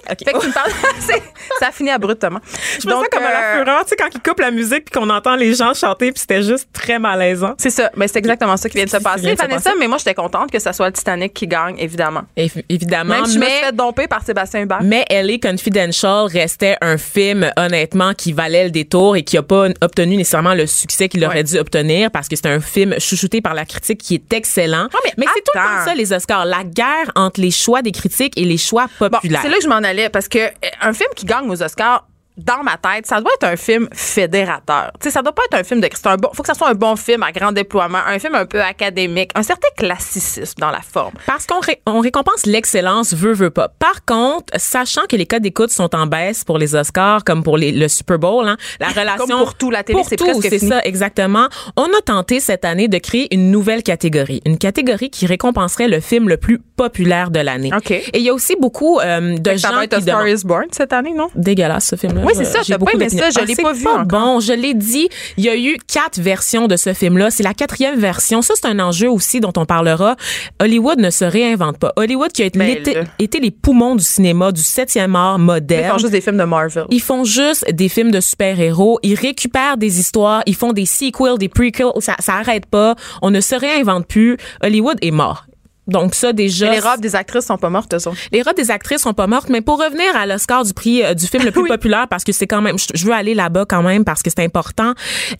fait 0.07 0.31
que 0.31 0.39
tu 0.39 0.47
me 0.47 0.53
parles. 0.53 0.71
ça 1.59 1.71
finit 1.73 1.89
abruptement. 1.91 2.39
Je 2.79 2.87
me 2.87 2.91
sens 2.93 3.05
comme 3.11 3.23
à 3.23 3.29
la 3.29 3.39
euh, 3.57 3.59
fureur, 3.63 3.83
tu 3.83 3.89
sais, 3.89 3.95
quand 3.97 4.07
ils 4.13 4.21
coupent 4.21 4.39
la 4.39 4.49
musique 4.51 4.85
puis 4.89 4.97
qu'on 4.97 5.09
entend 5.09 5.35
les 5.35 5.53
gens 5.53 5.73
chanter, 5.73 6.13
puis 6.13 6.21
c'était 6.21 6.41
juste 6.41 6.69
très 6.71 6.97
malaisant. 6.97 7.55
c'est 7.57 7.69
ça. 7.69 7.91
Mais 7.97 8.07
c'est 8.07 8.19
exactement 8.19 8.55
ça 8.55 8.69
qui 8.69 8.77
vient 8.77 8.85
de 8.85 8.89
se 8.89 8.95
passer, 8.97 9.35
Vanessa. 9.35 9.73
Mais 9.77 9.89
moi, 9.89 9.97
j'étais 9.97 10.13
contente 10.13 10.51
que 10.51 10.59
ça 10.59 10.71
soit 10.71 10.87
le 10.87 10.93
Titanic 10.93 11.33
qui 11.33 11.47
gagne, 11.47 11.75
évidemment. 11.79 12.21
Évi- 12.37 12.63
évidemment, 12.69 13.15
Même 13.15 13.25
si 13.25 13.33
je 13.33 13.39
me 13.39 13.43
mais... 13.45 13.51
suis 13.57 13.65
fait 13.65 13.75
domper 13.75 14.07
par 14.07 14.23
Sébastien 14.23 14.61
Hubert. 14.61 14.79
Mais 14.83 15.03
LA 15.09 15.37
Confidential 15.41 16.25
restait 16.27 16.77
un 16.79 16.97
film, 16.97 17.51
honnêtement, 17.57 18.13
qui 18.13 18.31
valait 18.31 18.63
le 18.63 18.71
détour 18.71 19.17
et 19.17 19.23
qui 19.23 19.35
n'a 19.35 19.43
pas 19.43 19.67
obtenu 19.81 20.15
nécessairement 20.15 20.53
le 20.53 20.65
succès 20.65 21.09
qu'il 21.09 21.23
aurait 21.25 21.35
Ouais. 21.35 21.43
dû 21.43 21.57
obtenir 21.59 22.09
parce 22.09 22.29
que 22.29 22.37
c'est 22.37 22.47
un 22.47 22.61
film 22.61 22.97
chouchouté 23.01 23.41
par 23.41 23.53
la 23.53 23.65
critique 23.65 23.99
qui 23.99 24.15
est 24.15 24.31
excellent. 24.33 24.87
Mais 25.17 25.25
c'est 25.33 25.41
tout 25.41 25.51
le 25.55 25.59
temps 25.59 25.83
ça, 25.85 25.93
les 25.93 26.13
Oscars. 26.13 26.45
La 26.45 26.63
guerre 26.63 27.11
entre 27.15 27.41
les 27.41 27.51
choix 27.51 27.81
des 27.81 27.91
critiques 27.91 28.31
et 28.37 28.44
les 28.45 28.57
choix 28.57 28.87
Bon, 28.99 29.09
c'est 29.21 29.29
là 29.29 29.41
que 29.57 29.63
je 29.63 29.67
m'en 29.67 29.75
allais 29.75 30.09
parce 30.09 30.27
que 30.27 30.39
euh, 30.39 30.49
un 30.81 30.93
film 30.93 31.09
qui 31.15 31.25
gagne 31.25 31.49
aux 31.49 31.61
Oscars 31.61 32.07
dans 32.37 32.63
ma 32.63 32.77
tête, 32.77 33.05
ça 33.05 33.21
doit 33.21 33.31
être 33.35 33.45
un 33.45 33.55
film 33.55 33.87
fédérateur. 33.93 34.91
Tu 34.99 35.05
sais, 35.05 35.11
ça 35.11 35.21
doit 35.21 35.33
pas 35.33 35.43
être 35.51 35.59
un 35.59 35.63
film 35.63 35.79
de 35.81 35.87
c'est 35.93 36.07
un 36.07 36.17
bon 36.17 36.29
faut 36.33 36.41
que 36.43 36.47
ça 36.47 36.53
soit 36.53 36.69
un 36.69 36.73
bon 36.73 36.95
film 36.95 37.23
à 37.23 37.31
grand 37.31 37.51
déploiement, 37.51 37.99
un 38.05 38.19
film 38.19 38.35
un 38.35 38.45
peu 38.45 38.61
académique, 38.61 39.31
un 39.35 39.43
certain 39.43 39.67
classicisme 39.77 40.55
dans 40.59 40.71
la 40.71 40.81
forme. 40.81 41.13
Parce 41.27 41.45
qu'on 41.45 41.59
ré- 41.59 41.81
on 41.85 41.99
récompense 41.99 42.45
l'excellence, 42.45 43.13
veut, 43.13 43.33
veut 43.33 43.49
pas. 43.51 43.69
Par 43.79 44.03
contre, 44.05 44.53
sachant 44.57 45.03
que 45.09 45.15
les 45.15 45.25
codes 45.25 45.43
d'écoute 45.43 45.69
sont 45.69 45.93
en 45.95 46.07
baisse 46.07 46.43
pour 46.43 46.57
les 46.57 46.75
Oscars, 46.75 47.23
comme 47.23 47.43
pour 47.43 47.57
les- 47.57 47.71
le 47.71 47.87
Super 47.87 48.19
Bowl, 48.19 48.47
hein, 48.47 48.57
la 48.79 48.87
relation... 49.01 49.37
pour 49.37 49.55
tout, 49.55 49.71
la 49.71 49.83
télé, 49.83 50.01
c'est 50.07 50.17
presque 50.17 50.47
c'est 50.49 50.59
ça, 50.59 50.81
exactement. 50.83 51.47
On 51.77 51.85
a 51.85 52.01
tenté 52.05 52.39
cette 52.39 52.65
année 52.65 52.87
de 52.87 52.97
créer 52.97 53.33
une 53.33 53.51
nouvelle 53.51 53.83
catégorie. 53.83 54.41
Une 54.45 54.57
catégorie 54.57 55.09
qui 55.09 55.25
récompenserait 55.25 55.87
le 55.87 55.99
film 55.99 56.27
le 56.29 56.37
plus 56.37 56.59
populaire 56.59 57.31
de 57.31 57.39
l'année. 57.39 57.71
OK. 57.75 57.91
Et 57.91 58.09
il 58.15 58.21
y 58.23 58.29
a 58.29 58.33
aussi 58.33 58.55
beaucoup 58.59 58.99
euh, 58.99 59.37
de 59.37 59.57
ça 59.57 59.69
gens 59.69 59.75
va 59.75 59.83
être 59.85 59.91
qui 59.91 59.95
A 59.97 60.01
Star 60.01 60.27
is 60.27 60.43
Born 60.43 60.65
cette 60.71 60.93
année, 60.93 61.13
non? 61.13 61.29
Dégueulasse, 61.35 61.87
ce 61.87 61.95
film-là. 61.95 62.24
Oui, 62.25 62.33
c'est 62.35 62.45
ça, 62.45 62.59
J'ai 62.63 62.73
t'as 62.73 62.79
pas 62.79 62.91
aimé 62.93 63.09
ça, 63.09 63.29
je 63.29 63.39
Ah, 63.39 63.45
l'ai 63.45 63.55
pas 63.55 63.73
vu 63.73 63.83
Pas 63.83 64.03
bon, 64.03 64.39
je 64.39 64.53
l'ai 64.53 64.73
dit. 64.73 65.07
Il 65.37 65.43
y 65.43 65.49
a 65.49 65.55
eu 65.55 65.77
quatre 65.91 66.19
versions 66.19 66.67
de 66.67 66.75
ce 66.75 66.93
film-là. 66.93 67.31
C'est 67.31 67.43
la 67.43 67.53
quatrième 67.53 67.99
version. 67.99 68.41
Ça, 68.41 68.53
c'est 68.55 68.67
un 68.67 68.79
enjeu 68.79 69.09
aussi 69.09 69.39
dont 69.39 69.53
on 69.57 69.65
parlera. 69.65 70.15
Hollywood 70.61 70.99
ne 70.99 71.09
se 71.09 71.25
réinvente 71.25 71.77
pas. 71.77 71.93
Hollywood 71.95 72.31
qui 72.31 72.43
a 72.43 72.45
été, 72.45 72.59
Ben, 72.59 72.69
été, 72.69 72.93
là. 72.95 73.03
été 73.19 73.39
les 73.39 73.51
poumons 73.51 73.95
du 73.95 74.03
cinéma, 74.03 74.51
du 74.51 74.61
septième 74.61 75.15
art 75.15 75.37
Ils 75.37 75.43
moderne. 75.43 75.91
font 75.91 75.97
juste 75.99 76.11
des 76.11 76.21
films 76.21 76.37
de 76.37 76.43
Marvel. 76.43 76.85
Ils 76.89 77.01
font 77.01 77.23
juste 77.23 77.69
des 77.71 77.89
films 77.89 78.11
de 78.11 78.19
super-héros. 78.21 78.99
Ils 79.03 79.15
récupèrent 79.15 79.77
des 79.77 79.99
histoires. 79.99 80.41
Ils 80.45 80.55
font 80.55 80.73
des 80.73 80.85
sequels, 80.85 81.37
des 81.37 81.49
prequels. 81.49 81.87
Ça, 81.99 82.15
ça 82.19 82.35
arrête 82.35 82.65
pas. 82.65 82.95
On 83.21 83.29
ne 83.31 83.41
se 83.41 83.55
réinvente 83.55 84.07
plus. 84.07 84.37
Hollywood 84.63 84.97
est 85.01 85.11
mort. 85.11 85.45
Donc 85.87 86.15
ça 86.15 86.33
déjà. 86.33 86.67
Mais 86.69 86.75
les 86.75 86.79
robes 86.79 86.99
des 86.99 87.15
actrices 87.15 87.45
sont 87.45 87.57
pas 87.57 87.69
mortes, 87.69 87.93
eux 87.93 88.07
autres. 88.07 88.17
Les 88.31 88.41
robes 88.41 88.55
des 88.55 88.71
actrices 88.71 89.01
sont 89.01 89.13
pas 89.13 89.27
mortes, 89.27 89.49
mais 89.49 89.61
pour 89.61 89.77
revenir 89.79 90.15
à 90.15 90.25
l'Oscar 90.25 90.63
du 90.65 90.73
prix 90.73 91.03
euh, 91.03 91.13
du 91.13 91.27
film 91.27 91.43
le 91.43 91.51
plus 91.51 91.61
Oui. 91.63 91.69
populaire, 91.69 92.07
parce 92.09 92.23
que 92.23 92.31
c'est 92.31 92.47
quand 92.47 92.61
même, 92.61 92.77
je, 92.79 92.85
je 92.93 93.05
veux 93.05 93.13
aller 93.13 93.33
là-bas 93.35 93.65
quand 93.67 93.83
même 93.83 94.03
parce 94.03 94.23
que 94.23 94.29
c'est 94.29 94.43
important. 94.43 94.93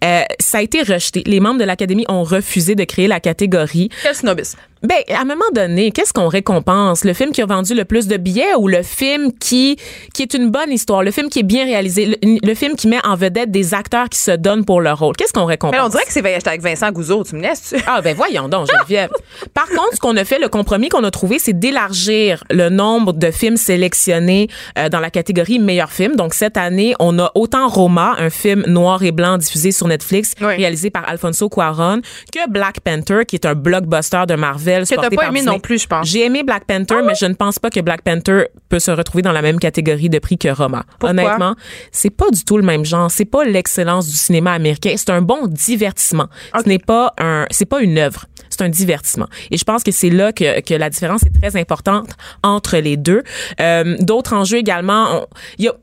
euh, 0.03 0.21
ça 0.39 0.59
a 0.59 0.61
été 0.61 0.81
rejeté. 0.83 1.23
Les 1.25 1.39
membres 1.39 1.59
de 1.59 1.65
l'Académie 1.65 2.05
ont 2.09 2.23
refusé 2.23 2.75
de 2.75 2.83
créer 2.83 3.07
la 3.07 3.19
catégorie. 3.19 3.89
Quel 4.03 4.13
snobisme. 4.15 4.59
Ben, 4.85 4.97
à 5.15 5.21
un 5.21 5.25
moment 5.25 5.45
donné, 5.53 5.91
qu'est-ce 5.91 6.13
qu'on 6.13 6.27
récompense? 6.27 7.03
Le 7.03 7.13
film 7.13 7.31
qui 7.31 7.41
a 7.41 7.45
vendu 7.45 7.73
le 7.73 7.85
plus 7.85 8.07
de 8.07 8.17
billets 8.17 8.53
ou 8.57 8.67
le 8.67 8.83
film 8.83 9.31
qui, 9.33 9.77
qui 10.13 10.21
est 10.21 10.33
une 10.33 10.49
bonne 10.51 10.71
histoire? 10.71 11.01
Le 11.01 11.11
film 11.11 11.29
qui 11.29 11.39
est 11.39 11.43
bien 11.43 11.65
réalisé? 11.65 12.05
Le, 12.05 12.15
le 12.47 12.53
film 12.53 12.75
qui 12.75 12.87
met 12.87 12.99
en 13.05 13.15
vedette 13.15 13.49
des 13.51 13.73
acteurs 13.73 14.09
qui 14.09 14.19
se 14.19 14.31
donnent 14.31 14.63
pour 14.65 14.81
leur 14.81 14.99
rôle? 14.99 15.15
Qu'est-ce 15.15 15.33
qu'on 15.33 15.45
récompense? 15.45 15.75
Mais 15.79 15.83
on 15.85 15.89
dirait 15.89 16.03
que 16.05 16.11
c'est 16.11 16.47
avec 16.47 16.61
Vincent 16.61 16.91
Gouzeau, 16.91 17.23
tu 17.23 17.35
me 17.35 17.41
laisses-tu? 17.41 17.81
Ah 17.87 18.01
ben 18.01 18.15
voyons 18.15 18.47
donc, 18.47 18.67
Geneviève. 18.71 19.09
Par 19.53 19.67
contre, 19.67 19.93
ce 19.95 19.99
qu'on 19.99 20.15
a 20.17 20.23
fait, 20.25 20.37
le 20.39 20.49
compromis 20.49 20.89
qu'on 20.89 21.03
a 21.03 21.11
trouvé, 21.11 21.39
c'est 21.39 21.57
d'élargir 21.57 22.43
le 22.51 22.69
nombre 22.69 23.13
de 23.13 23.31
films 23.31 23.57
sélectionnés 23.57 24.49
euh, 24.77 24.89
dans 24.89 24.99
la 24.99 25.09
catégorie 25.09 25.57
meilleur 25.59 25.91
film. 25.91 26.15
Donc 26.15 26.33
cette 26.33 26.57
année, 26.57 26.93
on 26.99 27.17
a 27.19 27.31
autant 27.35 27.67
Roma, 27.67 28.15
un 28.19 28.29
film 28.29 28.63
noir 28.67 29.01
et 29.03 29.11
blanc 29.11 29.37
diffusé 29.37 29.71
sur 29.71 29.87
Netflix, 29.87 30.33
Oui. 30.41 30.55
réalisé 30.55 30.89
par 30.89 31.07
Alfonso 31.09 31.49
Cuarón, 31.49 32.01
que 32.31 32.49
Black 32.49 32.81
Panther, 32.81 33.21
qui 33.27 33.35
est 33.35 33.45
un 33.45 33.55
blockbuster 33.55 34.23
de 34.27 34.35
Marvel. 34.35 34.74
Que 34.83 34.95
t'as 34.95 35.09
pas 35.09 35.27
aimé 35.27 35.39
Disney. 35.39 35.53
non 35.53 35.59
plus, 35.59 35.81
je 35.81 35.87
pense. 35.87 36.07
J'ai 36.07 36.25
aimé 36.25 36.43
Black 36.43 36.65
Panther, 36.65 36.97
mais 37.05 37.15
je 37.15 37.25
ne 37.25 37.33
pense 37.33 37.59
pas 37.59 37.69
que 37.69 37.79
Black 37.79 38.01
Panther 38.01 38.45
peut 38.69 38.79
se 38.79 38.91
retrouver 38.91 39.21
dans 39.21 39.31
la 39.31 39.41
même 39.41 39.59
catégorie 39.59 40.09
de 40.09 40.19
prix 40.19 40.37
que 40.37 40.49
Roma. 40.49 40.83
Pourquoi? 40.99 41.09
Honnêtement, 41.11 41.55
c'est 41.91 42.09
pas 42.09 42.29
du 42.31 42.43
tout 42.43 42.57
le 42.57 42.63
même 42.63 42.85
genre. 42.85 43.09
C'est 43.11 43.25
pas 43.25 43.43
l'excellence 43.45 44.07
du 44.07 44.15
cinéma 44.17 44.53
américain. 44.53 44.93
C'est 44.97 45.09
un 45.11 45.21
bon 45.21 45.47
divertissement. 45.47 46.27
Ce 46.61 46.67
n'est 46.67 46.79
pas 46.79 47.13
un, 47.19 47.45
c'est 47.51 47.65
pas 47.65 47.81
une 47.81 47.97
œuvre. 47.97 48.25
C'est 48.49 48.61
un 48.61 48.69
divertissement. 48.69 49.27
Et 49.51 49.57
je 49.57 49.63
pense 49.63 49.83
que 49.83 49.91
c'est 49.91 50.09
là 50.09 50.31
que, 50.31 50.61
que 50.61 50.73
la 50.73 50.89
différence 50.89 51.23
est 51.23 51.41
très 51.41 51.59
importante 51.59 52.09
entre 52.43 52.77
les 52.77 52.95
deux. 52.97 53.23
Euh, 53.59 53.95
D'autres 53.99 54.33
enjeux 54.33 54.57
également. 54.57 55.25
Il 55.57 55.65
y 55.65 55.67
a 55.67 55.73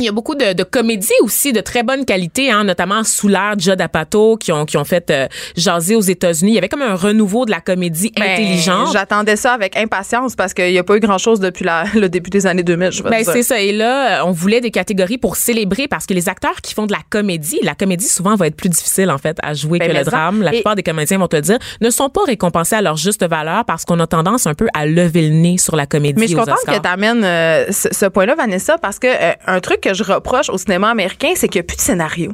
il 0.00 0.06
y 0.06 0.08
a 0.08 0.12
beaucoup 0.12 0.34
de, 0.34 0.52
de 0.52 0.62
comédies 0.62 1.12
aussi 1.22 1.52
de 1.52 1.60
très 1.60 1.82
bonne 1.82 2.04
qualité, 2.04 2.50
hein, 2.50 2.64
notamment 2.64 3.00
de 3.02 3.60
Judd 3.60 3.80
Apatow 3.80 4.36
qui 4.36 4.52
ont 4.52 4.64
qui 4.64 4.76
ont 4.76 4.84
fait 4.84 5.10
euh, 5.10 5.26
jaser 5.56 5.96
aux 5.96 6.00
États-Unis. 6.00 6.52
Il 6.52 6.54
y 6.54 6.58
avait 6.58 6.68
comme 6.68 6.82
un 6.82 6.94
renouveau 6.94 7.44
de 7.44 7.50
la 7.50 7.60
comédie 7.60 8.12
Ben, 8.16 8.24
intelligente. 8.32 8.88
J'attendais 8.92 9.36
ça 9.36 9.52
avec 9.52 9.76
impatience 9.76 10.34
parce 10.36 10.54
qu'il 10.54 10.70
n'y 10.70 10.78
a 10.78 10.84
pas 10.84 10.96
eu 10.96 11.00
grand-chose 11.00 11.40
depuis 11.40 11.64
la- 11.64 11.84
le 11.94 12.08
début 12.08 12.30
des 12.30 12.46
années 12.46 12.62
2000, 12.62 12.90
je 12.92 13.02
Ben 13.02 13.24
c'est 13.24 13.42
ça. 13.42 13.60
Et 13.60 13.72
là, 13.72 14.20
euh, 14.20 14.26
on 14.26 14.32
voulait 14.32 14.60
des 14.60 14.70
catégories 14.70 15.18
pour 15.18 15.36
célébrer 15.36 15.88
parce 15.88 16.06
que 16.06 16.14
les 16.14 16.28
acteurs 16.28 16.60
qui 16.62 16.74
font 16.74 16.86
de 16.86 16.92
la 16.92 17.00
comédie, 17.10 17.58
la 17.62 17.74
comédie 17.74 18.08
souvent 18.08 18.34
va 18.36 18.46
être 18.46 18.56
plus 18.56 18.68
difficile 18.68 19.10
en 19.10 19.18
fait 19.18 19.36
à 19.42 19.54
jouer 19.54 19.78
Ben, 19.78 19.88
que 19.90 19.96
le 19.98 20.04
ça. 20.04 20.10
drame. 20.10 20.42
La 20.42 20.50
Et- 20.52 20.56
plupart 20.58 20.74
des 20.76 20.82
comédiens 20.82 21.18
vont 21.18 21.28
te 21.28 21.36
le 21.36 21.42
dire, 21.42 21.58
ne 21.80 21.90
sont 21.90 22.08
pas 22.10 22.22
récompensés 22.26 22.76
à 22.76 22.82
leur 22.82 22.96
juste 22.96 23.24
valeur 23.26 23.64
parce 23.64 23.84
qu'on 23.84 23.98
a 24.00 24.06
tendance 24.06 24.46
un 24.46 24.54
peu 24.54 24.68
à 24.74 24.86
lever 24.86 25.28
le 25.28 25.34
nez 25.34 25.56
sur 25.58 25.76
la 25.76 25.86
comédie. 25.86 26.14
Mais 26.20 26.22
je 26.26 26.28
suis 26.28 26.36
contente 26.36 26.58
Oscars. 26.58 26.76
que 26.76 26.80
tu 26.80 26.88
amènes 26.88 27.24
ce, 27.72 27.88
ce 27.92 28.06
point-là, 28.06 28.34
Vanessa, 28.34 28.78
parce 28.78 28.98
que 28.98 29.06
euh, 29.08 29.32
un 29.46 29.60
truc 29.60 29.87
que 29.88 29.94
je 29.94 30.04
reproche 30.04 30.50
au 30.50 30.58
cinéma 30.58 30.90
américain, 30.90 31.32
c'est 31.34 31.48
qu'il 31.48 31.60
n'y 31.60 31.64
a 31.64 31.66
plus 31.66 31.76
de 31.76 31.80
scénario. 31.80 32.32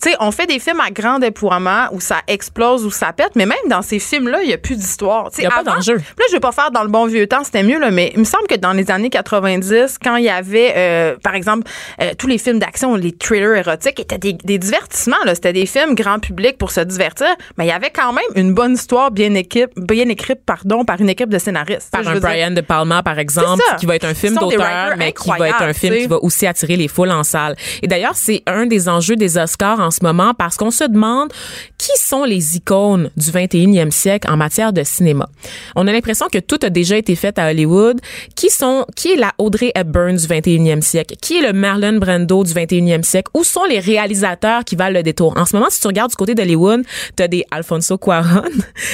Tu 0.00 0.10
sais, 0.10 0.16
on 0.20 0.30
fait 0.30 0.46
des 0.46 0.58
films 0.58 0.80
à 0.80 0.90
grand 0.90 1.18
déploiement 1.18 1.86
où 1.92 2.00
ça 2.00 2.18
explose, 2.28 2.84
où 2.84 2.90
ça 2.90 3.12
pète, 3.12 3.32
mais 3.34 3.46
même 3.46 3.58
dans 3.68 3.82
ces 3.82 3.98
films-là, 3.98 4.42
il 4.42 4.48
n'y 4.48 4.54
a 4.54 4.58
plus 4.58 4.76
d'histoire. 4.76 5.28
Il 5.36 5.42
y 5.42 5.46
a 5.46 5.50
pas 5.50 5.64
d'enjeu. 5.64 5.96
Là, 5.96 6.24
je 6.28 6.34
vais 6.34 6.40
pas 6.40 6.52
faire 6.52 6.70
dans 6.70 6.82
le 6.82 6.88
bon 6.88 7.06
vieux 7.06 7.26
temps, 7.26 7.42
c'était 7.42 7.62
mieux, 7.64 7.80
là, 7.80 7.90
mais 7.90 8.12
il 8.14 8.20
me 8.20 8.24
semble 8.24 8.46
que 8.46 8.54
dans 8.54 8.72
les 8.72 8.90
années 8.90 9.10
90, 9.10 9.98
quand 10.02 10.16
il 10.16 10.24
y 10.24 10.28
avait, 10.28 10.74
euh, 10.76 11.16
par 11.22 11.34
exemple, 11.34 11.68
euh, 12.00 12.12
tous 12.16 12.28
les 12.28 12.38
films 12.38 12.58
d'action, 12.58 12.94
les 12.94 13.12
thrillers 13.12 13.56
érotiques, 13.56 13.98
étaient 13.98 14.18
des, 14.18 14.34
des 14.34 14.58
divertissements. 14.58 15.16
là. 15.24 15.34
C'était 15.34 15.52
des 15.52 15.66
films 15.66 15.94
grand 15.94 16.20
public 16.20 16.58
pour 16.58 16.70
se 16.70 16.80
divertir, 16.80 17.26
mais 17.56 17.64
il 17.64 17.68
y 17.68 17.72
avait 17.72 17.90
quand 17.90 18.12
même 18.12 18.24
une 18.36 18.54
bonne 18.54 18.74
histoire 18.74 19.10
bien, 19.10 19.34
équipe, 19.34 19.70
bien 19.76 20.08
écrite 20.08 20.40
pardon, 20.46 20.84
par 20.84 21.00
une 21.00 21.08
équipe 21.08 21.28
de 21.28 21.38
scénaristes. 21.38 21.90
par 21.90 22.06
un 22.06 22.18
Brian 22.20 22.50
De 22.52 22.60
Palma, 22.60 23.02
par 23.02 23.18
exemple, 23.18 23.62
qui 23.78 23.86
va 23.86 23.96
être 23.96 24.06
un 24.06 24.14
film 24.14 24.34
d'auteur, 24.36 24.94
mais 24.96 25.12
qui 25.12 25.28
va 25.30 25.48
être 25.48 25.62
un 25.62 25.72
film 25.72 25.96
qui 25.96 26.06
va 26.06 26.16
aussi 26.22 26.46
attirer 26.46 26.76
les 26.76 26.88
foules 26.88 27.10
en 27.10 27.24
salle. 27.24 27.56
Et 27.82 27.86
d'ailleurs, 27.88 28.14
c'est 28.14 28.42
un 28.46 28.66
des 28.66 28.88
enjeux 28.88 29.16
des 29.16 29.38
Oscars 29.38 29.80
en 29.80 29.87
ce 29.90 30.00
moment 30.02 30.34
parce 30.34 30.56
qu'on 30.56 30.70
se 30.70 30.84
demande 30.84 31.32
qui 31.78 31.90
sont 31.98 32.24
les 32.24 32.56
icônes 32.56 33.10
du 33.16 33.26
21e 33.30 33.90
siècle 33.90 34.30
en 34.30 34.36
matière 34.36 34.72
de 34.72 34.82
cinéma. 34.84 35.28
On 35.76 35.86
a 35.86 35.92
l'impression 35.92 36.26
que 36.32 36.38
tout 36.38 36.58
a 36.62 36.70
déjà 36.70 36.96
été 36.96 37.14
fait 37.16 37.38
à 37.38 37.50
Hollywood. 37.50 38.00
Qui 38.34 38.50
sont, 38.50 38.84
qui 38.96 39.12
est 39.12 39.16
la 39.16 39.32
Audrey 39.38 39.72
Hepburn 39.74 40.16
du 40.16 40.26
21e 40.26 40.80
siècle? 40.80 41.14
Qui 41.20 41.38
est 41.38 41.42
le 41.46 41.52
Marlon 41.52 41.98
Brando 41.98 42.44
du 42.44 42.52
21e 42.52 43.02
siècle? 43.02 43.30
Où 43.34 43.44
sont 43.44 43.64
les 43.64 43.78
réalisateurs 43.78 44.64
qui 44.64 44.76
valent 44.76 44.96
le 44.98 45.02
détour? 45.02 45.34
En 45.36 45.44
ce 45.44 45.54
moment, 45.56 45.68
si 45.70 45.80
tu 45.80 45.86
regardes 45.86 46.10
du 46.10 46.16
côté 46.16 46.34
d'Hollywood, 46.34 46.82
t'as 47.16 47.28
des 47.28 47.44
Alfonso 47.50 47.98
Cuarón, 47.98 48.42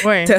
Ouais. 0.04 0.24
T'as- 0.24 0.38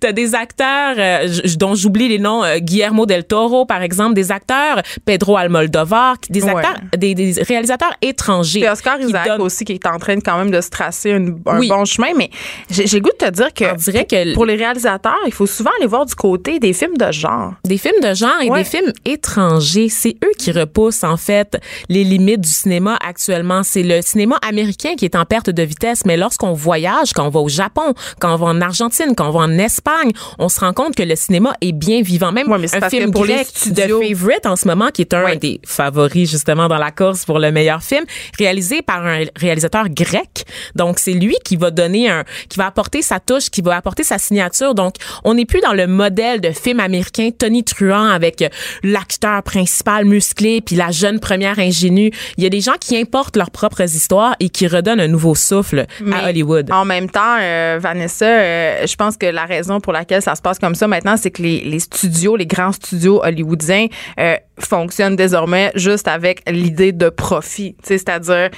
T'as 0.00 0.12
des 0.12 0.34
acteurs 0.34 0.94
euh, 0.98 1.28
dont 1.58 1.74
j'oublie 1.74 2.08
les 2.08 2.18
noms, 2.18 2.42
euh, 2.44 2.58
Guillermo 2.58 3.06
del 3.06 3.24
Toro 3.24 3.66
par 3.66 3.82
exemple, 3.82 4.14
des 4.14 4.30
acteurs 4.32 4.82
Pedro 5.04 5.36
Almodovar, 5.36 6.16
des 6.30 6.42
Ouais. 6.42 6.54
acteurs, 6.54 6.76
des, 6.96 7.14
des 7.14 7.32
réalisateurs 7.42 7.92
étrangers. 8.02 8.68
Oscar 8.68 9.00
Isaac 9.00 9.26
donnent- 9.26 9.40
aussi 9.42 9.64
qui 9.68 9.74
est 9.74 9.86
en 9.86 9.98
train 9.98 10.16
de, 10.16 10.22
quand 10.22 10.38
même 10.38 10.50
de 10.50 10.60
se 10.60 10.70
tracer 10.70 11.10
une- 11.10 11.40
un 11.46 11.58
Oui. 11.58 11.68
bon 11.68 11.84
chemin, 11.84 12.08
mais 12.16 12.30
j'ai 12.70 12.84
le 12.84 13.00
goût 13.00 13.10
de 13.20 13.26
te 13.26 13.30
dire 13.30 13.52
que 13.52 13.64
On 13.72 13.74
dirait 13.76 14.06
que 14.06 14.34
pour 14.34 14.46
les 14.46 14.56
réalisateurs, 14.56 15.18
il 15.26 15.32
faut 15.32 15.46
souvent 15.46 15.70
aller 15.78 15.86
voir 15.86 16.06
du 16.06 16.14
côté 16.14 16.58
des 16.58 16.72
films 16.72 16.96
de 16.96 17.12
genre. 17.12 17.52
Des 17.64 17.76
films 17.78 18.00
de 18.02 18.14
genre 18.14 18.40
et 18.42 18.48
Ouais. 18.50 18.60
des 18.60 18.64
films 18.64 18.92
étrangers, 19.04 19.88
c'est 19.90 20.16
eux 20.24 20.32
qui 20.38 20.52
repoussent 20.52 21.04
en 21.04 21.16
fait 21.16 21.58
les 21.88 22.02
limites 22.04 22.40
du 22.40 22.48
cinéma 22.48 22.96
actuellement. 23.06 23.62
C'est 23.62 23.82
le 23.82 24.00
cinéma 24.00 24.36
américain 24.48 24.94
qui 24.96 25.04
est 25.04 25.14
en 25.16 25.24
perte 25.24 25.50
de 25.50 25.62
vitesse, 25.62 26.04
mais 26.06 26.16
lorsqu'on 26.16 26.52
voyage, 26.54 27.12
quand 27.14 27.26
on 27.26 27.30
va 27.30 27.40
au 27.40 27.48
Japon, 27.48 27.92
quand 28.20 28.32
on 28.32 28.36
va 28.36 28.46
en 28.46 28.60
Argentine, 28.62 29.14
quand 29.16 29.28
on 29.28 29.32
va 29.32 29.40
en 29.40 29.58
Espagne, 29.58 30.12
on 30.38 30.48
se 30.48 30.60
rend 30.60 30.72
compte 30.72 30.94
que 30.96 31.02
le 31.02 31.14
cinéma 31.16 31.52
est 31.60 31.72
bien 31.72 32.00
vivant. 32.02 32.32
Même 32.32 32.50
Ouais, 32.50 32.58
mais 32.58 32.74
un 32.74 32.88
film 32.88 33.10
pour 33.10 33.24
grec 33.26 33.46
de 33.66 33.82
Favorite 33.82 34.46
en 34.46 34.56
ce 34.56 34.66
moment, 34.66 34.88
qui 34.92 35.02
est 35.02 35.12
un 35.14 35.24
Ouais. 35.24 35.36
des 35.36 35.60
favoris 35.66 36.30
justement 36.30 36.68
dans 36.68 36.78
la 36.78 36.90
course 36.90 37.24
pour 37.24 37.38
le 37.38 37.50
meilleur 37.52 37.82
film, 37.82 38.04
réalisé 38.38 38.80
par 38.82 39.04
un 39.04 39.24
réalisateur 39.36 39.57
grec. 39.88 40.44
Donc 40.74 40.98
c'est 40.98 41.12
lui 41.12 41.36
qui 41.44 41.56
va 41.56 41.70
donner 41.70 42.08
un, 42.08 42.24
qui 42.48 42.58
va 42.58 42.66
apporter 42.66 43.02
sa 43.02 43.20
touche, 43.20 43.50
qui 43.50 43.62
va 43.62 43.76
apporter 43.76 44.02
sa 44.02 44.18
signature. 44.18 44.74
Donc 44.74 44.94
on 45.24 45.34
n'est 45.34 45.46
plus 45.46 45.60
dans 45.60 45.72
le 45.72 45.86
modèle 45.86 46.40
de 46.40 46.50
film 46.50 46.80
américain 46.80 47.30
Tony 47.36 47.64
Truant 47.64 48.08
avec 48.08 48.42
euh, 48.42 48.48
l'acteur 48.82 49.42
principal 49.42 50.04
musclé 50.04 50.60
puis 50.60 50.76
la 50.76 50.90
jeune 50.90 51.20
première 51.20 51.58
ingénue. 51.58 52.10
Il 52.36 52.44
y 52.44 52.46
a 52.46 52.50
des 52.50 52.60
gens 52.60 52.76
qui 52.80 52.96
importent 52.96 53.36
leurs 53.36 53.50
propres 53.50 53.82
histoires 53.82 54.34
et 54.40 54.48
qui 54.48 54.66
redonnent 54.66 55.00
un 55.00 55.08
nouveau 55.08 55.34
souffle 55.34 55.86
Mais 56.00 56.16
à 56.16 56.28
Hollywood. 56.28 56.70
En 56.72 56.84
même 56.84 57.10
temps, 57.10 57.36
euh, 57.40 57.78
Vanessa, 57.80 58.26
euh, 58.26 58.86
je 58.86 58.96
pense 58.96 59.16
que 59.16 59.26
la 59.26 59.44
raison 59.44 59.80
pour 59.80 59.92
laquelle 59.92 60.22
ça 60.22 60.34
se 60.34 60.42
passe 60.42 60.58
comme 60.58 60.74
ça 60.74 60.86
maintenant, 60.86 61.16
c'est 61.16 61.30
que 61.30 61.42
les, 61.42 61.60
les 61.60 61.80
studios, 61.80 62.36
les 62.36 62.46
grands 62.46 62.72
studios 62.72 63.20
hollywoodiens 63.22 63.86
euh, 64.18 64.36
fonctionnent 64.58 65.16
désormais 65.16 65.70
juste 65.74 66.08
avec 66.08 66.42
l'idée 66.48 66.92
de 66.92 67.08
profit. 67.08 67.76
C'est-à-dire 67.82 68.50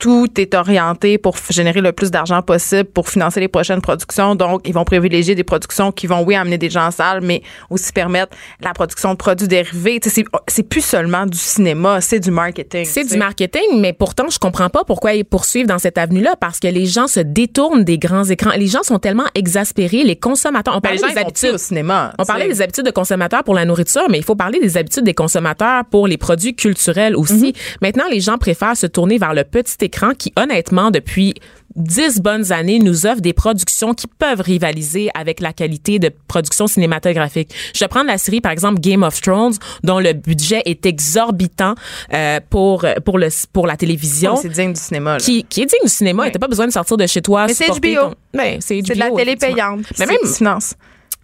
tout 0.00 0.28
est 0.40 0.54
orienté 0.54 1.18
pour 1.18 1.36
générer 1.50 1.82
le 1.82 1.92
plus 1.92 2.10
d'argent 2.10 2.40
possible 2.40 2.86
pour 2.86 3.08
financer 3.08 3.38
les 3.38 3.48
prochaines 3.48 3.82
productions. 3.82 4.34
Donc, 4.34 4.62
ils 4.66 4.72
vont 4.72 4.84
privilégier 4.84 5.34
des 5.34 5.44
productions 5.44 5.92
qui 5.92 6.06
vont, 6.06 6.22
oui, 6.24 6.34
amener 6.34 6.56
des 6.56 6.70
gens 6.70 6.86
en 6.86 6.90
salle, 6.90 7.20
mais 7.20 7.42
aussi 7.68 7.92
permettre 7.92 8.34
la 8.62 8.72
production 8.72 9.10
de 9.12 9.16
produits 9.18 9.46
dérivés. 9.46 10.00
C'est 10.02 10.24
c'est 10.48 10.62
plus 10.62 10.80
seulement 10.80 11.26
du 11.26 11.36
cinéma, 11.36 12.00
c'est 12.00 12.18
du 12.18 12.30
marketing. 12.30 12.86
C'est 12.86 13.04
du 13.04 13.18
marketing, 13.18 13.78
mais 13.78 13.92
pourtant, 13.92 14.30
je 14.30 14.38
comprends 14.38 14.70
pas 14.70 14.84
pourquoi 14.84 15.12
ils 15.12 15.24
poursuivent 15.24 15.66
dans 15.66 15.78
cette 15.78 15.98
avenue-là, 15.98 16.34
parce 16.40 16.58
que 16.60 16.68
les 16.68 16.86
gens 16.86 17.06
se 17.06 17.20
détournent 17.20 17.84
des 17.84 17.98
grands 17.98 18.24
écrans. 18.24 18.52
Les 18.56 18.68
gens 18.68 18.82
sont 18.82 18.98
tellement 18.98 19.26
exaspérés, 19.34 20.02
les 20.02 20.16
consommateurs. 20.16 20.74
On 20.76 20.80
Ben, 20.80 20.96
parlait 20.98 21.12
des 21.14 21.20
habitudes. 21.20 21.54
au 21.54 21.58
cinéma. 21.58 22.14
On 22.18 22.24
parlait 22.24 22.48
des 22.48 22.62
habitudes 22.62 22.86
de 22.86 22.90
consommateurs 22.90 23.44
pour 23.44 23.54
la 23.54 23.66
nourriture, 23.66 24.08
mais 24.10 24.16
il 24.16 24.24
faut 24.24 24.34
parler 24.36 24.60
des 24.60 24.78
habitudes 24.78 25.04
des 25.04 25.14
consommateurs 25.14 25.84
pour 25.90 26.06
les 26.08 26.16
produits 26.16 26.56
culturels 26.56 27.14
aussi. 27.14 27.48
Mhm. 27.48 27.52
Maintenant, 27.82 28.04
les 28.10 28.20
gens 28.20 28.38
préfèrent 28.38 28.76
se 28.78 28.86
tourner 28.86 29.18
vers 29.18 29.34
le 29.34 29.44
petit 29.44 29.74
écran 29.82 29.89
qui, 30.14 30.32
honnêtement, 30.36 30.90
depuis 30.90 31.34
dix 31.76 32.20
bonnes 32.20 32.50
années, 32.52 32.78
nous 32.80 33.06
offre 33.06 33.20
des 33.20 33.32
productions 33.32 33.94
qui 33.94 34.06
peuvent 34.08 34.40
rivaliser 34.40 35.08
avec 35.14 35.38
la 35.40 35.52
qualité 35.52 35.98
de 36.00 36.10
production 36.26 36.66
cinématographique. 36.66 37.54
Je 37.74 37.80
vais 37.84 37.88
prendre 37.88 38.08
la 38.08 38.18
série, 38.18 38.40
par 38.40 38.50
exemple, 38.52 38.80
Game 38.80 39.02
of 39.04 39.20
Thrones, 39.20 39.54
dont 39.84 40.00
le 40.00 40.12
budget 40.12 40.62
est 40.64 40.84
exorbitant 40.86 41.74
euh, 42.12 42.40
pour, 42.50 42.84
pour, 43.04 43.18
le, 43.18 43.28
pour 43.52 43.66
la 43.68 43.76
télévision. 43.76 44.34
Ouais, 44.34 44.40
C'est 44.42 44.48
digne 44.48 44.72
du 44.72 44.80
cinéma. 44.80 45.12
là. 45.12 45.18
Qui, 45.18 45.44
qui 45.44 45.62
est 45.62 45.66
digne 45.66 45.78
du 45.84 45.88
cinéma, 45.90 46.26
et 46.26 46.32
t'as 46.32 46.38
pas 46.40 46.48
besoin 46.48 46.66
de 46.66 46.72
sortir 46.72 46.96
de 46.96 47.06
chez 47.06 47.22
toi. 47.22 47.46
Mais 47.46 47.54
c'est 47.54 47.68
HBO. 47.68 47.78
ton- 47.78 48.14
c'est 48.60 48.82
de 48.82 48.94
la 48.98 49.10
télé 49.12 49.36
payante. 49.36 49.82
Mais 49.98 50.06
même, 50.06 50.16
finance? 50.26 50.74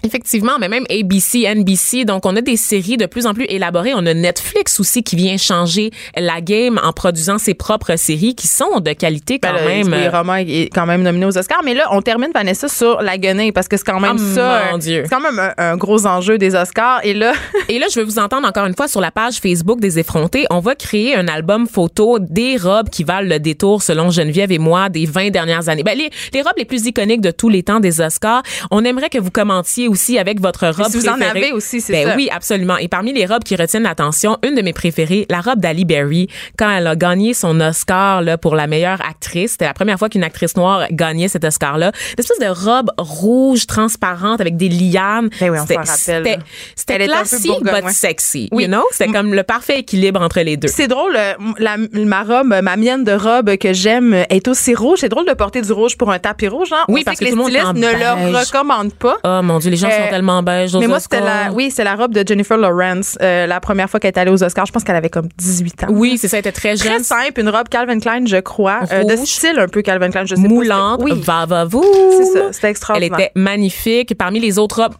Effectivement, 0.02 0.52
mais 0.60 0.68
même 0.68 0.84
ABC, 0.90 1.52
NBC, 1.52 2.04
donc 2.04 2.26
on 2.26 2.36
a 2.36 2.40
des 2.40 2.56
séries 2.56 2.96
de 2.96 3.06
plus 3.06 3.26
en 3.26 3.34
plus 3.34 3.46
élaborées. 3.48 3.92
On 3.94 4.06
a 4.06 4.14
Netflix 4.14 4.78
aussi 4.78 5.02
qui 5.02 5.16
vient 5.16 5.36
changer 5.36 5.90
la 6.16 6.40
game 6.40 6.78
en 6.84 6.92
produisant 6.92 7.38
ses 7.38 7.54
propres 7.54 7.96
séries 7.96 8.34
qui 8.36 8.46
sont 8.46 8.78
de 8.80 8.92
qualité 8.92 9.38
quand 9.40 9.52
Ben, 9.54 9.66
même. 9.88 9.92
oui, 9.92 10.08
Romain 10.08 10.44
est 10.46 10.72
quand 10.72 10.86
même 10.86 11.02
nominé 11.02 11.26
aux 11.26 11.36
Oscars. 11.36 11.62
Mais 11.64 11.74
là, 11.74 11.88
on 11.90 12.02
termine, 12.02 12.28
Vanessa, 12.32 12.68
sur 12.68 13.02
la 13.02 13.18
guenille 13.18 13.50
parce 13.52 13.66
que 13.68 13.76
c'est 13.76 13.84
quand 13.86 13.98
même 13.98 14.16
Oh, 14.20 14.34
ça. 14.34 14.62
mon 14.70 14.78
Dieu. 14.78 15.02
C'est 15.04 15.10
quand 15.10 15.20
même 15.20 15.38
un, 15.40 15.52
un 15.72 15.76
gros 15.76 16.06
enjeu 16.06 16.38
des 16.38 16.54
Oscars. 16.54 17.00
Et 17.02 17.14
là, 17.14 17.32
Et 17.68 17.78
là, 17.80 17.86
je 17.92 17.98
veux 17.98 18.04
vous 18.04 18.18
entendre 18.20 18.46
encore 18.46 18.66
une 18.66 18.76
fois 18.76 18.86
sur 18.86 19.00
la 19.00 19.10
page 19.10 19.38
Facebook 19.38 19.80
des 19.80 19.98
effrontés. 19.98 20.46
On 20.50 20.60
va 20.60 20.74
créer 20.76 21.16
un 21.16 21.26
album 21.26 21.66
photo 21.66 22.18
des 22.20 22.56
robes 22.58 22.90
qui 22.90 23.02
valent 23.02 23.28
le 23.28 23.40
détour, 23.40 23.82
selon 23.82 24.10
Geneviève 24.10 24.52
et 24.52 24.58
moi, 24.58 24.88
des 24.88 25.06
20 25.06 25.30
dernières 25.30 25.68
années. 25.68 25.82
Ben, 25.82 25.98
les, 25.98 26.10
les 26.32 26.42
robes 26.42 26.52
les 26.58 26.64
plus 26.64 26.86
iconiques 26.86 27.22
de 27.22 27.32
tous 27.32 27.48
les 27.48 27.62
temps 27.64 27.80
des 27.80 28.00
Oscars. 28.00 28.42
On 28.70 28.84
aimerait 28.84 29.08
que 29.08 29.18
vous 29.18 29.30
commentiez 29.32 29.88
aussi 29.88 29.95
avec 30.18 30.40
votre 30.40 30.66
robe 30.68 30.90
si 30.90 30.98
vous 30.98 31.08
en 31.08 31.14
préférée. 31.14 31.38
avez 31.38 31.52
aussi, 31.52 31.80
c'est 31.80 31.92
ben 31.92 32.08
ça. 32.08 32.16
oui, 32.16 32.28
absolument. 32.32 32.76
Et 32.78 32.88
parmi 32.88 33.12
les 33.12 33.26
robes 33.26 33.44
qui 33.44 33.56
retiennent 33.56 33.82
l'attention, 33.84 34.38
une 34.42 34.54
de 34.54 34.62
mes 34.62 34.72
préférées, 34.72 35.26
la 35.30 35.40
robe 35.40 35.60
d'Ali 35.60 35.84
Berry, 35.84 36.28
quand 36.58 36.70
elle 36.70 36.86
a 36.86 36.96
gagné 36.96 37.34
son 37.34 37.60
Oscar 37.60 38.22
là, 38.22 38.38
pour 38.38 38.54
la 38.54 38.66
meilleure 38.66 39.00
actrice. 39.06 39.52
C'était 39.52 39.66
la 39.66 39.74
première 39.74 39.98
fois 39.98 40.08
qu'une 40.08 40.24
actrice 40.24 40.56
noire 40.56 40.86
gagnait 40.90 41.28
cet 41.28 41.44
Oscar-là. 41.44 41.92
Une 42.16 42.20
espèce 42.24 42.38
de 42.38 42.46
robe 42.46 42.90
rouge, 42.98 43.66
transparente, 43.66 44.40
avec 44.40 44.56
des 44.56 44.68
lianes. 44.68 45.30
Ben 45.40 45.50
oui, 45.50 45.58
on 45.60 45.66
C'était-. 45.66 46.38
C'était 46.74 46.94
un 46.94 46.98
peu 46.98 47.04
classique, 47.04 47.46
bourgogne, 47.46 47.74
but 47.74 47.84
ouais. 47.86 47.92
sexy. 47.92 48.48
Oui. 48.52 48.64
You 48.64 48.68
know? 48.68 48.84
C'était 48.90 49.12
comme 49.12 49.34
le 49.34 49.42
parfait 49.42 49.80
équilibre 49.80 50.20
entre 50.20 50.40
les 50.40 50.56
deux. 50.56 50.68
c'est 50.68 50.88
drôle, 50.88 51.16
euh, 51.16 51.34
la, 51.58 51.76
ma 51.76 52.22
robe, 52.22 52.54
ma 52.62 52.76
mienne 52.76 53.04
de 53.04 53.12
robe 53.12 53.56
que 53.56 53.72
j'aime 53.72 54.24
est 54.30 54.48
aussi 54.48 54.74
rouge. 54.74 54.98
C'est 55.00 55.08
drôle 55.08 55.26
de 55.26 55.32
porter 55.32 55.62
du 55.62 55.72
rouge 55.72 55.96
pour 55.96 56.10
un 56.10 56.18
tapis 56.18 56.48
rouge. 56.48 56.68
Hein? 56.72 56.84
Oui, 56.88 57.00
On 57.00 57.04
parce 57.04 57.18
sait 57.18 57.24
que 57.26 57.30
les 57.30 57.42
stylistes 57.42 57.74
ne 57.74 57.88
le 57.88 58.38
recommandent 58.38 58.94
pas. 58.94 59.16
Oh 59.24 59.40
mon 59.42 59.58
Dieu, 59.58 59.70
les 59.76 59.80
gens 59.80 59.88
Euh, 59.88 60.04
sont 60.04 60.10
tellement 60.10 60.42
beiges 60.42 60.74
aux 60.74 60.80
Mais 60.80 60.86
moi, 60.88 61.00
c'était 61.00 61.20
la, 61.20 61.52
oui, 61.52 61.70
c'est 61.70 61.84
la 61.84 61.94
robe 61.94 62.12
de 62.12 62.26
Jennifer 62.26 62.56
Lawrence, 62.56 63.16
euh, 63.22 63.46
la 63.46 63.60
première 63.60 63.88
fois 63.90 64.00
qu'elle 64.00 64.12
est 64.14 64.18
allée 64.18 64.30
aux 64.30 64.42
Oscars. 64.42 64.66
Je 64.66 64.72
pense 64.72 64.84
qu'elle 64.84 64.96
avait 64.96 65.08
comme 65.10 65.28
18 65.36 65.84
ans. 65.84 65.86
Oui, 65.90 66.18
c'est 66.18 66.28
ça, 66.28 66.36
elle 66.38 66.40
était 66.40 66.52
très 66.52 66.74
Très 66.76 66.88
jeune. 66.94 67.02
simple, 67.02 67.40
une 67.40 67.48
robe 67.48 67.68
Calvin 67.68 67.98
Klein, 68.00 68.24
je 68.26 68.36
crois, 68.38 68.80
euh, 68.92 69.04
de 69.04 69.16
style 69.16 69.58
un 69.58 69.68
peu 69.68 69.82
Calvin 69.82 70.10
Klein, 70.10 70.24
je 70.26 70.34
sais 70.34 70.40
moulante, 70.40 70.98
pas. 71.00 71.04
Oui, 71.04 71.20
va 71.20 71.46
va 71.46 71.64
vous. 71.64 71.84
c'est 72.16 72.24
ça, 72.24 72.52
c'était 72.52 72.66
Elle 72.66 72.70
extraordinaire. 72.70 73.18
était 73.20 73.32
magnifique. 73.34 74.14
Parmi 74.18 74.40
les 74.40 74.58
autres 74.58 74.82
robes, 74.82 74.94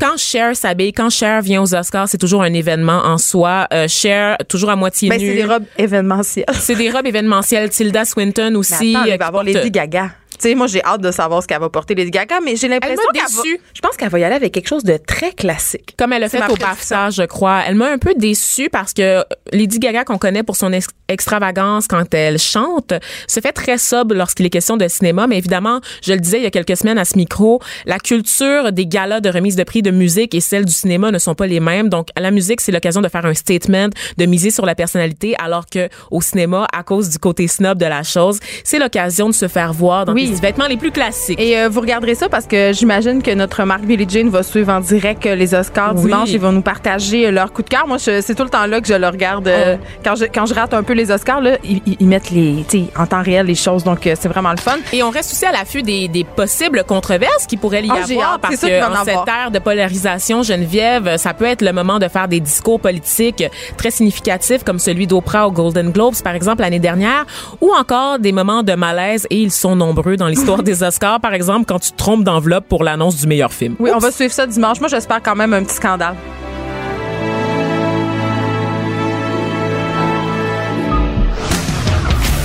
quand 0.00 0.16
Cher 0.18 0.56
s'habille, 0.56 0.92
quand 0.92 1.10
Cher 1.10 1.40
vient 1.42 1.62
aux 1.62 1.74
Oscars, 1.74 2.08
c'est 2.08 2.18
toujours 2.18 2.42
un 2.42 2.52
événement 2.52 3.02
en 3.04 3.18
soi. 3.18 3.66
Euh, 3.72 3.86
Cher, 3.88 4.36
toujours 4.48 4.70
à 4.70 4.76
moitié 4.76 5.08
Ben, 5.08 5.18
nue. 5.20 5.26
c'est 5.28 5.34
des 5.34 5.44
robes 5.44 5.64
événementielles. 5.78 6.44
C'est 6.54 6.74
des 6.74 6.90
robes 6.90 7.06
événementielles. 7.06 7.68
Tilda 7.70 8.04
Swinton 8.04 8.50
Mais 8.50 8.56
aussi. 8.56 8.94
attends, 8.96 9.06
euh, 9.08 9.12
il 9.14 9.18
va 9.18 9.26
avoir 9.26 9.44
porte- 9.44 9.54
Lady 9.54 9.70
Gaga. 9.70 10.10
Tu 10.38 10.48
sais, 10.50 10.54
moi, 10.54 10.66
j'ai 10.66 10.82
hâte 10.84 11.00
de 11.00 11.10
savoir 11.10 11.42
ce 11.42 11.46
qu'elle 11.48 11.60
va 11.60 11.68
porter 11.70 11.94
Lady 11.94 12.10
Gaga, 12.10 12.40
mais 12.44 12.56
j'ai 12.56 12.68
l'impression 12.68 12.96
qu'elle 13.12 13.22
va. 13.22 13.42
déçue. 13.42 13.60
Je 13.74 13.80
pense 13.80 13.96
qu'elle 13.96 14.08
va 14.10 14.18
y 14.18 14.24
aller 14.24 14.34
avec 14.34 14.52
quelque 14.52 14.68
chose 14.68 14.82
de 14.84 14.96
très 14.96 15.32
classique. 15.32 15.94
Comme 15.96 16.12
elle 16.12 16.24
a 16.24 16.28
C'est 16.28 16.38
fait 16.38 16.50
au. 16.52 16.56
BAFTA, 16.56 17.10
je 17.10 17.22
crois. 17.22 17.62
Elle 17.66 17.76
m'a 17.76 17.88
un 17.90 17.98
peu 17.98 18.14
déçue 18.16 18.68
parce 18.70 18.92
que 18.92 19.22
Lady 19.52 19.78
Gaga, 19.78 20.04
qu'on 20.04 20.18
connaît 20.18 20.42
pour 20.42 20.56
son 20.56 20.72
ex- 20.72 20.88
extravagance 21.08 21.86
quand 21.88 22.12
elle 22.14 22.38
chante, 22.38 22.92
se 23.28 23.40
fait 23.40 23.52
très 23.52 23.78
sobre 23.78 24.14
lorsqu'il 24.14 24.44
est 24.46 24.50
question 24.50 24.76
de 24.76 24.86
cinéma. 24.88 25.26
Mais 25.26 25.38
évidemment, 25.38 25.80
je 26.02 26.12
le 26.12 26.18
disais 26.20 26.38
il 26.38 26.42
y 26.42 26.46
a 26.46 26.50
quelques 26.50 26.76
semaines 26.76 26.98
à 26.98 27.04
ce 27.04 27.16
micro, 27.16 27.60
la 27.86 27.98
culture 27.98 28.72
des 28.72 28.86
galas 28.86 29.20
de 29.20 29.28
remise 29.30 29.56
de 29.56 29.64
prix 29.64 29.82
de 29.82 29.90
musique 29.90 30.34
et 30.34 30.40
celle 30.40 30.64
du 30.64 30.72
cinéma 30.72 31.10
ne 31.10 31.18
sont 31.18 31.34
pas 31.34 31.46
les 31.46 31.60
mêmes. 31.60 31.88
Donc, 31.88 32.08
la 32.18 32.30
musique, 32.30 32.60
c'est 32.60 32.72
l'occasion 32.72 33.00
de 33.00 33.08
faire 33.08 33.24
un 33.24 33.34
statement, 33.34 33.88
de 34.18 34.26
miser 34.26 34.50
sur 34.50 34.66
la 34.66 34.74
personnalité, 34.74 35.34
alors 35.42 35.66
que 35.66 35.88
au 36.10 36.20
cinéma, 36.20 36.66
à 36.72 36.82
cause 36.82 37.08
du 37.08 37.18
côté 37.18 37.46
snob 37.48 37.78
de 37.78 37.86
la 37.86 38.02
chose, 38.02 38.40
c'est 38.64 38.78
l'occasion 38.78 39.28
de 39.28 39.34
se 39.34 39.48
faire 39.48 39.72
voir 39.72 40.04
dans 40.04 40.12
Oui. 40.12 40.23
Des 40.30 40.40
vêtements 40.40 40.66
les 40.66 40.76
plus 40.76 40.90
classiques. 40.90 41.40
Et 41.40 41.58
euh, 41.58 41.68
vous 41.68 41.80
regarderez 41.80 42.14
ça 42.14 42.28
parce 42.28 42.46
que 42.46 42.72
j'imagine 42.72 43.22
que 43.22 43.30
notre 43.32 43.64
marque 43.64 43.82
Billie 43.84 44.06
Jean 44.08 44.28
va 44.30 44.42
suivre 44.42 44.72
en 44.72 44.80
direct 44.80 45.26
euh, 45.26 45.34
les 45.34 45.54
Oscars 45.54 45.94
Oui. 45.96 46.02
dimanche. 46.04 46.30
Ils 46.30 46.40
vont 46.40 46.52
nous 46.52 46.62
partager 46.62 47.26
euh, 47.26 47.30
leur 47.30 47.52
coup 47.52 47.62
de 47.62 47.68
cœur. 47.68 47.86
Moi, 47.86 47.98
je- 47.98 48.20
c'est 48.20 48.34
tout 48.34 48.44
le 48.44 48.50
temps 48.50 48.66
là 48.66 48.80
que 48.80 48.86
je 48.88 48.94
le 48.94 49.06
regarde. 49.08 49.48
euh, 49.48 49.76
Oh. 49.76 49.84
quand, 50.04 50.14
je, 50.16 50.24
quand 50.26 50.46
je 50.46 50.54
rate 50.54 50.74
un 50.74 50.82
peu 50.82 50.92
les 50.92 51.10
Oscars, 51.10 51.40
là, 51.40 51.56
ils, 51.64 51.80
ils- 52.00 52.06
mettent 52.06 52.30
les, 52.30 52.64
tu 52.68 52.78
sais, 52.78 52.84
en 52.98 53.06
temps 53.06 53.22
réel 53.22 53.46
les 53.46 53.54
choses. 53.54 53.82
Donc, 53.84 54.06
euh, 54.06 54.14
c'est 54.18 54.28
vraiment 54.28 54.50
le 54.50 54.58
fun. 54.58 54.76
Et 54.92 55.02
on 55.02 55.10
reste 55.10 55.32
aussi 55.32 55.44
à 55.46 55.52
l'affût 55.52 55.82
des, 55.82 56.08
des 56.08 56.24
possibles 56.24 56.84
controverses 56.86 57.46
qui 57.46 57.56
pourraient 57.56 57.82
y 57.84 57.90
Ah, 57.90 58.02
avoir 58.02 58.34
hâte. 58.34 58.40
parce 58.42 58.62
en 58.62 58.66
que 58.66 59.00
en 59.00 59.04
cette 59.04 59.14
ère 59.28 59.50
de 59.50 59.58
polarisation, 59.58 60.42
Geneviève, 60.42 61.16
ça 61.16 61.34
peut 61.34 61.44
être 61.46 61.62
le 61.62 61.72
moment 61.72 61.98
de 61.98 62.08
faire 62.08 62.28
des 62.28 62.40
discours 62.40 62.80
politiques 62.80 63.44
très 63.76 63.90
significatifs 63.90 64.64
comme 64.64 64.78
celui 64.78 65.06
d'Oprah 65.06 65.46
au 65.48 65.50
Golden 65.52 65.90
Globes 65.90 66.14
par 66.22 66.34
exemple 66.34 66.62
l'année 66.62 66.78
dernière 66.78 67.24
ou 67.60 67.70
encore 67.78 68.18
des 68.18 68.32
moments 68.32 68.62
de 68.62 68.74
malaise 68.74 69.26
et 69.30 69.36
ils 69.36 69.50
sont 69.52 69.76
nombreux 69.76 70.13
dans 70.16 70.28
l'histoire 70.28 70.62
des 70.62 70.82
Oscars 70.82 71.20
par 71.20 71.34
exemple 71.34 71.64
quand 71.66 71.78
tu 71.78 71.90
te 71.92 71.96
trompes 71.96 72.24
d'enveloppe 72.24 72.68
pour 72.68 72.84
l'annonce 72.84 73.16
du 73.16 73.26
meilleur 73.26 73.52
film. 73.52 73.76
Oui, 73.78 73.90
on 73.94 73.98
va 73.98 74.10
suivre 74.10 74.32
ça 74.32 74.46
dimanche. 74.46 74.80
Moi, 74.80 74.88
j'espère 74.88 75.22
quand 75.22 75.36
même 75.36 75.52
un 75.52 75.64
petit 75.64 75.76
scandale. 75.76 76.14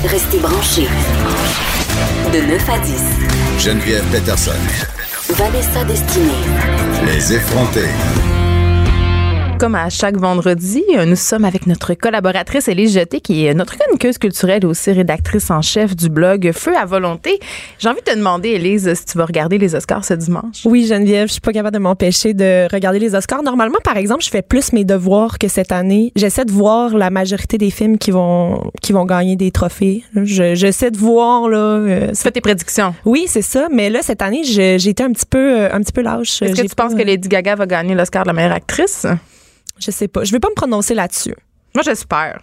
Restez 0.05 0.39
branchés. 0.39 0.87
De 2.33 2.39
9 2.39 2.69
à 2.69 2.79
10. 2.79 3.03
Geneviève 3.59 4.03
Peterson. 4.11 4.51
Vanessa 5.29 5.83
Destinée. 5.83 6.31
Les 7.05 7.33
effrontés. 7.33 7.89
Comme 9.59 9.75
à 9.75 9.89
chaque 9.89 10.15
vendredi, 10.15 10.81
euh, 10.95 11.03
nous 11.03 11.17
sommes 11.17 11.43
avec 11.43 11.67
notre 11.67 11.93
collaboratrice 11.93 12.69
Élise 12.69 12.93
Jeté, 12.93 13.19
qui 13.19 13.45
est 13.45 13.53
notre 13.53 13.77
chroniqueuse 13.77 14.17
culturelle 14.17 14.63
et 14.63 14.65
aussi 14.65 14.89
rédactrice 14.93 15.51
en 15.51 15.61
chef 15.61 15.97
du 15.97 16.07
blog 16.07 16.51
Feu 16.53 16.71
à 16.77 16.85
volonté. 16.85 17.41
J'ai 17.77 17.89
envie 17.89 17.99
de 17.99 18.09
te 18.09 18.15
demander, 18.17 18.51
Élise, 18.51 18.89
si 18.93 19.05
tu 19.05 19.17
vas 19.17 19.25
regarder 19.25 19.57
les 19.57 19.75
Oscars 19.75 20.05
ce 20.05 20.13
dimanche. 20.13 20.61
Oui, 20.63 20.85
Geneviève, 20.87 21.27
je 21.27 21.33
suis 21.33 21.41
pas 21.41 21.51
capable 21.51 21.73
de 21.73 21.79
m'empêcher 21.81 22.33
de 22.33 22.71
regarder 22.71 22.99
les 22.99 23.15
Oscars. 23.15 23.43
Normalement, 23.43 23.79
par 23.83 23.97
exemple, 23.97 24.23
je 24.23 24.29
fais 24.29 24.41
plus 24.41 24.71
mes 24.71 24.85
devoirs 24.85 25.37
que 25.37 25.49
cette 25.49 25.73
année. 25.73 26.13
J'essaie 26.15 26.45
de 26.45 26.53
voir 26.53 26.95
la 26.97 27.09
majorité 27.09 27.57
des 27.57 27.69
films 27.69 27.97
qui 27.97 28.11
vont 28.11 28.71
qui 28.81 28.93
vont 28.93 29.03
gagner 29.03 29.35
des 29.35 29.51
trophées. 29.51 30.03
Je- 30.15 30.55
J'essaie 30.55 30.89
de 30.89 30.97
voir 30.97 31.49
là. 31.49 31.57
euh, 31.57 32.07
Tu 32.11 32.15
fais 32.21 32.31
tes 32.31 32.39
prédictions. 32.41 32.95
oui, 33.03 33.25
c'est 33.27 33.41
ça. 33.41 33.67
Mais 33.73 33.89
là, 33.89 33.99
cette 34.03 34.21
année, 34.21 34.45
j'ai 34.45 34.75
été 34.75 35.03
un 35.03 35.11
petit 35.11 35.25
peu 35.29 35.63
euh, 35.63 35.69
un 35.73 35.81
petit 35.81 35.91
peu 35.91 36.01
lâche. 36.01 36.41
Est-ce 36.43 36.61
que 36.61 36.65
tu 36.65 36.75
penses 36.75 36.95
que 36.95 37.03
Lady 37.03 37.27
Gaga 37.27 37.55
va 37.55 37.65
gagner 37.65 37.93
l'Oscar 37.93 38.23
de 38.23 38.29
la 38.29 38.33
meilleure 38.33 38.53
actrice? 38.53 39.05
Je 39.79 39.91
sais 39.91 40.07
pas. 40.07 40.23
Je 40.23 40.31
vais 40.31 40.39
pas 40.39 40.49
me 40.49 40.55
prononcer 40.55 40.93
là-dessus. 40.93 41.35
Moi, 41.75 41.83
j'espère. 41.83 42.41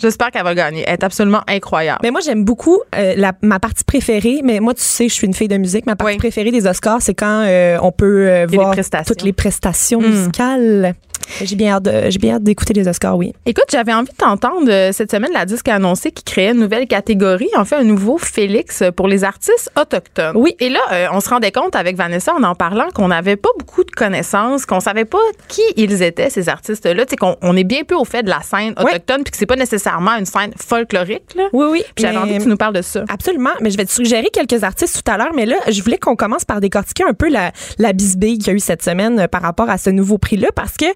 J'espère 0.00 0.30
qu'elle 0.32 0.42
va 0.42 0.54
gagner. 0.54 0.82
Elle 0.86 0.94
est 0.94 1.04
absolument 1.04 1.42
incroyable. 1.46 2.00
Mais 2.02 2.10
moi, 2.10 2.20
j'aime 2.24 2.44
beaucoup 2.44 2.80
euh, 2.96 3.14
la, 3.16 3.32
ma 3.42 3.60
partie 3.60 3.84
préférée. 3.84 4.40
Mais 4.42 4.58
moi, 4.58 4.74
tu 4.74 4.82
sais, 4.82 5.08
je 5.08 5.14
suis 5.14 5.26
une 5.28 5.34
fille 5.34 5.46
de 5.48 5.56
musique. 5.58 5.86
Ma 5.86 5.94
partie 5.94 6.14
Oui. 6.14 6.18
préférée 6.18 6.50
des 6.50 6.66
Oscars, 6.66 7.00
c'est 7.02 7.14
quand 7.14 7.44
euh, 7.46 7.78
on 7.82 7.92
peut 7.92 8.26
euh, 8.28 8.46
voir 8.50 8.74
toutes 9.06 9.22
les 9.22 9.32
prestations 9.32 10.00
Mm. 10.00 10.06
musicales. 10.06 10.94
J'ai 11.42 11.56
bien 11.56 11.74
hâte 11.74 11.82
de- 11.84 12.10
j'ai 12.10 12.18
bien 12.18 12.34
hâte 12.36 12.42
d'écouter 12.42 12.72
les 12.74 12.86
Oscars, 12.88 13.16
oui. 13.16 13.32
Écoute, 13.46 13.64
j'avais 13.70 13.92
envie 13.92 14.10
de 14.10 14.16
t'entendre 14.16 14.70
euh, 14.70 14.92
cette 14.92 15.10
semaine. 15.10 15.30
La 15.32 15.44
disque 15.46 15.68
a 15.68 15.74
annoncé 15.76 16.10
qu'il 16.12 16.24
créait 16.24 16.50
une 16.52 16.60
nouvelle 16.60 16.86
catégorie, 16.86 17.48
en 17.56 17.64
fait 17.64 17.76
un 17.76 17.84
nouveau 17.84 18.18
Félix 18.18 18.82
pour 18.96 19.08
les 19.08 19.24
artistes 19.24 19.70
autochtones. 19.80 20.36
Oui. 20.36 20.54
Et 20.60 20.68
là, 20.68 20.80
euh, 20.92 21.06
on 21.12 21.20
se 21.20 21.28
rendait 21.28 21.52
compte 21.52 21.74
avec 21.76 21.96
Vanessa 21.96 22.34
en 22.34 22.42
en 22.42 22.54
parlant 22.54 22.86
qu'on 22.94 23.08
n'avait 23.08 23.36
pas 23.36 23.48
beaucoup 23.58 23.84
de 23.84 23.90
connaissances, 23.90 24.66
qu'on 24.66 24.80
savait 24.80 25.04
pas 25.04 25.18
qui 25.48 25.62
ils 25.76 26.02
étaient 26.02 26.30
ces 26.30 26.48
artistes-là. 26.48 27.04
Tu 27.04 27.10
sais 27.10 27.16
qu'on 27.16 27.36
on 27.42 27.56
est 27.56 27.64
bien 27.64 27.82
peu 27.84 27.94
au 27.94 28.04
fait 28.04 28.22
de 28.22 28.28
la 28.30 28.40
scène 28.42 28.74
Oui. 28.78 28.84
autochtone, 28.84 29.22
puis 29.24 29.30
que 29.32 29.36
c'est 29.36 29.46
pas 29.46 29.56
nécessairement 29.56 30.16
une 30.18 30.26
scène 30.26 30.52
folklorique. 30.56 31.34
Là. 31.36 31.44
Oui, 31.52 31.66
oui. 31.70 31.82
Puis 31.94 32.04
J'avais 32.04 32.16
envie 32.16 32.36
que 32.38 32.42
tu 32.42 32.48
nous 32.48 32.56
parles 32.56 32.74
de 32.74 32.82
ça. 32.82 33.04
Absolument, 33.08 33.50
mais 33.60 33.70
je 33.70 33.76
vais 33.76 33.84
te 33.84 33.92
suggérer 33.92 34.28
quelques 34.32 34.64
artistes 34.64 35.02
tout 35.04 35.10
à 35.10 35.16
l'heure, 35.16 35.32
mais 35.34 35.46
là, 35.46 35.56
je 35.68 35.82
voulais 35.82 35.98
qu'on 35.98 36.16
commence 36.16 36.44
par 36.44 36.60
décortiquer 36.60 37.04
un 37.08 37.14
peu 37.14 37.28
la, 37.28 37.52
la 37.78 37.92
bisbille 37.92 38.38
qu'il 38.38 38.48
y 38.48 38.50
a 38.50 38.54
eu 38.54 38.58
cette 38.60 38.82
semaine 38.82 39.20
euh, 39.20 39.28
par 39.28 39.42
rapport 39.42 39.70
à 39.70 39.78
ce 39.78 39.90
nouveau 39.90 40.18
prix-là, 40.18 40.48
parce 40.54 40.76
que 40.76 40.86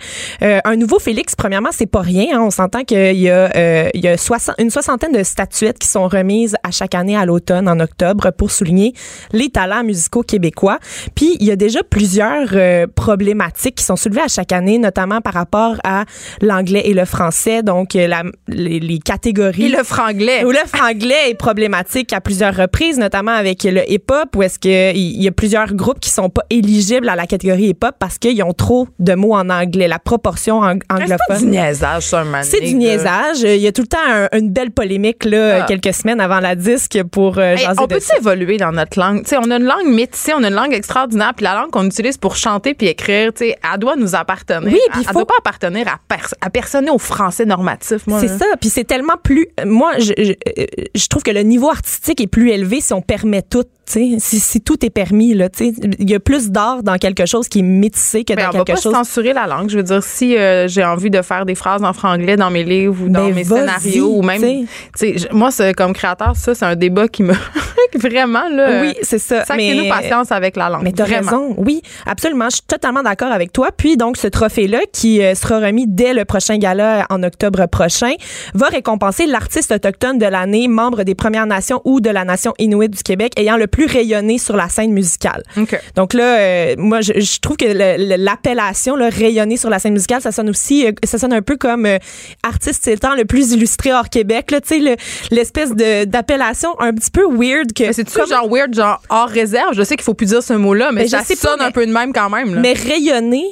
euh, 0.42 0.60
un 0.64 0.76
nouveau 0.76 0.98
Félix, 0.98 1.34
premièrement, 1.36 1.70
c'est 1.72 1.86
pas 1.86 2.00
rien. 2.00 2.36
hein. 2.38 2.42
On 2.42 2.50
s'entend 2.50 2.84
qu'il 2.84 3.18
y 3.18 3.28
a, 3.30 3.50
euh, 3.56 3.88
il 3.94 4.00
y 4.04 4.08
a 4.08 4.16
soixante- 4.16 4.56
une 4.58 4.70
soixantaine 4.70 5.12
de 5.12 5.22
statuettes 5.22 5.78
qui 5.78 5.88
sont 5.88 6.08
remises 6.08 6.56
à 6.62 6.70
chaque 6.70 6.94
année 6.94 7.16
à 7.16 7.24
l'automne, 7.24 7.68
en 7.68 7.78
octobre, 7.80 8.30
pour 8.36 8.50
souligner 8.50 8.92
les 9.32 9.48
talents 9.50 9.84
musicaux 9.84 10.22
québécois. 10.22 10.78
Puis, 11.14 11.36
il 11.40 11.46
y 11.46 11.50
a 11.50 11.56
déjà 11.56 11.82
plusieurs 11.82 12.48
euh, 12.52 12.86
problématiques 12.94 13.76
qui 13.76 13.84
sont 13.84 13.96
soulevées 13.96 14.22
à 14.22 14.28
chaque 14.28 14.52
année, 14.52 14.78
notamment 14.78 15.20
par 15.20 15.34
rapport 15.34 15.76
à 15.84 16.04
l'anglais 16.40 16.82
et 16.86 16.94
le 16.94 17.04
français, 17.04 17.62
donc 17.62 17.94
la, 17.94 18.22
les, 18.48 18.80
les 18.80 18.98
catégories. 18.98 19.66
Et 19.66 19.68
le 19.68 19.82
franglais. 19.84 20.44
Où 20.44 20.50
le 20.50 20.66
franglais 20.66 21.30
est 21.30 21.34
problématique 21.34 22.12
à 22.12 22.20
plusieurs 22.20 22.54
reprises, 22.54 22.98
notamment 22.98 23.32
avec 23.32 23.64
le 23.64 23.90
hip-hop, 23.90 24.34
où 24.36 24.42
est-ce 24.42 24.58
qu'il 24.58 25.22
y 25.22 25.28
a 25.28 25.32
plusieurs 25.32 25.74
groupes 25.74 26.00
qui 26.00 26.10
sont 26.10 26.30
pas 26.30 26.42
éligibles 26.50 27.08
à 27.08 27.16
la 27.16 27.26
catégorie 27.26 27.68
hip-hop 27.68 27.94
parce 27.98 28.18
qu'ils 28.18 28.42
ont 28.42 28.52
trop 28.52 28.88
de 28.98 29.14
mots 29.14 29.34
en 29.34 29.48
anglais. 29.50 29.88
La 29.88 29.98
proportion 30.06 30.62
ang- 30.62 30.78
C'est 30.88 30.94
anglophone. 31.02 31.18
pas 31.28 31.38
du 31.38 31.46
niaisage, 31.46 32.02
ça, 32.04 32.24
C'est 32.42 32.60
du 32.60 32.74
niaisage. 32.74 33.40
Il 33.42 33.56
y 33.60 33.66
a 33.66 33.72
tout 33.72 33.82
le 33.82 33.88
temps 33.88 33.98
un- 34.08 34.28
une 34.38 34.50
belle 34.50 34.70
polémique 34.70 35.24
là, 35.26 35.62
Ah. 35.62 35.66
quelques 35.66 35.92
semaines 35.92 36.20
avant 36.20 36.40
la 36.40 36.54
disque 36.54 37.02
pour 37.12 37.36
euh, 37.38 37.56
Hey, 37.56 37.66
on 37.78 37.86
peut 37.86 37.98
évoluer 38.18 38.56
dans 38.56 38.72
notre 38.72 38.98
langue? 38.98 39.24
Tu 39.24 39.30
sais, 39.30 39.36
on 39.36 39.50
a 39.50 39.56
une 39.56 39.64
langue 39.64 39.88
métissée, 39.88 40.32
on 40.34 40.42
a 40.44 40.48
une 40.48 40.54
langue 40.54 40.72
extraordinaire, 40.72 41.32
puis 41.36 41.44
la 41.44 41.54
langue 41.54 41.70
qu'on 41.70 41.84
utilise 41.84 42.16
pour 42.16 42.36
chanter 42.36 42.72
puis 42.72 42.86
écrire, 42.86 43.32
tu 43.34 43.44
sais, 43.46 43.56
elle 43.72 43.78
doit 43.78 43.96
nous 43.96 44.14
appartenir. 44.14 44.72
Oui, 44.72 44.78
puis 44.92 45.00
il 45.00 45.00
elle 45.00 45.06
faut- 45.08 45.12
doit 45.12 45.26
pas 45.26 45.34
appartenir 45.40 45.86
à, 45.88 45.98
pers- 46.08 46.34
à 46.40 46.48
personne 46.48 46.88
au 46.88 46.98
français 46.98 47.44
normatif, 47.44 48.06
moi. 48.06 48.20
C'est 48.20 48.28
ça. 48.28 48.46
Puis 48.60 48.70
c'est 48.70 48.84
tellement 48.84 49.16
plus. 49.22 49.48
Moi, 49.64 49.92
je, 49.98 50.12
je, 50.16 50.32
euh, 50.32 50.64
je 50.94 51.06
trouve 51.08 51.22
que 51.24 51.30
le 51.32 51.42
niveau 51.42 51.68
artistique 51.68 52.20
est 52.20 52.26
plus 52.28 52.50
élevé 52.50 52.80
si 52.80 52.92
on 52.92 53.02
permet 53.02 53.42
tout. 53.42 53.64
Si, 53.88 54.18
si 54.18 54.60
tout 54.60 54.84
est 54.84 54.90
permis, 54.90 55.32
là, 55.34 55.48
il 55.60 56.10
y 56.10 56.14
a 56.14 56.20
plus 56.20 56.50
d'art 56.50 56.82
dans 56.82 56.96
quelque 56.98 57.24
chose 57.24 57.48
qui 57.48 57.60
est 57.60 57.62
métissé 57.62 58.24
que 58.24 58.34
Ben, 58.34 58.42
dans 58.44 58.48
on 58.48 58.58
va 58.58 58.64
quelque 58.64 58.76
pas 58.78 58.82
chose. 58.82 58.92
censurer 58.92 59.32
la 59.32 59.46
langue. 59.46 59.70
Je 59.70 59.76
veux 59.76 59.82
dire, 59.84 60.02
si 60.02 60.36
euh, 60.36 60.66
j'ai 60.66 60.84
envie 60.84 61.08
de 61.10 61.22
faire 61.22 61.46
des 61.46 61.54
phrases 61.54 61.84
en 61.84 61.92
franglais 61.92 62.36
dans 62.36 62.50
mes 62.50 62.64
livres 62.64 62.96
ou 63.04 63.08
dans 63.08 63.26
Ben, 63.28 63.34
mes 63.34 63.44
scénarios 63.44 64.16
ou 64.18 64.22
même, 64.22 64.66
t'sais. 64.92 65.14
moi, 65.32 65.50
comme 65.76 65.92
créateur, 65.92 66.34
ça, 66.36 66.54
c'est 66.54 66.64
un 66.64 66.74
débat 66.76 67.06
qui 67.08 67.22
me 67.22 67.34
vraiment 67.94 68.48
là. 68.48 68.80
Oui, 68.80 68.94
c'est 69.02 69.18
ça. 69.18 69.44
Sacrez-nous 69.44 69.82
Mais- 69.84 69.88
patience 69.88 70.32
avec 70.32 70.56
la 70.56 70.68
langue. 70.68 70.82
Mais 70.82 70.92
t'as 70.92 71.04
raison, 71.04 71.54
oui, 71.58 71.82
absolument. 72.06 72.46
Je 72.50 72.56
suis 72.56 72.66
totalement 72.66 73.02
d'accord 73.02 73.32
avec 73.32 73.52
toi. 73.52 73.68
Puis 73.76 73.96
donc, 73.96 74.16
ce 74.16 74.26
trophée-là, 74.28 74.80
qui 74.92 75.22
euh, 75.22 75.34
sera 75.34 75.58
remis 75.60 75.86
dès 75.86 76.14
le 76.14 76.24
prochain 76.24 76.58
gala 76.58 77.06
en 77.10 77.22
octobre 77.22 77.66
prochain, 77.66 78.12
va 78.54 78.66
récompenser 78.68 79.26
l'artiste 79.26 79.72
autochtone 79.72 80.18
de 80.18 80.26
l'année, 80.26 80.68
membre 80.68 81.02
des 81.02 81.14
Premières 81.14 81.46
Nations 81.46 81.80
ou 81.84 82.00
de 82.00 82.10
la 82.10 82.24
Nation 82.24 82.52
Inuit 82.58 82.88
du 82.88 83.02
Québec, 83.02 83.32
ayant 83.36 83.56
le 83.56 83.66
plus 83.66 83.86
rayonné 83.86 84.38
sur 84.38 84.56
la 84.56 84.68
scène 84.68 84.92
musicale. 84.92 85.42
Donc 85.94 86.14
là, 86.14 86.38
euh, 86.38 86.74
moi, 86.78 87.00
je, 87.00 87.12
je 87.20 87.40
trouve 87.40 87.56
que 87.56 87.64
le- 87.66 88.16
le- 88.16 88.22
l'appellation, 88.22 88.96
là, 88.96 89.08
rayonner 89.08 89.56
sur 89.56 89.70
la 89.70 89.78
scène 89.78 89.92
musicale, 89.94 90.20
ça 90.22 90.32
sonne 90.32 90.50
aussi, 90.50 90.86
euh, 90.86 90.92
ça 91.04 91.18
sonne 91.18 91.32
un 91.32 91.42
peu 91.42 91.56
comme 91.56 91.86
euh, 91.86 91.98
artiste 92.42 92.80
c'est 92.84 92.92
le 92.92 92.98
temps 92.98 93.14
le 93.14 93.24
plus 93.24 93.52
illustré 93.52 93.92
hors 93.92 94.08
Québec, 94.08 94.50
là, 94.50 94.60
tu 94.60 94.68
sais, 94.68 94.78
le- 94.78 94.96
l'espèce 95.30 95.70
d'appellation 96.06 96.78
un 96.80 96.92
petit 96.92 97.10
peu 97.10 97.24
weird 97.28 97.72
que. 97.76 97.92
C'est-tu 97.92 98.12
comme- 98.18 98.28
genre 98.28 98.48
weird, 98.48 98.74
genre 98.74 99.00
hors 99.08 99.28
réserve? 99.28 99.74
Je 99.74 99.82
sais 99.82 99.96
qu'il 99.96 100.04
faut 100.04 100.14
plus 100.14 100.26
dire 100.26 100.42
ce 100.42 100.54
mot-là, 100.54 100.90
mais, 100.92 101.02
Ben, 101.08 101.22
ça 101.22 101.22
sonne 101.24 101.60
un 101.60 101.70
peu 101.70 101.86
de 101.86 101.92
même 101.92 102.12
quand 102.12 102.30
même. 102.30 102.54
Là. 102.54 102.60
Mais 102.60 102.72
rayonner, 102.72 103.44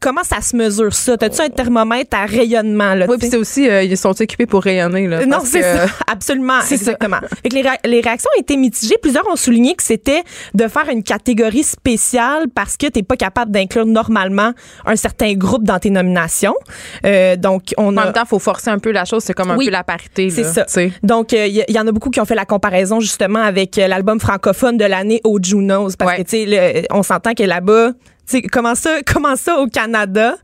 comment 0.00 0.22
ça 0.24 0.40
se 0.40 0.56
mesure 0.56 0.92
ça? 0.94 1.16
T'as-tu 1.16 1.40
un 1.40 1.48
thermomètre 1.48 2.16
à 2.16 2.26
rayonnement, 2.26 2.94
là? 2.94 3.06
oui, 3.08 3.16
puis 3.18 3.28
c'est 3.30 3.36
aussi, 3.36 3.68
euh, 3.68 3.82
ils 3.82 3.96
sont 3.96 4.10
occupés 4.20 4.46
pour 4.46 4.62
rayonner. 4.62 5.06
Là, 5.06 5.26
non, 5.26 5.38
c'est 5.44 5.62
ça. 5.62 5.86
Absolument. 6.06 6.60
C'est 6.62 6.76
ça. 6.76 6.92
exactement. 6.92 7.18
Fait 7.42 7.48
que 7.48 7.54
les, 7.54 7.62
réa- 7.62 7.78
les 7.86 8.00
réactions 8.00 8.30
ont 8.36 8.40
été 8.40 8.56
mitigées. 8.56 8.96
Plusieurs 9.02 9.26
ont 9.28 9.36
souligné 9.36 9.74
que 9.74 9.82
c'était 9.82 10.22
de 10.54 10.68
faire 10.68 10.88
une 10.90 11.02
catégorie 11.02 11.62
spéciale 11.64 12.46
parce 12.54 12.76
que 12.76 12.86
t'es 12.86 13.02
pas 13.02 13.16
capable 13.16 13.50
d'inclure 13.50 13.86
normalement 13.86 14.52
un 14.86 14.96
certain 14.96 15.32
groupe 15.34 15.64
dans 15.64 15.78
tes 15.78 15.90
nominations. 15.90 16.54
Euh, 17.06 17.36
donc, 17.36 17.74
on 17.76 17.88
En 17.88 17.96
a. 17.96 18.04
même 18.04 18.12
temps, 18.12 18.22
il 18.24 18.28
faut 18.28 18.38
forcer 18.38 18.70
un 18.70 18.78
peu 18.78 18.90
la 18.92 19.04
chose. 19.04 19.22
C'est 19.24 19.34
comme 19.34 19.50
un 19.50 19.56
Oui, 19.56 19.66
peu 19.66 19.72
la 19.72 19.84
parité. 19.84 20.30
C'est 20.30 20.44
ça. 20.44 20.66
Donc, 21.02 21.32
il 21.32 21.46
y, 21.48 21.64
y 21.72 21.78
en 21.78 21.86
a 21.86 21.92
beaucoup 21.92 22.10
qui 22.10 22.20
ont 22.20 22.24
fait 22.24 22.34
la 22.34 22.44
comparaison 22.44 23.00
justement 23.00 23.40
avec 23.40 23.78
euh, 23.78 23.88
l'album 23.88 24.20
francophone 24.20 24.76
de 24.76 24.84
l'année 24.84 25.20
au 25.24 25.38
Junos. 25.42 25.96
Parce 25.96 26.10
Ouais. 26.12 26.16
que, 26.18 26.22
tu 26.28 26.46
sais, 26.50 26.86
on 26.90 27.02
s'entend 27.02 27.34
que 27.34 27.42
là-bas, 27.42 27.92
comment 28.52 28.74
ça, 28.74 28.98
comment 29.12 29.36
ça 29.36 29.58
au 29.60 29.66
Canada, 29.66 30.36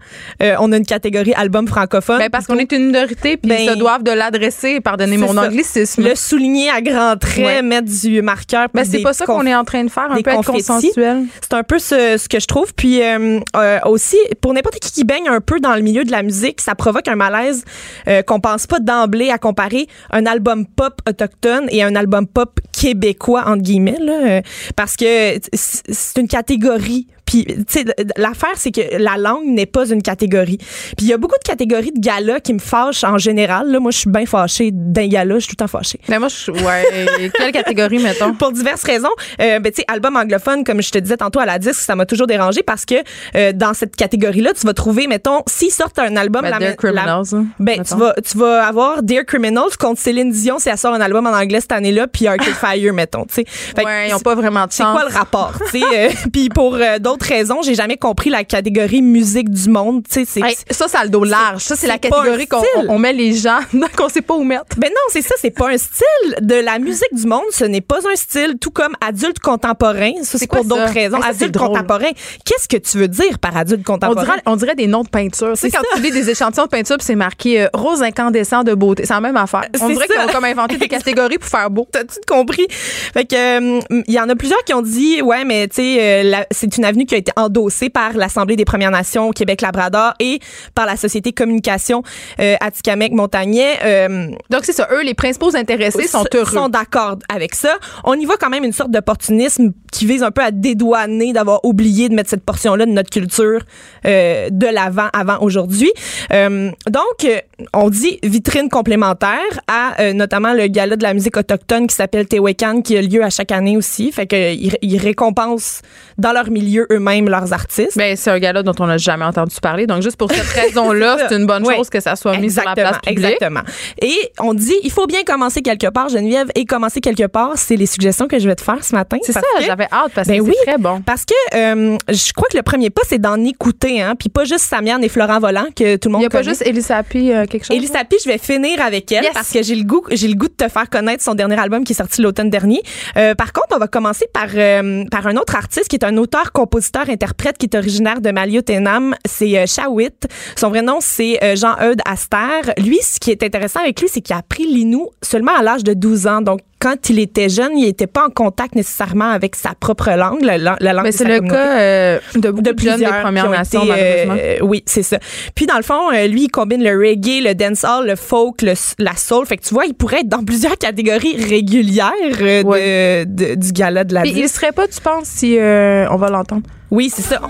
euh, 0.43 0.55
on 0.61 0.73
a 0.73 0.77
une 0.77 0.87
catégorie 0.87 1.33
album 1.35 1.67
francophone? 1.69 2.19
Ben, 2.19 2.31
parce 2.31 2.47
qu'on 2.47 2.59
est 2.59 2.71
une 2.73 2.87
minorité, 2.87 3.37
puis 3.37 3.49
Ben, 3.49 3.61
ils 3.63 3.69
se 3.71 3.75
doivent 3.75 4.03
de 4.03 4.11
l'adresser. 4.13 4.81
Pardonnez 4.81 5.17
mon 5.17 5.33
ça. 5.35 5.47
anglicisme. 5.47 6.03
Le 6.03 6.15
souligner 6.15 6.71
à 6.71 6.81
grands 6.81 7.17
traits, 7.17 7.45
Ouais. 7.47 7.63
mettre 7.63 7.89
du 7.89 8.23
marqueur. 8.23 8.69
Mais 8.75 8.83
puis 8.83 8.91
c'est 8.93 9.03
pas 9.03 9.13
ça 9.13 9.27
qu'on 9.27 9.47
est 9.47 9.55
en 9.55 9.65
train 9.65 9.85
de 9.85 9.91
faire, 9.91 10.11
un 10.11 10.21
peu 10.21 10.31
être 10.31 10.45
consensuel. 10.45 11.25
C'est 11.41 11.55
un 11.55 11.63
peu 11.63 11.79
ce, 11.79 12.17
ce 12.19 12.29
que 12.29 12.41
je 12.41 12.47
trouve. 12.47 12.75
Puis 12.75 13.03
euh, 13.03 13.41
euh, 13.57 13.79
aussi, 13.87 14.17
pour 14.41 14.53
n'importe 14.55 14.79
qui 14.81 14.91
qui 14.93 15.05
baigne 15.05 15.29
un 15.29 15.41
peu 15.41 15.61
dans 15.61 15.75
le 15.75 15.83
milieu 15.83 16.05
de 16.05 16.11
la 16.11 16.23
musique, 16.23 16.61
ça 16.61 16.75
provoque 16.75 17.09
un 17.09 17.17
malaise 17.17 17.65
euh, 18.09 18.23
qu'on 18.23 18.41
pense 18.41 18.67
pas 18.67 18.79
d'emblée 18.81 19.31
à 19.31 19.39
comparer 19.39 19.87
un 20.11 20.25
album 20.27 20.67
pop 20.67 21.01
autochtone 21.09 21.67
et 21.71 21.83
un 21.83 21.95
album 21.95 22.27
pop 22.27 22.59
québécois 22.73 23.45
entre 23.47 23.63
guillemets 23.63 23.99
là, 24.01 24.13
euh, 24.13 24.41
parce 24.77 24.97
que 24.97 25.39
c'est 25.53 26.19
une 26.21 26.29
catégorie. 26.29 27.07
Puis, 27.27 27.45
tu 27.45 27.65
sais, 27.69 27.85
l'affaire, 28.17 28.53
c'est 28.57 28.71
que 28.71 28.81
la 28.99 29.17
langue 29.17 29.47
n'est 29.47 29.67
pas 29.67 29.89
une 29.89 30.01
catégorie. 30.03 30.59
Puis, 30.59 31.07
il 31.07 31.09
y 31.09 31.13
a 31.13 31.19
beaucoup 31.19 31.37
de 31.43 31.47
catégories 31.49 31.93
de 31.93 32.01
galas 32.01 32.41
qui 32.41 32.55
me 32.55 32.59
fâchent 32.59 33.05
en 33.05 33.19
général. 33.19 33.71
Là, 33.71 33.81
moi, 33.81 33.91
je 33.91 33.99
suis 33.99 34.11
bien 34.11 34.27
fâchée 34.27 34.71
d'un 34.73 35.07
gala, 35.09 35.35
je 35.35 35.41
suis 35.41 35.49
tout 35.49 35.65
le 35.65 35.67
temps 35.67 35.79
fâchée 35.79 35.99
Ben, 36.09 36.19
moi, 36.19 36.29
je, 36.29 36.51
ouais. 36.53 37.31
Quelle 37.37 37.53
catégorie, 37.53 37.99
mettons? 37.99 38.33
pour 38.39 38.53
diverses 38.53 38.85
raisons. 38.85 39.11
Euh, 39.41 39.59
ben, 39.59 39.73
tu 39.73 39.77
sais, 39.83 39.85
album 39.89 40.17
anglophone, 40.17 40.65
comme 40.65 40.81
je 40.83 40.91
te 40.91 40.99
disais 40.99 41.17
tantôt 41.17 41.41
à 41.41 41.47
la 41.47 41.59
disque, 41.59 41.81
ça 41.81 41.95
m'a 41.97 42.07
toujours 42.07 42.27
dérangé 42.27 42.63
parce 42.63 42.85
que 42.85 42.95
euh, 43.35 43.53
dans 43.53 43.75
cette 43.75 43.97
catégorie-là, 43.97 44.53
tu 44.59 44.67
vas 44.67 44.75
trouver, 44.75 45.07
mettons, 45.07 45.41
s'ils 45.47 45.73
sortent 45.73 45.99
un 45.99 46.17
album... 46.17 46.43
Ben, 46.43 46.51
la- 46.51 46.59
Dear 46.59 46.71
la- 46.71 46.77
Criminals, 46.77 47.25
hein, 47.35 47.47
ben, 47.59 47.83
tu 47.83 47.95
vas, 47.97 48.15
tu 48.25 48.39
vas 48.39 48.67
avoir 48.67 49.03
Dear 49.03 49.25
Criminals 49.25 49.77
contre 49.79 50.01
Céline 50.01 50.31
Dion 50.31 50.59
si 50.59 50.69
elle 50.69 50.79
sort 50.79 50.95
un 50.95 51.01
album 51.01 51.27
en 51.27 51.31
anglais 51.33 51.61
cette 51.61 51.73
année-là, 51.73 52.07
puis 52.07 52.27
Arcade 52.29 52.55
Fire, 52.61 52.93
mettons, 52.95 53.25
tu 53.25 53.35
sais. 53.35 53.45
Ouais, 53.85 54.09
ils 54.09 54.13
n'ont 54.13 54.21
pas 54.21 54.35
vraiment 54.35 54.67
de 54.67 54.73
c'est 54.73 54.83
chance. 54.83 54.97
quoi 54.99 55.09
le 55.09 55.15
rapport, 55.15 55.55
tu 55.71 55.81
sais? 55.81 55.85
euh, 55.95 56.09
puis 56.33 56.49
pour 56.49 56.75
euh, 56.77 56.99
d'autres 56.99 57.16
raisons, 57.25 57.63
j'ai 57.63 57.75
jamais 57.75 57.97
compris 57.97 58.31
la 58.31 58.45
catégorie 58.45 59.03
musique 59.03 59.51
du 59.51 59.69
monde, 59.69 60.03
tu 60.09 60.21
sais. 60.21 60.25
c'est- 60.27 60.41
Hey, 60.41 60.57
ça, 60.71 60.89
ça 60.89 61.01
a 61.01 61.05
le 61.05 61.11
dos 61.11 61.25
large. 61.25 61.63
Ça, 61.63 61.77
c'est 61.77 61.87
la 61.87 61.99
catégorie 61.99 62.47
qu'on 62.47 62.63
on- 62.89 62.99
met 62.99 63.13
les 63.13 63.33
gens 63.35 63.59
qu'on 63.97 64.09
sait 64.09 64.23
pas 64.23 64.35
où 64.35 64.45
mettre. 64.45 64.65
Ben 64.77 64.89
non, 64.91 65.01
c'est 65.11 65.23
ça, 65.23 65.35
c'est 65.41 65.51
pas 65.51 65.71
un 65.71 65.79
style 65.79 66.37
de 66.43 66.55
la 66.57 66.79
musique 66.79 67.13
du 67.13 67.27
monde, 67.27 67.45
ce 67.53 67.65
n'est 67.65 67.81
pas 67.81 67.99
un 68.11 68.17
style, 68.17 68.55
tout 68.61 68.71
comme 68.71 68.95
adulte 69.07 69.39
contemporain, 69.41 70.13
ça 70.23 70.39
c'est 70.39 70.47
pour 70.47 70.65
d'autres 70.65 70.93
raisons. 70.93 71.21
Ça, 71.21 71.29
adulte 71.29 71.57
contemporain, 71.57 72.11
qu'est-ce 72.45 72.69
que 72.69 72.77
tu 72.77 72.99
veux 72.99 73.09
dire 73.09 73.39
par 73.39 73.57
adulte 73.57 73.81
On 73.89 73.93
contemporain? 73.95 74.25
dirait, 74.25 74.43
on 74.47 74.57
dirait 74.57 74.75
des 74.75 74.87
noms 74.87 75.03
de 75.03 75.09
peinture. 75.09 75.53
Tu 75.55 75.57
sais, 75.61 75.71
C'est 75.71 75.77
quand 75.77 75.85
tu 75.95 76.03
lis 76.03 76.11
des 76.11 76.31
échantillons 76.31 76.65
de 76.65 76.69
peinture, 76.71 76.97
puis 76.97 77.07
c'est 77.07 77.15
marqué 77.15 77.63
euh, 77.63 77.69
rose 77.75 78.03
incandescent 78.03 78.63
de 78.65 78.75
beauté. 78.75 79.05
C'est 79.07 79.15
la 79.15 79.21
même 79.21 79.37
affaire. 79.37 79.65
On 79.81 79.89
C'est 79.89 79.95
dirait 79.95 80.07
ça. 80.07 80.15
qu'ils 80.15 80.23
ont 80.25 80.33
comme 80.33 80.45
inventé 80.45 80.77
des 80.77 80.89
catégories 80.97 81.39
pour 81.39 81.49
faire 81.49 81.71
beau. 81.71 81.87
T'as-tu 81.91 82.19
compris? 82.29 82.67
Fait 82.71 83.25
que, 83.25 83.35
euh, 83.79 83.81
il 84.07 84.15
y 84.15 84.21
en 84.21 84.29
a 84.29 84.37
plusieurs 84.37 84.63
qui 84.65 84.75
ont 84.75 84.83
dit, 84.83 85.23
ouais, 85.23 85.45
mais 85.45 85.69
tu 85.69 85.77
sais, 85.77 85.97
euh, 86.01 86.43
c'est 86.51 86.77
une 86.77 86.85
avenue 86.85 87.06
qui 87.07 87.15
a 87.15 87.19
été 87.19 87.33
endossée 87.37 87.89
par 87.89 88.13
l'Assemblée 88.15 88.57
des 88.57 88.65
Premières 88.65 88.91
Nations 88.91 89.29
au 89.29 89.33
Québec-Labrador 89.33 90.15
et 90.21 90.41
par 90.75 90.87
la 90.87 90.97
Société 90.97 91.33
Communication 91.33 92.03
euh, 92.41 92.57
Atikamekw-Montagnais. 92.61 93.79
Euh, 93.85 94.29
Donc, 94.51 94.65
c'est 94.65 94.73
ça. 94.73 94.89
Eux, 94.93 95.03
les 95.03 95.15
principaux 95.15 95.55
intéressés 95.57 96.07
sont 96.07 96.25
heureux. 96.35 96.45
sont 96.45 96.69
d'accord 96.69 97.17
avec 97.29 97.55
ça. 97.55 97.77
On 98.05 98.15
y 98.15 98.25
voit 98.25 98.37
quand 98.37 98.51
même 98.51 98.65
une 98.65 98.73
sorte 98.73 98.91
d'opportunisme 98.91 99.73
qui 99.93 100.07
vise 100.07 100.23
un 100.23 100.31
peu 100.31 100.43
à 100.43 100.51
dédouaner 100.51 101.33
d'avoir 101.33 101.65
oublié 101.65 102.09
de 102.09 102.15
mettre 102.15 102.31
cette 102.31 102.45
portion-là 102.45 102.87
de 102.87 102.91
notre 102.91 103.11
culture 103.11 103.63
euh, 104.05 104.49
de 104.51 104.67
l'avant 104.67 105.09
avant 105.13 105.39
aujourd'hui. 105.41 105.93
Euh, 106.33 106.71
donc, 106.91 107.45
on 107.73 107.89
dit 107.89 108.19
vitrine 108.23 108.69
complémentaire 108.69 109.41
à 109.69 110.13
notamment 110.13 110.53
le 110.53 110.67
gala 110.67 110.97
de 110.97 111.03
la 111.03 111.15
musique 111.15 111.37
autochtone 111.37 111.87
qui 111.87 111.95
s'appelle 111.95 112.27
Tewekan 112.27 112.83
qui 112.83 112.97
a 112.97 113.03
lieu 113.03 113.23
à 113.23 113.31
chaque 113.31 113.53
année 113.53 113.77
aussi. 113.77 114.13
Fait 114.13 114.27
que 114.27 114.55
ils, 114.55 114.77
ils 114.83 114.99
récompensent 114.99 115.81
dans 116.19 116.33
leur 116.33 116.51
milieu 116.51 116.87
eux-mêmes 116.97 117.29
leurs 117.29 117.53
artistes. 117.53 117.97
Ben, 117.97 118.17
c'est 118.17 118.31
un 118.31 118.39
gars-là 118.39 118.63
dont 118.63 118.75
on 118.79 118.87
n'a 118.87 118.99
jamais 118.99 119.25
entendu 119.25 119.55
parler. 119.63 119.87
Donc, 119.87 120.03
juste 120.03 120.17
pour 120.17 120.31
cette 120.31 120.47
raison-là, 120.63 121.17
c'est 121.29 121.37
une 121.37 121.47
bonne 121.47 121.67
Oui. 121.67 121.75
chose 121.77 121.91
que 121.91 122.01
ça 122.01 122.17
soit 122.17 122.37
mis 122.39 122.51
sur 122.51 122.65
la 122.65 122.75
place 122.75 122.99
publique. 122.99 123.19
Exactement. 123.25 123.61
Et 124.03 124.15
on 124.41 124.55
dit, 124.55 124.75
il 124.83 124.91
faut 124.91 125.07
bien 125.07 125.23
commencer 125.25 125.63
quelque 125.63 125.89
part, 125.89 126.09
Geneviève, 126.09 126.49
et 126.55 126.65
commencer 126.65 127.01
quelque 127.01 127.27
part, 127.27 127.53
c'est 127.57 127.77
les 127.77 127.87
suggestions 127.87 128.27
que 128.29 128.39
je 128.39 128.49
vais 128.49 128.55
te 128.57 128.63
faire 128.63 128.83
ce 128.85 128.95
matin. 128.95 129.19
C'est 129.23 129.33
ça, 129.33 129.41
j'avais 129.65 129.87
hâte 129.93 130.13
parce 130.15 130.29
Ben 130.29 130.39
que 130.39 130.43
oui, 130.43 130.55
c'est 130.59 130.71
très 130.73 130.79
bon. 130.79 131.01
Parce 131.03 131.25
que 131.25 131.35
euh, 131.57 131.97
je 132.09 132.33
crois 132.33 132.49
que 132.51 132.57
le 132.57 132.63
premier 132.63 132.91
pas, 132.91 133.03
c'est 133.09 133.19
d'en 133.21 133.43
écouter, 133.45 134.01
hein, 134.03 134.15
puis 134.19 134.29
pas 134.29 134.45
juste 134.45 134.65
Samiane 134.65 135.03
et 135.05 135.09
Florent 135.09 135.39
Volant 135.41 135.67
que 135.75 135.97
tout 135.97 136.09
le 136.09 136.11
Il 136.11 136.13
monde 136.13 136.21
n'y 136.21 136.27
a 136.27 136.31
pas 136.31 136.39
connaît. 136.39 136.51
juste 136.51 136.63
Elisa 136.67 137.03
P, 137.03 137.35
euh, 137.35 137.47
quelque 137.47 137.65
chose? 137.67 137.77
Elisa 137.77 138.05
Pi, 138.05 138.17
je 138.25 138.29
vais 138.31 138.39
finir 138.39 138.81
avec 138.83 139.11
elle 139.13 139.25
Yes. 139.25 139.33
parce 139.35 139.51
que 139.51 139.63
j'ai 139.63 139.75
le 139.75 139.85
goût, 139.85 140.03
j'ai 140.11 140.29
le 140.29 140.35
goût 140.35 140.49
de 140.49 140.55
te 140.55 140.69
faire 140.69 140.89
connaître 140.91 141.23
son 141.25 141.35
dernier 141.35 141.59
album 141.59 141.85
qui 141.85 141.93
est 141.93 141.97
sorti 141.97 142.23
l'automne 142.23 142.51
dernier. 142.51 142.81
Euh, 143.17 143.35
par 143.35 143.53
contre, 143.53 143.69
on 143.75 143.79
va 143.79 143.89
commencer 143.89 144.27
par 144.33 144.47
euh, 144.55 145.05
par 145.11 145.27
un 145.27 145.37
autre 145.37 145.57
artiste 145.57 145.89
qui 145.89 145.97
est 145.97 146.05
un 146.05 146.17
auteur, 146.17 146.53
compositeur, 146.53 146.86
interprète 146.95 147.59
qui 147.59 147.67
est 147.67 147.77
originaire 147.77 148.21
de 148.21 148.31
Maliotenam. 148.31 149.15
C'est 149.25 149.59
euh, 149.59 149.67
Shawit. 149.67 150.27
Son 150.57 150.69
vrai 150.69 150.83
nom 150.83 150.99
c'est 151.01 151.43
euh, 151.43 151.57
Jean-Eudes 151.57 152.01
Aster. 152.05 152.73
Lui, 152.79 152.99
ce 153.03 153.19
qui 153.21 153.31
est 153.31 153.43
intéressant 153.43 153.81
avec 153.81 154.01
lui, 154.01 154.09
c'est 154.11 154.21
qu'il 154.21 154.35
a 154.35 154.39
appris 154.39 154.67
l'inou 154.67 155.11
seulement 155.23 155.55
à 155.57 155.63
l'âge 155.63 155.85
de 155.85 155.95
12 155.95 156.27
ans. 156.27 156.41
Donc 156.41 156.61
quand 156.79 157.09
il 157.11 157.19
était 157.19 157.49
jeune, 157.49 157.73
il 157.79 157.87
n'était 157.87 158.07
pas 158.07 158.27
en 158.27 158.31
contact 158.31 158.75
nécessairement 158.75 159.31
avec 159.31 159.57
sa 159.57 159.71
propre 159.79 160.11
langue, 160.11 160.43
la, 160.43 160.59
la- 160.59 160.77
la 160.81 160.93
langue 160.93 161.05
Mais 161.05 161.11
de 161.11 161.17
c'est 161.17 161.25
le 161.25 161.37
communauté 161.37 161.57
cas 161.59 161.79
euh, 161.79 162.19
de 162.35 162.51
beaucoup 162.51 162.63
de 162.63 162.73
de, 162.73 162.79
jeunes 162.79 162.99
des 162.99 163.05
plusieurs 163.05 163.21
Premières 163.23 163.51
Nations, 163.51 163.83
été, 163.83 163.93
euh, 163.93 164.25
malheureusement. 164.27 164.67
oui, 164.69 164.83
c'est 164.87 165.03
ça. 165.03 165.19
Puis 165.55 165.67
dans 165.67 165.77
le 165.77 165.83
fond, 165.83 166.11
euh, 166.13 166.27
lui, 166.27 166.45
il 166.45 166.49
combine 166.49 166.83
le 166.85 166.91
reggae, 166.97 167.43
le 167.43 167.55
dancehall, 167.55 168.07
le 168.07 168.17
folk, 168.17 168.63
le, 168.63 168.75
la 168.99 169.17
soul. 169.17 169.47
Fait 169.47 169.57
que 169.57 169.65
tu 169.65 169.73
vois, 169.75 169.87
il 169.87 169.95
pourrait 169.95 170.21
être 170.21 170.29
dans 170.29 170.45
plusieurs 170.45 170.77
catégories 170.77 171.37
régulières 171.49 172.13
euh, 172.41 172.63
de- 172.63 172.67
Ouais. 172.67 173.25
de- 173.27 173.55
du 173.55 173.73
gala 173.73 174.05
de 174.05 174.15
la 174.15 174.23
Puis 174.23 174.35
il 174.37 174.49
serait 174.49 174.73
pas, 174.73 174.87
tu 174.87 175.01
penses, 175.01 175.25
si 175.27 175.59
euh, 175.59 176.07
on 176.11 176.17
va 176.17 176.29
l'entendre? 176.29 176.63
Oui, 176.91 177.11
c'est 177.13 177.23
ça. 177.23 177.41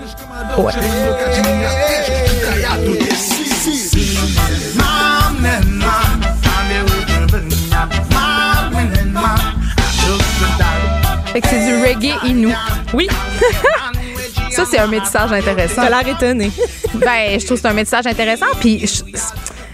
Ouais. 0.57 0.71
Reggae 11.83 12.13
inou. 12.25 12.53
Oui, 12.93 13.07
Ça, 14.49 14.63
c'est 14.65 14.79
un 14.79 14.87
métissage 14.87 15.31
intéressant. 15.31 15.83
t'as 15.83 15.89
l'air 16.03 16.07
étonné. 16.15 16.51
Ben, 16.95 17.39
je 17.39 17.45
trouve 17.45 17.57
que 17.57 17.61
c'est 17.61 17.67
un 17.67 17.73
message 17.73 18.07
intéressant. 18.07 18.47
Puis 18.59 18.87
je- 18.87 19.03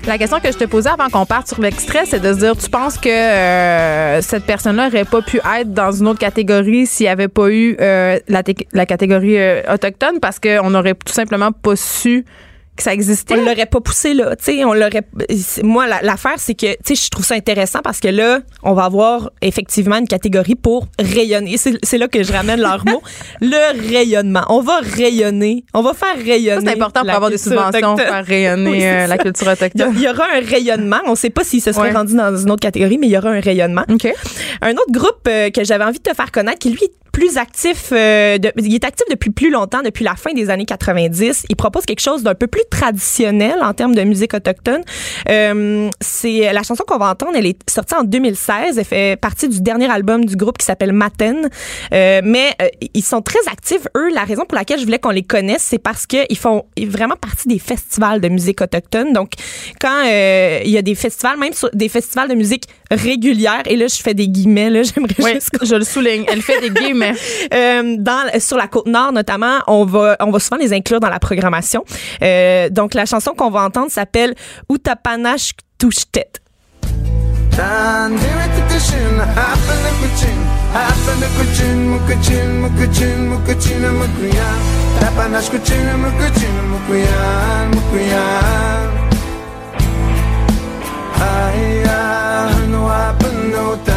la 0.07 0.17
question 0.17 0.39
que 0.41 0.51
je 0.51 0.57
te 0.57 0.65
posais 0.65 0.89
avant 0.89 1.07
qu'on 1.09 1.25
parte 1.25 1.47
sur 1.47 1.61
l'extrait, 1.61 2.03
c'est 2.05 2.19
de 2.19 2.33
se 2.33 2.39
dire, 2.39 2.57
tu 2.57 2.69
penses 2.69 2.97
que 2.97 3.07
euh, 3.07 4.21
cette 4.21 4.43
personne-là 4.45 4.87
aurait 4.87 5.05
pas 5.05 5.21
pu 5.21 5.37
être 5.37 5.71
dans 5.73 5.91
une 5.93 6.07
autre 6.07 6.19
catégorie 6.19 6.85
s'il 6.85 7.05
n'y 7.05 7.09
avait 7.09 7.29
pas 7.29 7.47
eu 7.49 7.77
euh, 7.79 8.19
la 8.27 8.85
catégorie 8.85 9.37
euh, 9.37 9.61
autochtone 9.73 10.19
parce 10.21 10.39
qu'on 10.39 10.69
n'aurait 10.71 10.95
tout 10.95 11.13
simplement 11.13 11.51
pas 11.53 11.77
su 11.77 12.25
que 12.75 12.83
ça 12.83 12.93
existait? 12.93 13.35
On 13.35 13.41
l'aurait 13.45 13.65
pas 13.67 13.81
poussé 13.81 14.13
là, 14.13 14.35
tu 14.35 14.45
sais, 14.45 14.63
on 14.65 14.73
l'aurait 14.73 15.03
moi 15.63 15.87
la- 15.87 16.01
l'affaire 16.01 16.35
c'est 16.37 16.55
que 16.55 16.73
tu 16.83 16.95
sais 16.95 17.05
je 17.05 17.09
trouve 17.09 17.25
ça 17.25 17.35
intéressant 17.35 17.79
parce 17.83 17.99
que 17.99 18.07
là 18.07 18.39
on 18.63 18.73
va 18.73 18.85
avoir 18.85 19.29
effectivement 19.41 19.97
une 19.97 20.07
catégorie 20.07 20.55
pour 20.55 20.87
rayonner. 20.99 21.55
C'est 21.57 21.97
là 21.97 22.07
que 22.07 22.23
je 22.23 22.31
ramène 22.33 22.59
leur 22.61 22.83
mot, 22.87 23.01
le 23.41 23.89
rayonnement. 23.91 24.43
On 24.49 24.61
va 24.61 24.79
rayonner, 24.81 25.65
on 25.73 25.81
va 25.81 25.93
faire 25.93 26.15
rayonner. 26.17 26.65
c'est 26.65 26.73
important 26.73 27.01
pour 27.01 27.11
avoir 27.11 27.29
des 27.29 27.37
subventions, 27.37 27.93
autochtone. 27.93 27.97
faire 27.97 28.25
rayonner 28.25 28.71
Oui, 28.71 28.83
euh, 28.85 29.07
la 29.07 29.17
culture 29.17 29.47
autochtone. 29.47 29.93
il 29.95 30.01
y 30.01 30.07
aura 30.09 30.25
un 30.35 30.39
rayonnement. 30.45 30.99
On 31.05 31.15
sait 31.15 31.29
pas 31.29 31.43
s'il 31.43 31.61
se 31.61 31.71
serait 31.71 31.89
Ouais. 31.89 31.93
rendu 31.93 32.15
dans 32.15 32.35
une 32.35 32.49
autre 32.51 32.61
catégorie, 32.61 32.97
mais 32.97 33.07
il 33.07 33.11
y 33.11 33.17
aura 33.17 33.29
un 33.29 33.39
rayonnement. 33.39 33.83
OK. 33.91 34.07
Un 34.61 34.71
autre 34.73 34.91
groupe 34.91 35.27
euh, 35.27 35.49
que 35.49 35.63
j'avais 35.63 35.83
envie 35.83 35.99
de 35.99 36.03
te 36.03 36.15
faire 36.15 36.31
connaître, 36.31 36.59
qui 36.59 36.69
lui 36.71 36.83
est 36.83 36.91
plus 37.13 37.37
actif, 37.37 37.89
euh, 37.91 38.39
il 38.57 38.73
est 38.73 38.83
actif 38.83 39.05
depuis 39.09 39.29
plus 39.29 39.51
longtemps, 39.51 39.83
depuis 39.83 40.03
la 40.03 40.15
fin 40.15 40.33
des 40.33 40.49
années 40.49 40.65
90. 40.65 41.45
Il 41.47 41.55
propose 41.55 41.85
quelque 41.85 42.01
chose 42.01 42.23
d'un 42.23 42.33
peu 42.33 42.47
plus 42.47 42.63
traditionnel 42.71 43.55
en 43.61 43.73
termes 43.73 43.93
de 43.93 44.01
musique 44.01 44.33
autochtone. 44.33 44.81
Euh, 45.29 45.89
c'est 46.01 46.51
la 46.51 46.63
chanson 46.63 46.83
qu'on 46.85 46.97
va 46.97 47.11
entendre. 47.11 47.33
Elle 47.35 47.45
est 47.45 47.69
sortie 47.69 47.93
en 47.93 48.03
2016. 48.03 48.79
Elle 48.79 48.83
fait 48.83 49.15
partie 49.21 49.47
du 49.47 49.61
dernier 49.61 49.89
album 49.91 50.25
du 50.25 50.35
groupe 50.35 50.57
qui 50.57 50.65
s'appelle 50.65 50.91
Maten. 50.91 51.49
Euh, 51.93 52.21
mais 52.23 52.55
euh, 52.61 52.67
ils 52.95 53.03
sont 53.03 53.21
très 53.21 53.47
actifs. 53.51 53.87
Eux, 53.95 54.11
la 54.11 54.23
raison 54.23 54.45
pour 54.45 54.57
laquelle 54.57 54.79
je 54.79 54.85
voulais 54.85 54.99
qu'on 54.99 55.11
les 55.11 55.23
connaisse, 55.23 55.61
c'est 55.61 55.77
parce 55.77 56.07
que 56.07 56.17
ils 56.29 56.37
font 56.37 56.65
vraiment 56.79 57.15
partie 57.15 57.47
des 57.47 57.59
festivals 57.59 58.21
de 58.21 58.29
musique 58.29 58.59
autochtone. 58.59 59.13
Donc, 59.13 59.33
quand 59.79 60.03
euh, 60.07 60.61
il 60.65 60.71
y 60.71 60.79
a 60.79 60.81
des 60.81 60.95
festivals, 60.95 61.37
même 61.37 61.53
des 61.73 61.89
festivals 61.89 62.29
de 62.29 62.35
musique 62.35 62.63
régulière, 62.95 63.63
et 63.65 63.75
là, 63.75 63.87
je 63.87 64.01
fais 64.01 64.13
des 64.13 64.27
guillemets, 64.27 64.69
là, 64.69 64.83
j'aimerais 64.95 65.15
Oui, 65.19 65.33
juste 65.33 65.49
je 65.61 65.75
le 65.75 65.83
souligne. 65.83 66.25
Elle 66.27 66.41
fait 66.41 66.59
des 66.61 66.69
guillemets. 66.69 67.13
euh, 67.53 67.95
dans 67.97 68.39
sur 68.39 68.57
la 68.57 68.67
côte 68.67 68.87
nord 68.87 69.11
notamment, 69.11 69.59
on 69.67 69.85
va 69.85 70.15
on 70.19 70.31
va 70.31 70.39
souvent 70.39 70.57
les 70.57 70.73
inclure 70.73 70.99
dans 70.99 71.09
la 71.09 71.19
programmation. 71.19 71.83
Euh, 72.21 72.69
donc 72.69 72.93
la 72.93 73.05
chanson 73.05 73.31
qu'on 73.31 73.49
va 73.49 73.61
entendre 73.61 73.91
s'appelle 73.91 74.35
Utapanash 74.69 75.51
Tushtet. 75.77 76.31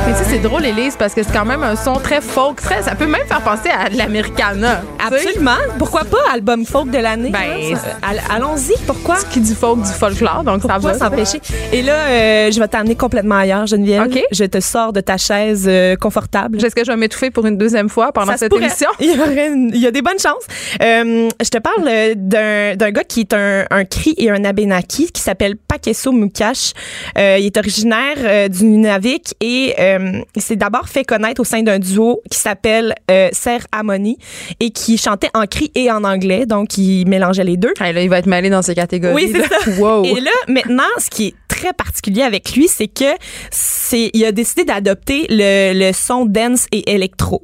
Mais 0.07 0.13
tu 0.13 0.19
sais, 0.19 0.25
c'est 0.31 0.39
drôle, 0.39 0.65
Élise, 0.65 0.97
parce 0.97 1.15
que 1.15 1.23
c'est 1.23 1.33
quand 1.33 1.45
même 1.45 1.63
un 1.63 1.75
son 1.77 1.95
très 1.95 2.21
folk. 2.21 2.61
Très, 2.61 2.83
ça 2.83 2.95
peut 2.95 3.07
même 3.07 3.27
faire 3.27 3.41
penser 3.41 3.69
à 3.71 3.89
de 3.89 3.97
l'Americana. 3.97 4.83
Absolument. 5.05 5.57
Pourquoi 5.79 6.05
pas 6.05 6.19
album 6.33 6.65
folk 6.65 6.91
de 6.91 6.99
l'année 6.99 7.31
Ben, 7.31 7.75
hein, 7.75 8.17
allons-y. 8.31 8.75
Pourquoi? 8.87 9.17
Qui 9.31 9.41
dit 9.41 9.55
folk, 9.55 9.81
dit 9.83 9.93
folklore, 9.93 10.45
donc 10.45 10.61
Pourquoi 10.61 10.81
ça 10.95 11.09
va. 11.09 11.11
s'empêcher? 11.11 11.41
Et 11.73 11.83
là, 11.83 11.93
euh, 11.95 12.51
je 12.53 12.61
vais 12.61 12.69
t'amener 12.69 12.95
complètement 12.95 13.37
ailleurs, 13.37 13.67
Geneviève. 13.67 14.03
OK. 14.07 14.21
Je 14.31 14.45
te 14.45 14.61
sors 14.61 14.93
de 14.93 15.01
ta 15.01 15.17
chaise 15.17 15.65
euh, 15.69 15.97
confortable. 15.97 16.65
Est-ce 16.65 16.75
que 16.75 16.85
je 16.85 16.91
vais 16.91 16.97
m'étouffer 16.97 17.31
pour 17.31 17.47
une 17.47 17.57
deuxième 17.59 17.89
fois 17.89 18.13
pendant 18.13 18.33
Ça 18.33 18.39
cette 18.39 18.53
émission? 18.55 18.89
Il 19.01 19.15
y, 19.17 19.21
aurait 19.21 19.49
une- 19.49 19.71
il 19.75 19.81
y 19.81 19.87
a 19.87 19.91
des 19.91 20.03
bonnes 20.03 20.19
chances. 20.19 20.45
Euh, 20.83 21.29
je 21.43 21.49
te 21.49 21.59
parle 21.59 21.85
d'un 22.17 22.75
d'un 22.77 22.91
gars 22.91 23.05
qui 23.05 23.21
est 23.21 23.33
un, 23.35 23.65
un 23.71 23.85
cri 23.85 24.15
et 24.19 24.31
un 24.31 24.45
Abénaki 24.45 25.11
qui 25.13 25.21
s'appelle 25.23 25.57
Pakeso 25.57 26.13
Mukash. 26.13 26.73
Il 27.17 27.47
est 27.47 27.57
originaire 27.57 28.17
euh, 28.19 28.49
et 29.41 29.75
euh, 29.79 30.21
il 30.35 30.43
s'est 30.43 30.57
d'abord 30.57 30.89
fait 30.89 31.05
connaître 31.05 31.41
au 31.41 31.45
sein 31.45 31.63
d'un 31.63 31.79
duo 31.79 32.21
qui 32.31 32.39
s'appelle 32.39 32.95
euh, 33.11 33.29
Serre 33.33 33.67
Harmony 33.73 34.19
et 34.61 34.71
qui 34.71 34.99
chantait 34.99 35.31
en 35.35 35.47
cri 35.47 35.71
et 35.75 35.91
en 35.91 36.05
anglais. 36.05 36.47
Donc, 36.47 36.79
il 36.79 37.07
mélangeait 37.07 37.45
les 37.45 37.57
deux. 37.57 37.73
Hey, 37.81 37.93
là, 37.93 38.03
il 38.03 38.09
va 38.09 38.19
être 38.19 38.27
mêlé 38.27 38.51
dans 38.51 38.63
ces 38.63 38.75
catégories. 38.75 39.15
Oui, 39.15 39.33
c'est 39.33 39.43
ça. 39.43 39.57
Wow. 39.79 40.05
Et 40.05 40.21
là, 40.21 40.31
maintenant, 40.49 40.85
ce 40.99 41.11
qui 41.11 41.27
est 41.27 41.35
très 41.49 41.73
particulier 41.73 42.23
avec 42.23 42.55
lui, 42.55 42.69
c'est 42.69 42.87
que 42.87 43.05
c'est 43.51 44.11
il 44.15 44.25
a 44.25 44.33
décidé 44.33 44.65
d'adopter 44.65 45.27
le, 45.29 45.73
le 45.75 45.93
son 45.93 46.25
dance 46.25 46.67
et 46.73 46.93
électro. 46.93 47.43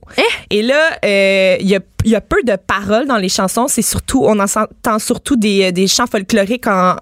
Et 0.51 0.63
là, 0.63 0.99
euh, 1.05 1.57
il 1.61 1.69
y 1.69 1.77
a 1.77 1.81
il 2.05 2.11
y 2.11 2.17
a 2.17 2.21
peu 2.21 2.43
de 2.45 2.57
paroles 2.57 3.07
dans 3.07 3.17
les 3.17 3.29
chansons. 3.29 3.69
C'est 3.69 3.83
surtout, 3.83 4.25
on 4.25 4.41
en 4.41 4.45
entend 4.45 4.99
surtout 4.99 5.37
des, 5.37 5.73
des 5.73 5.87
chants 5.87 6.07
folkloriques 6.07 6.67
en, 6.67 6.97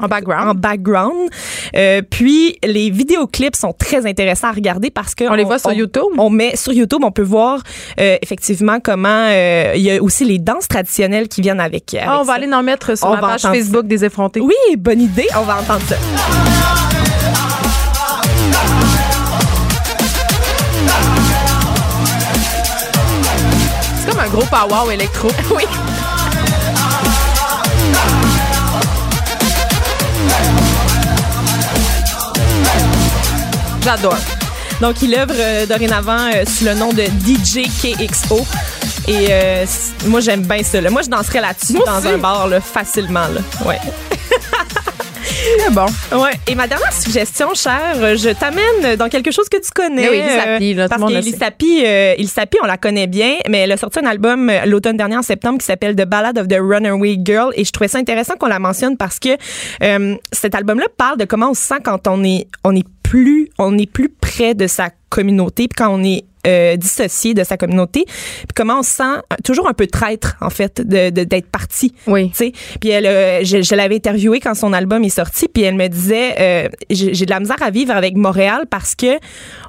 en 0.00 0.08
background. 0.08 0.48
en 0.48 0.54
background. 0.54 1.30
Euh, 1.76 2.02
puis 2.08 2.58
les 2.64 2.90
vidéoclips 2.90 3.56
sont 3.56 3.72
très 3.72 4.06
intéressants 4.06 4.48
à 4.48 4.52
regarder 4.52 4.90
parce 4.90 5.14
que 5.14 5.24
On 5.24 5.34
les 5.34 5.44
voit 5.44 5.58
sur 5.58 5.72
YouTube? 5.72 6.04
On 6.18 6.30
met 6.30 6.56
sur 6.56 6.72
YouTube, 6.72 7.00
on 7.04 7.10
peut 7.12 7.22
voir 7.22 7.60
euh, 8.00 8.16
effectivement 8.22 8.78
comment 8.82 9.26
euh, 9.28 9.72
il 9.76 9.82
y 9.82 9.90
a 9.96 10.02
aussi 10.02 10.24
les 10.24 10.38
danses 10.38 10.68
traditionnelles 10.68 11.28
qui 11.28 11.40
viennent 11.40 11.60
avec. 11.60 11.94
avec 11.94 12.08
Ah, 12.08 12.20
on 12.20 12.24
va 12.24 12.32
ça. 12.32 12.34
aller 12.34 12.52
en 12.52 12.62
mettre 12.62 12.96
sur 12.96 13.08
On 13.08 13.14
la 13.14 13.20
page 13.20 13.42
Facebook 13.42 13.86
des 13.86 14.04
effrontés. 14.04 14.40
Oui, 14.40 14.54
bonne 14.78 15.00
idée. 15.00 15.26
On 15.36 15.42
va 15.42 15.58
entendre 15.60 15.82
ça. 15.88 15.96
C'est 23.98 24.10
comme 24.10 24.20
un 24.20 24.28
gros 24.28 24.44
power 24.46 24.92
électro. 24.92 25.28
Oui. 25.54 25.64
J'adore. 33.86 34.18
Donc, 34.80 35.00
il 35.00 35.14
œuvre 35.14 35.32
euh, 35.38 35.64
dorénavant 35.64 36.18
euh, 36.34 36.44
sous 36.44 36.64
le 36.64 36.74
nom 36.74 36.92
de 36.92 37.02
DJ 37.02 37.68
KXO. 37.80 38.44
Et 39.06 39.28
euh, 39.30 39.64
moi, 40.06 40.18
j'aime 40.18 40.42
bien 40.42 40.60
ça. 40.64 40.80
là. 40.80 40.90
Moi, 40.90 41.02
je 41.02 41.08
danserais 41.08 41.40
là-dessus 41.40 41.78
dans 41.86 41.98
aussi. 41.98 42.08
un 42.08 42.18
bar 42.18 42.48
là, 42.48 42.60
facilement. 42.60 43.28
Là. 43.28 43.40
Ouais. 43.64 43.78
Bon. 45.70 45.86
Ouais. 46.12 46.32
Et 46.48 46.54
ma 46.56 46.66
dernière 46.66 46.92
suggestion, 46.92 47.54
chère, 47.54 48.16
je 48.16 48.30
t'amène 48.30 48.96
dans 48.96 49.08
quelque 49.08 49.30
chose 49.30 49.48
que 49.48 49.58
tu 49.58 49.70
connais. 49.72 50.08
Oui, 50.08 50.16
Elise 50.16 50.38
Appi, 50.38 50.74
là, 50.74 50.88
tout 50.88 50.98
parce 50.98 52.38
Appi, 52.38 52.58
on 52.62 52.66
la 52.66 52.76
connaît 52.76 53.06
bien, 53.06 53.36
mais 53.48 53.58
elle 53.58 53.72
a 53.72 53.76
sorti 53.76 54.00
un 54.00 54.06
album 54.06 54.50
l'automne 54.64 54.96
dernier 54.96 55.16
en 55.16 55.22
septembre 55.22 55.58
qui 55.58 55.66
s'appelle 55.66 55.94
The 55.94 56.04
Ballad 56.04 56.38
of 56.38 56.48
the 56.48 56.58
Runaway 56.60 57.18
Girl. 57.24 57.52
Et 57.54 57.64
je 57.64 57.70
trouvais 57.70 57.88
ça 57.88 57.98
intéressant 57.98 58.34
qu'on 58.34 58.46
la 58.46 58.58
mentionne 58.58 58.96
parce 58.96 59.18
que 59.20 59.36
cet 60.32 60.54
album-là 60.54 60.86
parle 60.96 61.18
de 61.18 61.24
comment 61.24 61.50
on 61.50 61.54
se 61.54 61.62
sent 61.62 61.80
quand 61.84 62.08
on 62.08 62.24
est, 62.24 62.48
on 62.64 62.74
est 62.74 62.86
plus, 63.08 63.48
on 63.58 63.76
est 63.78 63.90
plus 63.90 64.08
près 64.08 64.54
de 64.54 64.66
sa 64.66 64.90
communauté, 65.08 65.68
puis 65.68 65.76
quand 65.76 65.90
on 65.94 66.02
est 66.04 66.24
euh, 66.46 66.76
dissocié 66.76 67.34
de 67.34 67.42
sa 67.42 67.56
communauté, 67.56 68.04
puis 68.06 68.54
comment 68.54 68.78
on 68.78 68.82
se 68.84 68.90
sent 68.90 69.02
euh, 69.02 69.36
toujours 69.44 69.68
un 69.68 69.72
peu 69.72 69.86
traître 69.88 70.36
en 70.40 70.50
fait 70.50 70.80
de 70.80 71.10
de- 71.10 71.24
d'être 71.24 71.50
parti. 71.50 71.92
Oui. 72.06 72.30
Tu 72.30 72.36
sais, 72.36 72.52
puis 72.80 72.90
elle, 72.90 73.06
euh, 73.06 73.42
je, 73.44 73.62
je 73.62 73.74
l'avais 73.74 73.96
interviewée 73.96 74.38
quand 74.38 74.54
son 74.54 74.72
album 74.72 75.02
est 75.02 75.08
sorti, 75.08 75.48
puis 75.52 75.64
elle 75.64 75.74
me 75.74 75.88
disait, 75.88 76.34
euh, 76.38 76.68
j'ai 76.88 77.14
j'ai 77.14 77.26
de 77.26 77.30
la 77.30 77.40
misère 77.40 77.60
à 77.62 77.70
vivre 77.70 77.92
avec 77.96 78.14
Montréal 78.16 78.66
parce 78.70 78.94
que 78.94 79.18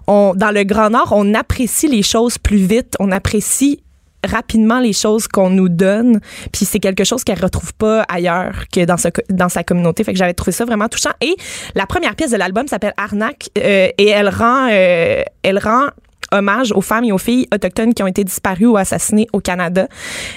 on, 0.07 0.33
dans 0.35 0.51
le 0.51 0.63
Grand 0.65 0.91
Nord, 0.91 1.13
on 1.15 1.33
apprécie 1.33 1.87
les 1.87 2.03
choses 2.03 2.37
plus 2.37 2.57
vite, 2.57 2.93
on 2.99 3.11
apprécie 3.11 3.79
rapidement 4.25 4.79
les 4.79 4.93
choses 4.93 5.27
qu'on 5.27 5.49
nous 5.49 5.69
donne 5.69 6.19
puis 6.51 6.65
c'est 6.65 6.79
quelque 6.79 7.03
chose 7.03 7.23
qu'elle 7.23 7.41
retrouve 7.41 7.73
pas 7.73 8.01
ailleurs 8.03 8.65
que 8.73 8.85
dans 8.85 8.97
ce 8.97 9.09
dans 9.29 9.49
sa 9.49 9.63
communauté. 9.63 10.03
Fait 10.03 10.13
que 10.13 10.19
j'avais 10.19 10.33
trouvé 10.33 10.51
ça 10.51 10.65
vraiment 10.65 10.87
touchant. 10.89 11.11
Et 11.21 11.35
la 11.75 11.85
première 11.85 12.15
pièce 12.15 12.31
de 12.31 12.37
l'album 12.37 12.67
s'appelle 12.67 12.93
Arnaque 12.97 13.49
euh, 13.57 13.89
et 13.97 14.07
elle 14.07 14.29
rend 14.29 14.69
euh, 14.71 15.23
elle 15.43 15.59
rend 15.59 15.87
hommage 16.31 16.71
aux 16.73 16.81
femmes 16.81 17.05
et 17.05 17.11
aux 17.11 17.17
filles 17.17 17.47
autochtones 17.53 17.93
qui 17.93 18.03
ont 18.03 18.07
été 18.07 18.23
disparues 18.23 18.65
ou 18.65 18.77
assassinées 18.77 19.27
au 19.33 19.39
Canada. 19.39 19.87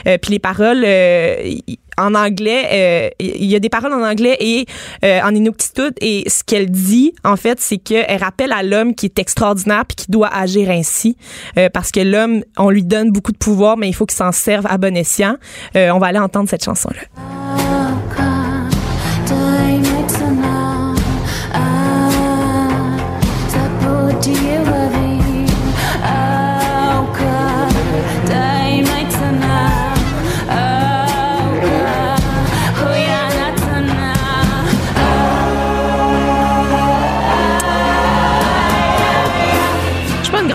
Euh, 0.06 0.18
puis 0.18 0.32
les 0.32 0.38
paroles 0.38 0.84
euh, 0.84 1.52
en 2.00 2.14
anglais, 2.14 2.66
euh, 2.72 3.08
il 3.18 3.46
y 3.46 3.54
a 3.54 3.60
des 3.60 3.68
paroles 3.68 3.92
en 3.92 4.02
anglais 4.02 4.36
et 4.40 4.66
euh, 5.04 5.20
en 5.22 5.34
inuktitut 5.34 5.92
et 6.00 6.28
ce 6.28 6.42
qu'elle 6.42 6.70
dit 6.70 7.14
en 7.24 7.36
fait, 7.36 7.60
c'est 7.60 7.78
qu'elle 7.78 8.20
rappelle 8.20 8.52
à 8.52 8.62
l'homme 8.62 8.94
qui 8.94 9.06
est 9.06 9.18
extraordinaire 9.18 9.84
puis 9.86 9.96
qui 9.96 10.10
doit 10.10 10.28
agir 10.32 10.70
ainsi 10.70 11.16
euh, 11.58 11.68
parce 11.72 11.90
que 11.90 12.00
l'homme, 12.00 12.42
on 12.56 12.70
lui 12.70 12.84
donne 12.84 13.10
beaucoup 13.10 13.32
de 13.32 13.38
pouvoir 13.38 13.76
mais 13.76 13.88
il 13.88 13.92
faut 13.92 14.06
qu'il 14.06 14.16
s'en 14.16 14.32
serve 14.32 14.66
à 14.68 14.78
bon 14.78 14.96
escient. 14.96 15.36
On 15.74 15.98
va 15.98 16.06
aller 16.06 16.18
entendre 16.18 16.48
cette 16.48 16.64
chanson 16.64 16.90
là. 16.90 17.59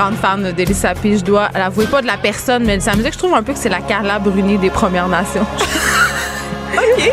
Grande 0.06 0.18
fan 0.20 0.52
d'Elisa 0.52 0.94
P. 0.94 1.18
Je 1.18 1.24
dois 1.24 1.50
l'avouer, 1.56 1.86
pas 1.88 2.02
de 2.02 2.06
la 2.08 2.18
personne, 2.18 2.64
mais 2.66 2.78
de 2.78 2.82
sa 2.84 2.96
musique. 2.96 3.14
Je 3.14 3.18
trouve 3.18 3.34
un 3.34 3.42
peu 3.42 3.54
que 3.54 3.60
c'est 3.60 3.70
la 3.70 3.82
Carla 3.82 4.20
Bruni 4.20 4.58
des 4.60 4.70
Premières 4.70 5.08
Nations. 5.08 5.46
OK. 6.78 7.12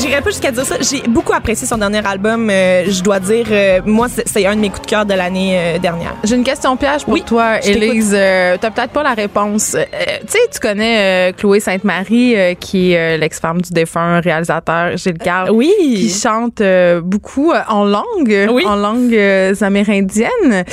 J'irais 0.00 0.20
pas 0.22 0.30
jusqu'à 0.30 0.50
dire 0.50 0.64
ça. 0.64 0.76
J'ai 0.80 1.02
beaucoup 1.06 1.32
apprécié 1.34 1.66
son 1.66 1.76
dernier 1.76 2.00
album. 2.04 2.48
euh, 2.50 2.84
je 2.88 3.02
dois 3.02 3.20
dire, 3.20 3.46
euh, 3.50 3.80
moi, 3.84 4.06
c'est- 4.08 4.46
un 4.46 4.56
de 4.56 4.60
mes 4.60 4.70
coups 4.70 4.82
de 4.82 4.86
cœur 4.86 5.04
de 5.06 5.14
l'année 5.14 5.52
euh, 5.56 5.78
dernière. 5.78 6.14
J'ai 6.24 6.34
une 6.36 6.42
question 6.44 6.76
piège 6.76 7.04
pour 7.04 7.12
Oui, 7.14 7.22
toi. 7.22 7.60
Élise. 7.64 8.10
T'as 8.10 8.70
peut-être 8.70 8.90
pas 8.92 9.02
la 9.04 9.14
réponse. 9.14 9.76
Tu 9.76 10.32
sais, 10.32 10.38
tu 10.52 10.58
connais 10.58 11.32
Chloé 11.38 11.60
Sainte-Marie, 11.60 12.34
qui 12.58 12.92
est 12.92 13.18
l'ex-femme 13.18 13.60
du 13.60 13.70
défunt 13.72 14.20
réalisateur 14.20 14.96
Gilles 14.96 15.18
Gard. 15.18 15.44
qui 15.46 15.50
Oui. 15.52 16.12
chante 16.20 16.60
euh, 16.60 17.00
beaucoup 17.02 17.52
en 17.68 17.84
langue, 17.84 18.48
Oui. 18.50 18.64
en 18.66 18.74
langue 18.76 19.16
amérindienne. 19.60 20.64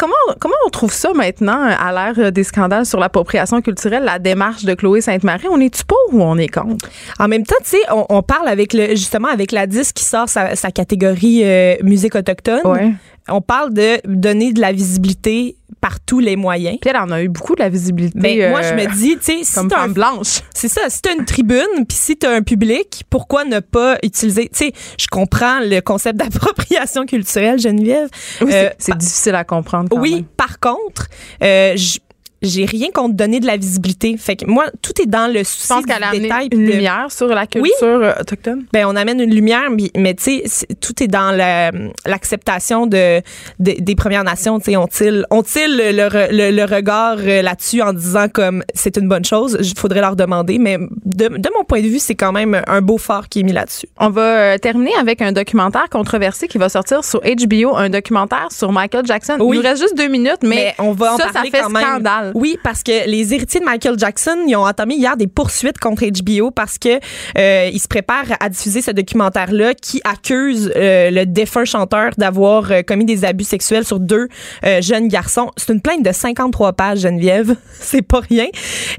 Comment, 0.00 0.56
on 0.66 0.70
trouve 0.70 0.92
ça 0.92 1.12
maintenant 1.12 1.66
euh, 1.66 1.74
à 1.78 1.92
l'ère 1.92 2.26
euh, 2.26 2.30
des 2.30 2.44
scandales 2.44 2.86
sur 2.86 2.98
l'appropriation 2.98 3.60
culturelle, 3.60 4.04
la 4.04 4.18
démarche 4.18 4.64
de 4.64 4.72
Chloé 4.74 5.00
Sainte-Marie? 5.02 5.48
On 5.50 5.60
est-tu 5.60 5.84
pour 5.84 5.98
ou 6.12 6.22
on 6.22 6.38
est 6.38 6.48
contre? 6.48 6.88
En 7.18 7.28
même 7.28 7.44
temps, 7.44 7.56
tu 7.62 7.70
sais, 7.70 7.82
on, 7.90 8.06
on 8.08 8.22
parle 8.22 8.48
avec 8.48 8.72
le 8.72 8.90
justement 8.90 9.28
avec 9.28 9.52
la 9.52 9.66
disque 9.66 9.96
qui 9.96 10.04
sort 10.04 10.28
sa, 10.28 10.56
sa 10.56 10.70
catégorie 10.70 11.42
euh, 11.44 11.76
musique 11.82 12.14
autochtone. 12.14 12.60
Ouais. 12.64 12.92
On 13.30 13.40
parle 13.40 13.72
de 13.72 13.98
donner 14.06 14.52
de 14.52 14.60
la 14.60 14.72
visibilité 14.72 15.56
par 15.80 15.98
tous 16.00 16.18
les 16.18 16.36
moyens. 16.36 16.76
Puis 16.80 16.90
elle 16.90 16.96
en 16.96 17.10
a 17.10 17.22
eu 17.22 17.28
beaucoup 17.28 17.54
de 17.54 17.60
la 17.62 17.68
visibilité. 17.70 18.18
Mais 18.18 18.50
moi, 18.50 18.60
je 18.62 18.72
euh, 18.72 18.76
me 18.76 18.94
dis, 18.94 19.16
tu 19.16 19.22
sais, 19.24 19.38
si 19.44 19.54
comme 19.54 19.70
un 19.74 19.88
blanche. 19.88 20.40
C'est 20.54 20.68
ça. 20.68 20.82
Si 20.88 21.00
t'as 21.00 21.14
une 21.14 21.24
tribune, 21.24 21.86
puis 21.88 21.96
si 21.96 22.16
t'as 22.16 22.34
un 22.34 22.42
public, 22.42 23.04
pourquoi 23.08 23.44
ne 23.44 23.60
pas 23.60 23.96
utiliser 24.02 24.48
Tu 24.52 24.58
sais, 24.66 24.72
je 24.98 25.06
comprends 25.06 25.60
le 25.60 25.80
concept 25.80 26.18
d'appropriation 26.18 27.06
culturelle, 27.06 27.58
Geneviève. 27.58 28.08
Oui, 28.42 28.50
Euh, 28.52 28.68
c'est 28.78 28.90
c'est 28.92 28.98
difficile 28.98 29.34
à 29.36 29.44
comprendre. 29.44 29.88
Quand 29.90 30.00
oui. 30.00 30.16
même. 30.16 30.24
Par 30.36 30.58
contre, 30.60 31.06
euh, 31.42 31.72
j- 31.76 32.00
j'ai 32.42 32.64
rien 32.64 32.88
contre 32.92 33.14
donner 33.14 33.40
de 33.40 33.46
la 33.46 33.56
visibilité. 33.56 34.16
Fait 34.16 34.36
que 34.36 34.46
moi, 34.46 34.66
tout 34.82 34.92
est 35.02 35.06
dans 35.06 35.30
le 35.32 35.44
souci 35.44 35.66
Je 35.68 35.74
pense 35.74 35.84
qu'elle 35.86 36.02
a 36.02 36.08
amené 36.08 36.30
une 36.52 36.66
de- 36.66 36.72
lumière 36.72 37.06
sur 37.10 37.26
la 37.28 37.46
culture 37.46 37.62
Oui. 37.62 37.70
euh, 37.82 38.12
autochtone? 38.20 38.64
Ben, 38.72 38.86
on 38.86 38.96
amène 38.96 39.20
une 39.20 39.34
lumière, 39.34 39.70
mais, 39.70 39.90
mais 39.96 40.14
tu 40.14 40.40
sais, 40.46 40.66
tout 40.80 41.02
est 41.02 41.06
dans 41.08 41.30
la- 41.36 41.70
l'acceptation 42.06 42.86
de, 42.86 43.20
de- 43.58 43.76
des 43.80 43.94
Premières 43.94 44.24
Nations. 44.24 44.58
Tu 44.58 44.72
sais, 44.72 44.76
ont-ils 44.76 45.24
ont-ils 45.30 45.76
le, 45.76 45.92
le, 45.92 46.08
re- 46.08 46.30
le- 46.30 46.50
le 46.56 46.64
regard 46.64 47.16
euh, 47.20 47.42
là-dessus 47.42 47.82
en 47.82 47.92
disant 47.92 48.26
comme 48.32 48.62
c'est 48.74 48.96
une 48.96 49.08
bonne 49.08 49.24
chose? 49.24 49.56
Il 49.60 49.78
faudrait 49.78 50.00
leur 50.00 50.16
demander, 50.16 50.58
mais 50.58 50.78
de, 51.04 51.28
de 51.28 51.50
mon 51.56 51.64
point 51.64 51.80
de 51.82 51.86
vue, 51.88 51.98
c'est 51.98 52.14
quand 52.14 52.32
même 52.32 52.60
un 52.66 52.80
beau 52.82 52.98
phare 52.98 53.28
qui 53.28 53.40
est 53.40 53.42
mis 53.42 53.52
là-dessus. 53.52 53.86
On 53.98 54.10
va 54.10 54.22
euh, 54.22 54.58
terminer 54.58 54.92
avec 55.00 55.22
un 55.22 55.32
documentaire 55.32 55.88
controversé 55.90 56.48
qui 56.48 56.58
va 56.58 56.68
sortir 56.68 57.04
sur 57.04 57.20
HBO, 57.20 57.76
un 57.76 57.90
documentaire 57.90 58.48
sur 58.50 58.72
Michael 58.72 59.04
Jackson. 59.06 59.36
Oui. 59.40 59.56
Il 59.56 59.60
nous 59.62 59.68
reste 59.68 59.82
juste 59.82 59.96
deux 59.96 60.08
minutes, 60.08 60.38
mais, 60.42 60.48
Mais 60.56 60.74
on 60.78 60.92
va 60.92 61.14
en 61.14 61.16
ça, 61.16 61.28
parler 61.32 61.50
ça 61.50 61.58
fait 61.58 61.62
quand 61.64 61.70
même. 61.70 61.82
scandale. 61.84 62.29
Oui, 62.34 62.58
parce 62.62 62.82
que 62.82 63.08
les 63.08 63.34
héritiers 63.34 63.60
de 63.60 63.64
Michael 63.64 63.98
Jackson, 63.98 64.36
ils 64.46 64.56
ont 64.56 64.66
entamé 64.66 64.94
hier 64.94 65.16
des 65.16 65.26
poursuites 65.26 65.78
contre 65.78 66.04
HBO 66.04 66.50
parce 66.50 66.78
que 66.78 67.00
euh, 67.38 67.70
ils 67.72 67.80
se 67.80 67.88
préparent 67.88 68.36
à 68.40 68.48
diffuser 68.48 68.82
ce 68.82 68.90
documentaire-là 68.90 69.74
qui 69.74 70.00
accuse 70.04 70.72
euh, 70.76 71.10
le 71.10 71.26
défunt 71.26 71.64
chanteur 71.64 72.12
d'avoir 72.18 72.70
euh, 72.70 72.82
commis 72.82 73.04
des 73.04 73.24
abus 73.24 73.44
sexuels 73.44 73.84
sur 73.84 74.00
deux 74.00 74.28
euh, 74.64 74.80
jeunes 74.82 75.08
garçons. 75.08 75.50
C'est 75.56 75.72
une 75.72 75.80
plainte 75.80 76.02
de 76.02 76.12
53 76.12 76.72
pages, 76.72 77.00
Geneviève. 77.00 77.56
C'est 77.80 78.02
pas 78.02 78.20
rien. 78.20 78.46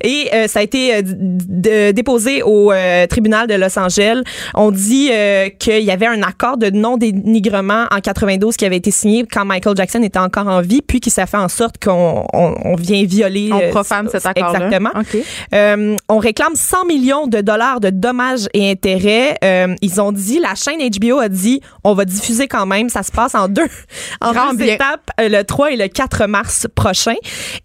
Et 0.04 0.30
euh, 0.34 0.48
ça 0.48 0.60
a 0.60 0.64
été 0.64 1.02
déposé 1.04 2.42
au 2.44 2.72
tribunal 3.10 3.48
de 3.48 3.54
Los 3.56 3.78
Angeles. 3.78 4.22
On 4.54 4.72
dit 4.72 5.10
qu'il 5.60 5.84
y 5.84 5.92
avait 5.92 6.08
un 6.08 6.22
accord 6.24 6.58
de 6.58 6.70
non-dénigrement 6.70 7.86
en 7.92 8.00
92 8.00 8.56
qui 8.56 8.66
avait 8.66 8.78
été 8.78 8.92
signé 8.92 9.26
quand 9.32 9.46
Michael 9.46 9.76
Jackson 9.76 10.02
était 10.04 10.20
encore 10.20 10.48
en 10.48 10.62
vie, 10.62 10.82
puis 10.82 11.00
qui 11.00 11.10
ça 11.10 11.26
fait 11.26 11.38
en 11.38 11.50
sorte 11.50 11.84
qu'on 11.84 12.26
on, 12.34 12.56
on 12.64 12.76
vient 12.76 13.04
violer. 13.22 13.50
On 13.54 13.60
euh, 13.62 13.70
profane 13.70 14.10
cet 14.10 14.26
accord-là. 14.26 14.66
Exactement. 14.66 14.90
OK. 14.96 15.18
Euh, 15.54 15.96
on 16.10 16.18
réclame 16.18 16.56
100 16.56 16.86
millions 16.86 17.28
de 17.28 17.42
dollars 17.42 17.80
de 17.80 17.90
dommages 17.90 18.48
et 18.54 18.72
intérêts. 18.72 19.38
Euh, 19.44 19.76
ils 19.82 20.02
ont 20.02 20.12
dit, 20.12 20.40
la 20.40 20.56
chaîne 20.56 20.80
HBO 20.80 21.20
a 21.20 21.30
dit, 21.30 21.62
on 21.84 21.94
va 21.94 22.06
diffuser 22.06 22.48
quand 22.48 22.66
même. 22.66 22.90
Ça 22.90 23.04
se 23.04 23.12
passe 23.12 23.36
en 23.36 23.48
deux, 23.48 23.68
en 24.22 24.34
Grand 24.34 24.52
deux 24.52 24.66
bien. 24.66 24.76
étapes, 24.76 25.10
euh, 25.20 25.30
le 25.30 25.44
3 25.44 25.72
et 25.72 25.76
le 25.78 25.88
4 25.88 26.26
mars 26.28 26.68
prochain. 26.74 27.16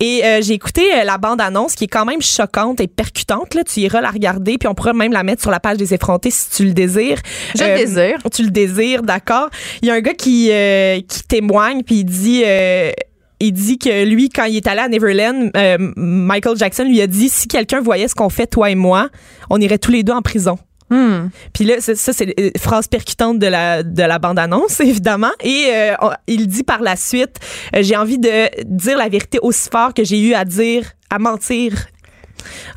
Et 0.00 0.24
euh, 0.24 0.40
j'ai 0.42 0.54
écouté 0.54 0.82
la 1.04 1.18
bande-annonce 1.18 1.74
qui 1.74 1.84
est 1.84 1.88
quand 1.88 2.04
même 2.04 2.22
choquante 2.22 2.80
et 2.80 2.88
percutante. 2.88 3.54
Là. 3.54 3.64
Tu 3.64 3.80
iras 3.80 4.00
la 4.00 4.10
regarder, 4.10 4.58
puis 4.58 4.68
on 4.68 4.74
pourra 4.74 4.92
même 4.92 5.12
la 5.12 5.22
mettre 5.22 5.42
sur 5.42 5.50
la 5.50 5.60
page 5.60 5.76
des 5.76 5.94
effrontés 5.94 6.30
si 6.30 6.50
tu 6.50 6.64
le 6.64 6.72
désires. 6.72 7.18
Je 7.54 7.64
le 7.64 7.76
désire. 7.76 8.18
Tu 8.32 8.42
le 8.42 8.50
désires, 8.50 9.02
d'accord. 9.02 9.48
Il 9.82 9.88
y 9.88 9.90
a 9.90 9.94
un 9.94 10.00
gars 10.00 10.14
qui, 10.14 10.50
qui 11.08 11.22
témoigne, 11.28 11.82
puis 11.82 11.96
il 11.96 12.04
dit... 12.04 12.44
euh, 13.42 13.46
il 13.46 13.52
dit 13.52 13.78
que 13.78 14.04
lui, 14.04 14.28
quand 14.28 14.44
il 14.44 14.56
est 14.56 14.66
allé 14.66 14.80
à 14.80 14.88
Neverland, 14.88 15.50
euh, 15.56 15.76
Michael 15.96 16.56
Jackson 16.56 16.84
lui 16.84 17.00
a 17.00 17.06
dit 17.06 17.28
si 17.28 17.48
quelqu'un 17.48 17.80
voyait 17.80 18.08
ce 18.08 18.14
qu'on 18.14 18.28
fait, 18.30 18.46
toi 18.46 18.70
et 18.70 18.74
moi, 18.74 19.08
on 19.50 19.60
irait 19.60 19.78
tous 19.78 19.90
les 19.90 20.02
deux 20.02 20.12
en 20.12 20.22
prison. 20.22 20.58
Hmm. 20.88 21.30
Puis 21.52 21.64
là, 21.64 21.80
ça, 21.80 21.94
c'est 21.96 22.32
une 22.38 22.50
phrase 22.60 22.86
percutante 22.86 23.40
de 23.40 23.46
la, 23.48 23.82
de 23.82 24.02
la 24.02 24.18
bande-annonce, 24.20 24.78
évidemment. 24.80 25.32
Et 25.42 25.66
euh, 25.74 25.94
on- 26.00 26.10
il 26.28 26.46
dit 26.46 26.62
par 26.62 26.80
la 26.80 26.94
suite, 26.94 27.36
euh, 27.74 27.82
j'ai 27.82 27.96
envie 27.96 28.18
de 28.18 28.48
dire 28.64 28.96
la 28.96 29.08
vérité 29.08 29.38
aussi 29.42 29.68
fort 29.68 29.92
que 29.94 30.04
j'ai 30.04 30.20
eu 30.20 30.34
à 30.34 30.44
dire, 30.44 30.84
à 31.10 31.18
mentir. 31.18 31.72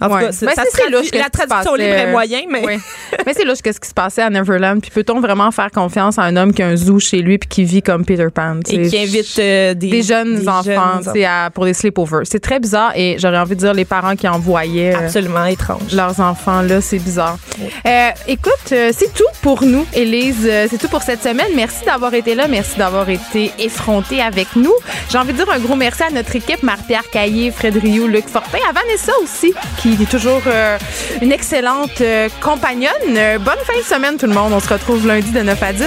En 0.01 0.07
tout 0.07 0.14
Ouais. 0.16 0.22
cas, 0.26 0.32
c'est- 0.32 0.45
ça 0.47 0.64
traduit- 0.66 0.91
louche, 0.95 1.12
la 1.14 1.30
traduction 1.30 1.72
passait, 1.74 1.84
libre 1.84 1.97
est 1.97 2.05
euh, 2.07 2.12
moyen, 2.12 2.41
mais 2.49 2.64
Oui. 2.66 2.74
mais 3.26 3.34
c'est 3.34 3.43
louche 3.45 3.62
qu'est-ce 3.64 3.80
qui 3.80 3.88
se 3.89 3.93
passait 3.93 4.22
à 4.22 4.30
Neverland. 4.30 4.82
Puis 4.82 4.91
peut-on 4.91 5.20
vraiment 5.20 5.51
faire 5.51 5.72
confiance 5.72 6.18
à 6.18 6.24
un 6.24 6.36
homme 6.36 6.53
qui 6.53 6.62
a 6.64 6.68
un 6.68 6.76
zoo 6.76 6.99
chez 6.99 7.22
lui 7.22 7.38
puis 7.38 7.49
qui 7.49 7.64
vit 7.64 7.82
comme 7.82 8.05
Peter 8.05 8.28
Pan? 8.34 8.60
et 8.70 8.88
qui 8.88 8.97
invite 8.97 9.39
euh, 9.39 9.74
des, 9.74 9.89
des 9.89 10.01
jeunes 10.03 10.39
des 10.39 10.47
enfants 10.49 11.01
jeunes 11.03 11.24
à- 11.26 11.49
pour 11.53 11.66
des 11.66 11.74
sleepovers. 11.74 12.22
C'est 12.26 12.39
très 12.39 12.60
bizarre 12.60 12.91
et 12.95 13.18
j'aurais 13.20 13.38
envie 13.39 13.55
de 13.55 13.60
dire 13.62 13.74
les 13.74 13.86
parents 13.86 14.16
qui 14.16 14.28
envoyaient 14.28 14.95
euh, 14.95 14.99
absolument 15.05 15.45
étranges. 15.45 15.93
leurs 15.93 16.20
enfants 16.20 16.62
là, 16.62 16.82
c'est 16.82 16.99
bizarre. 16.99 17.38
Euh, 17.86 18.10
écoute, 18.28 18.51
c'est 18.68 19.14
tout 19.14 19.24
pour 19.41 19.64
nous, 19.64 19.86
Élise. 19.93 20.49
C'est 20.70 20.78
tout 20.78 20.88
pour 20.89 21.01
cette 21.01 21.22
semaine. 21.24 21.47
Merci 21.55 21.86
d'avoir 21.86 22.14
été 22.14 22.36
là. 22.36 22.47
Merci 22.47 22.78
d'avoir 22.78 23.10
été 23.10 23.51
effronté 23.60 24.22
avec 24.22 24.55
nous. 24.55 24.74
J'ai 25.10 25.18
envie 25.18 25.34
de 25.34 25.38
dire 25.38 25.49
un 25.49 25.60
gros 25.60 25.76
merci 25.76 26.03
à 26.03 26.10
notre 26.10 26.36
équipe, 26.36 26.64
Marie-Pierre 26.64 27.10
Caillé, 27.12 27.51
Fred 27.51 27.76
Luc 27.84 28.28
Fortin, 28.28 28.57
à 28.70 28.74
Vanessa 28.74 29.12
aussi, 29.24 29.49
qui 29.78 29.93
est 29.93 30.10
toujours 30.10 30.41
euh, 30.47 30.78
une 31.22 31.32
excellente 31.32 32.02
euh, 32.02 32.30
compagnonne. 32.41 32.89
Euh, 33.16 33.38
bonne 33.38 33.58
fin 33.66 33.78
de 33.78 33.84
semaine, 33.84 34.18
tout 34.18 34.28
le 34.28 34.34
monde. 34.34 34.54
On 34.54 34.60
se 34.60 34.70
retrouve 34.70 35.06
lundi 35.08 35.32
de 35.32 35.41
9 35.41 35.64
à 35.64 35.74
10. 35.74 35.84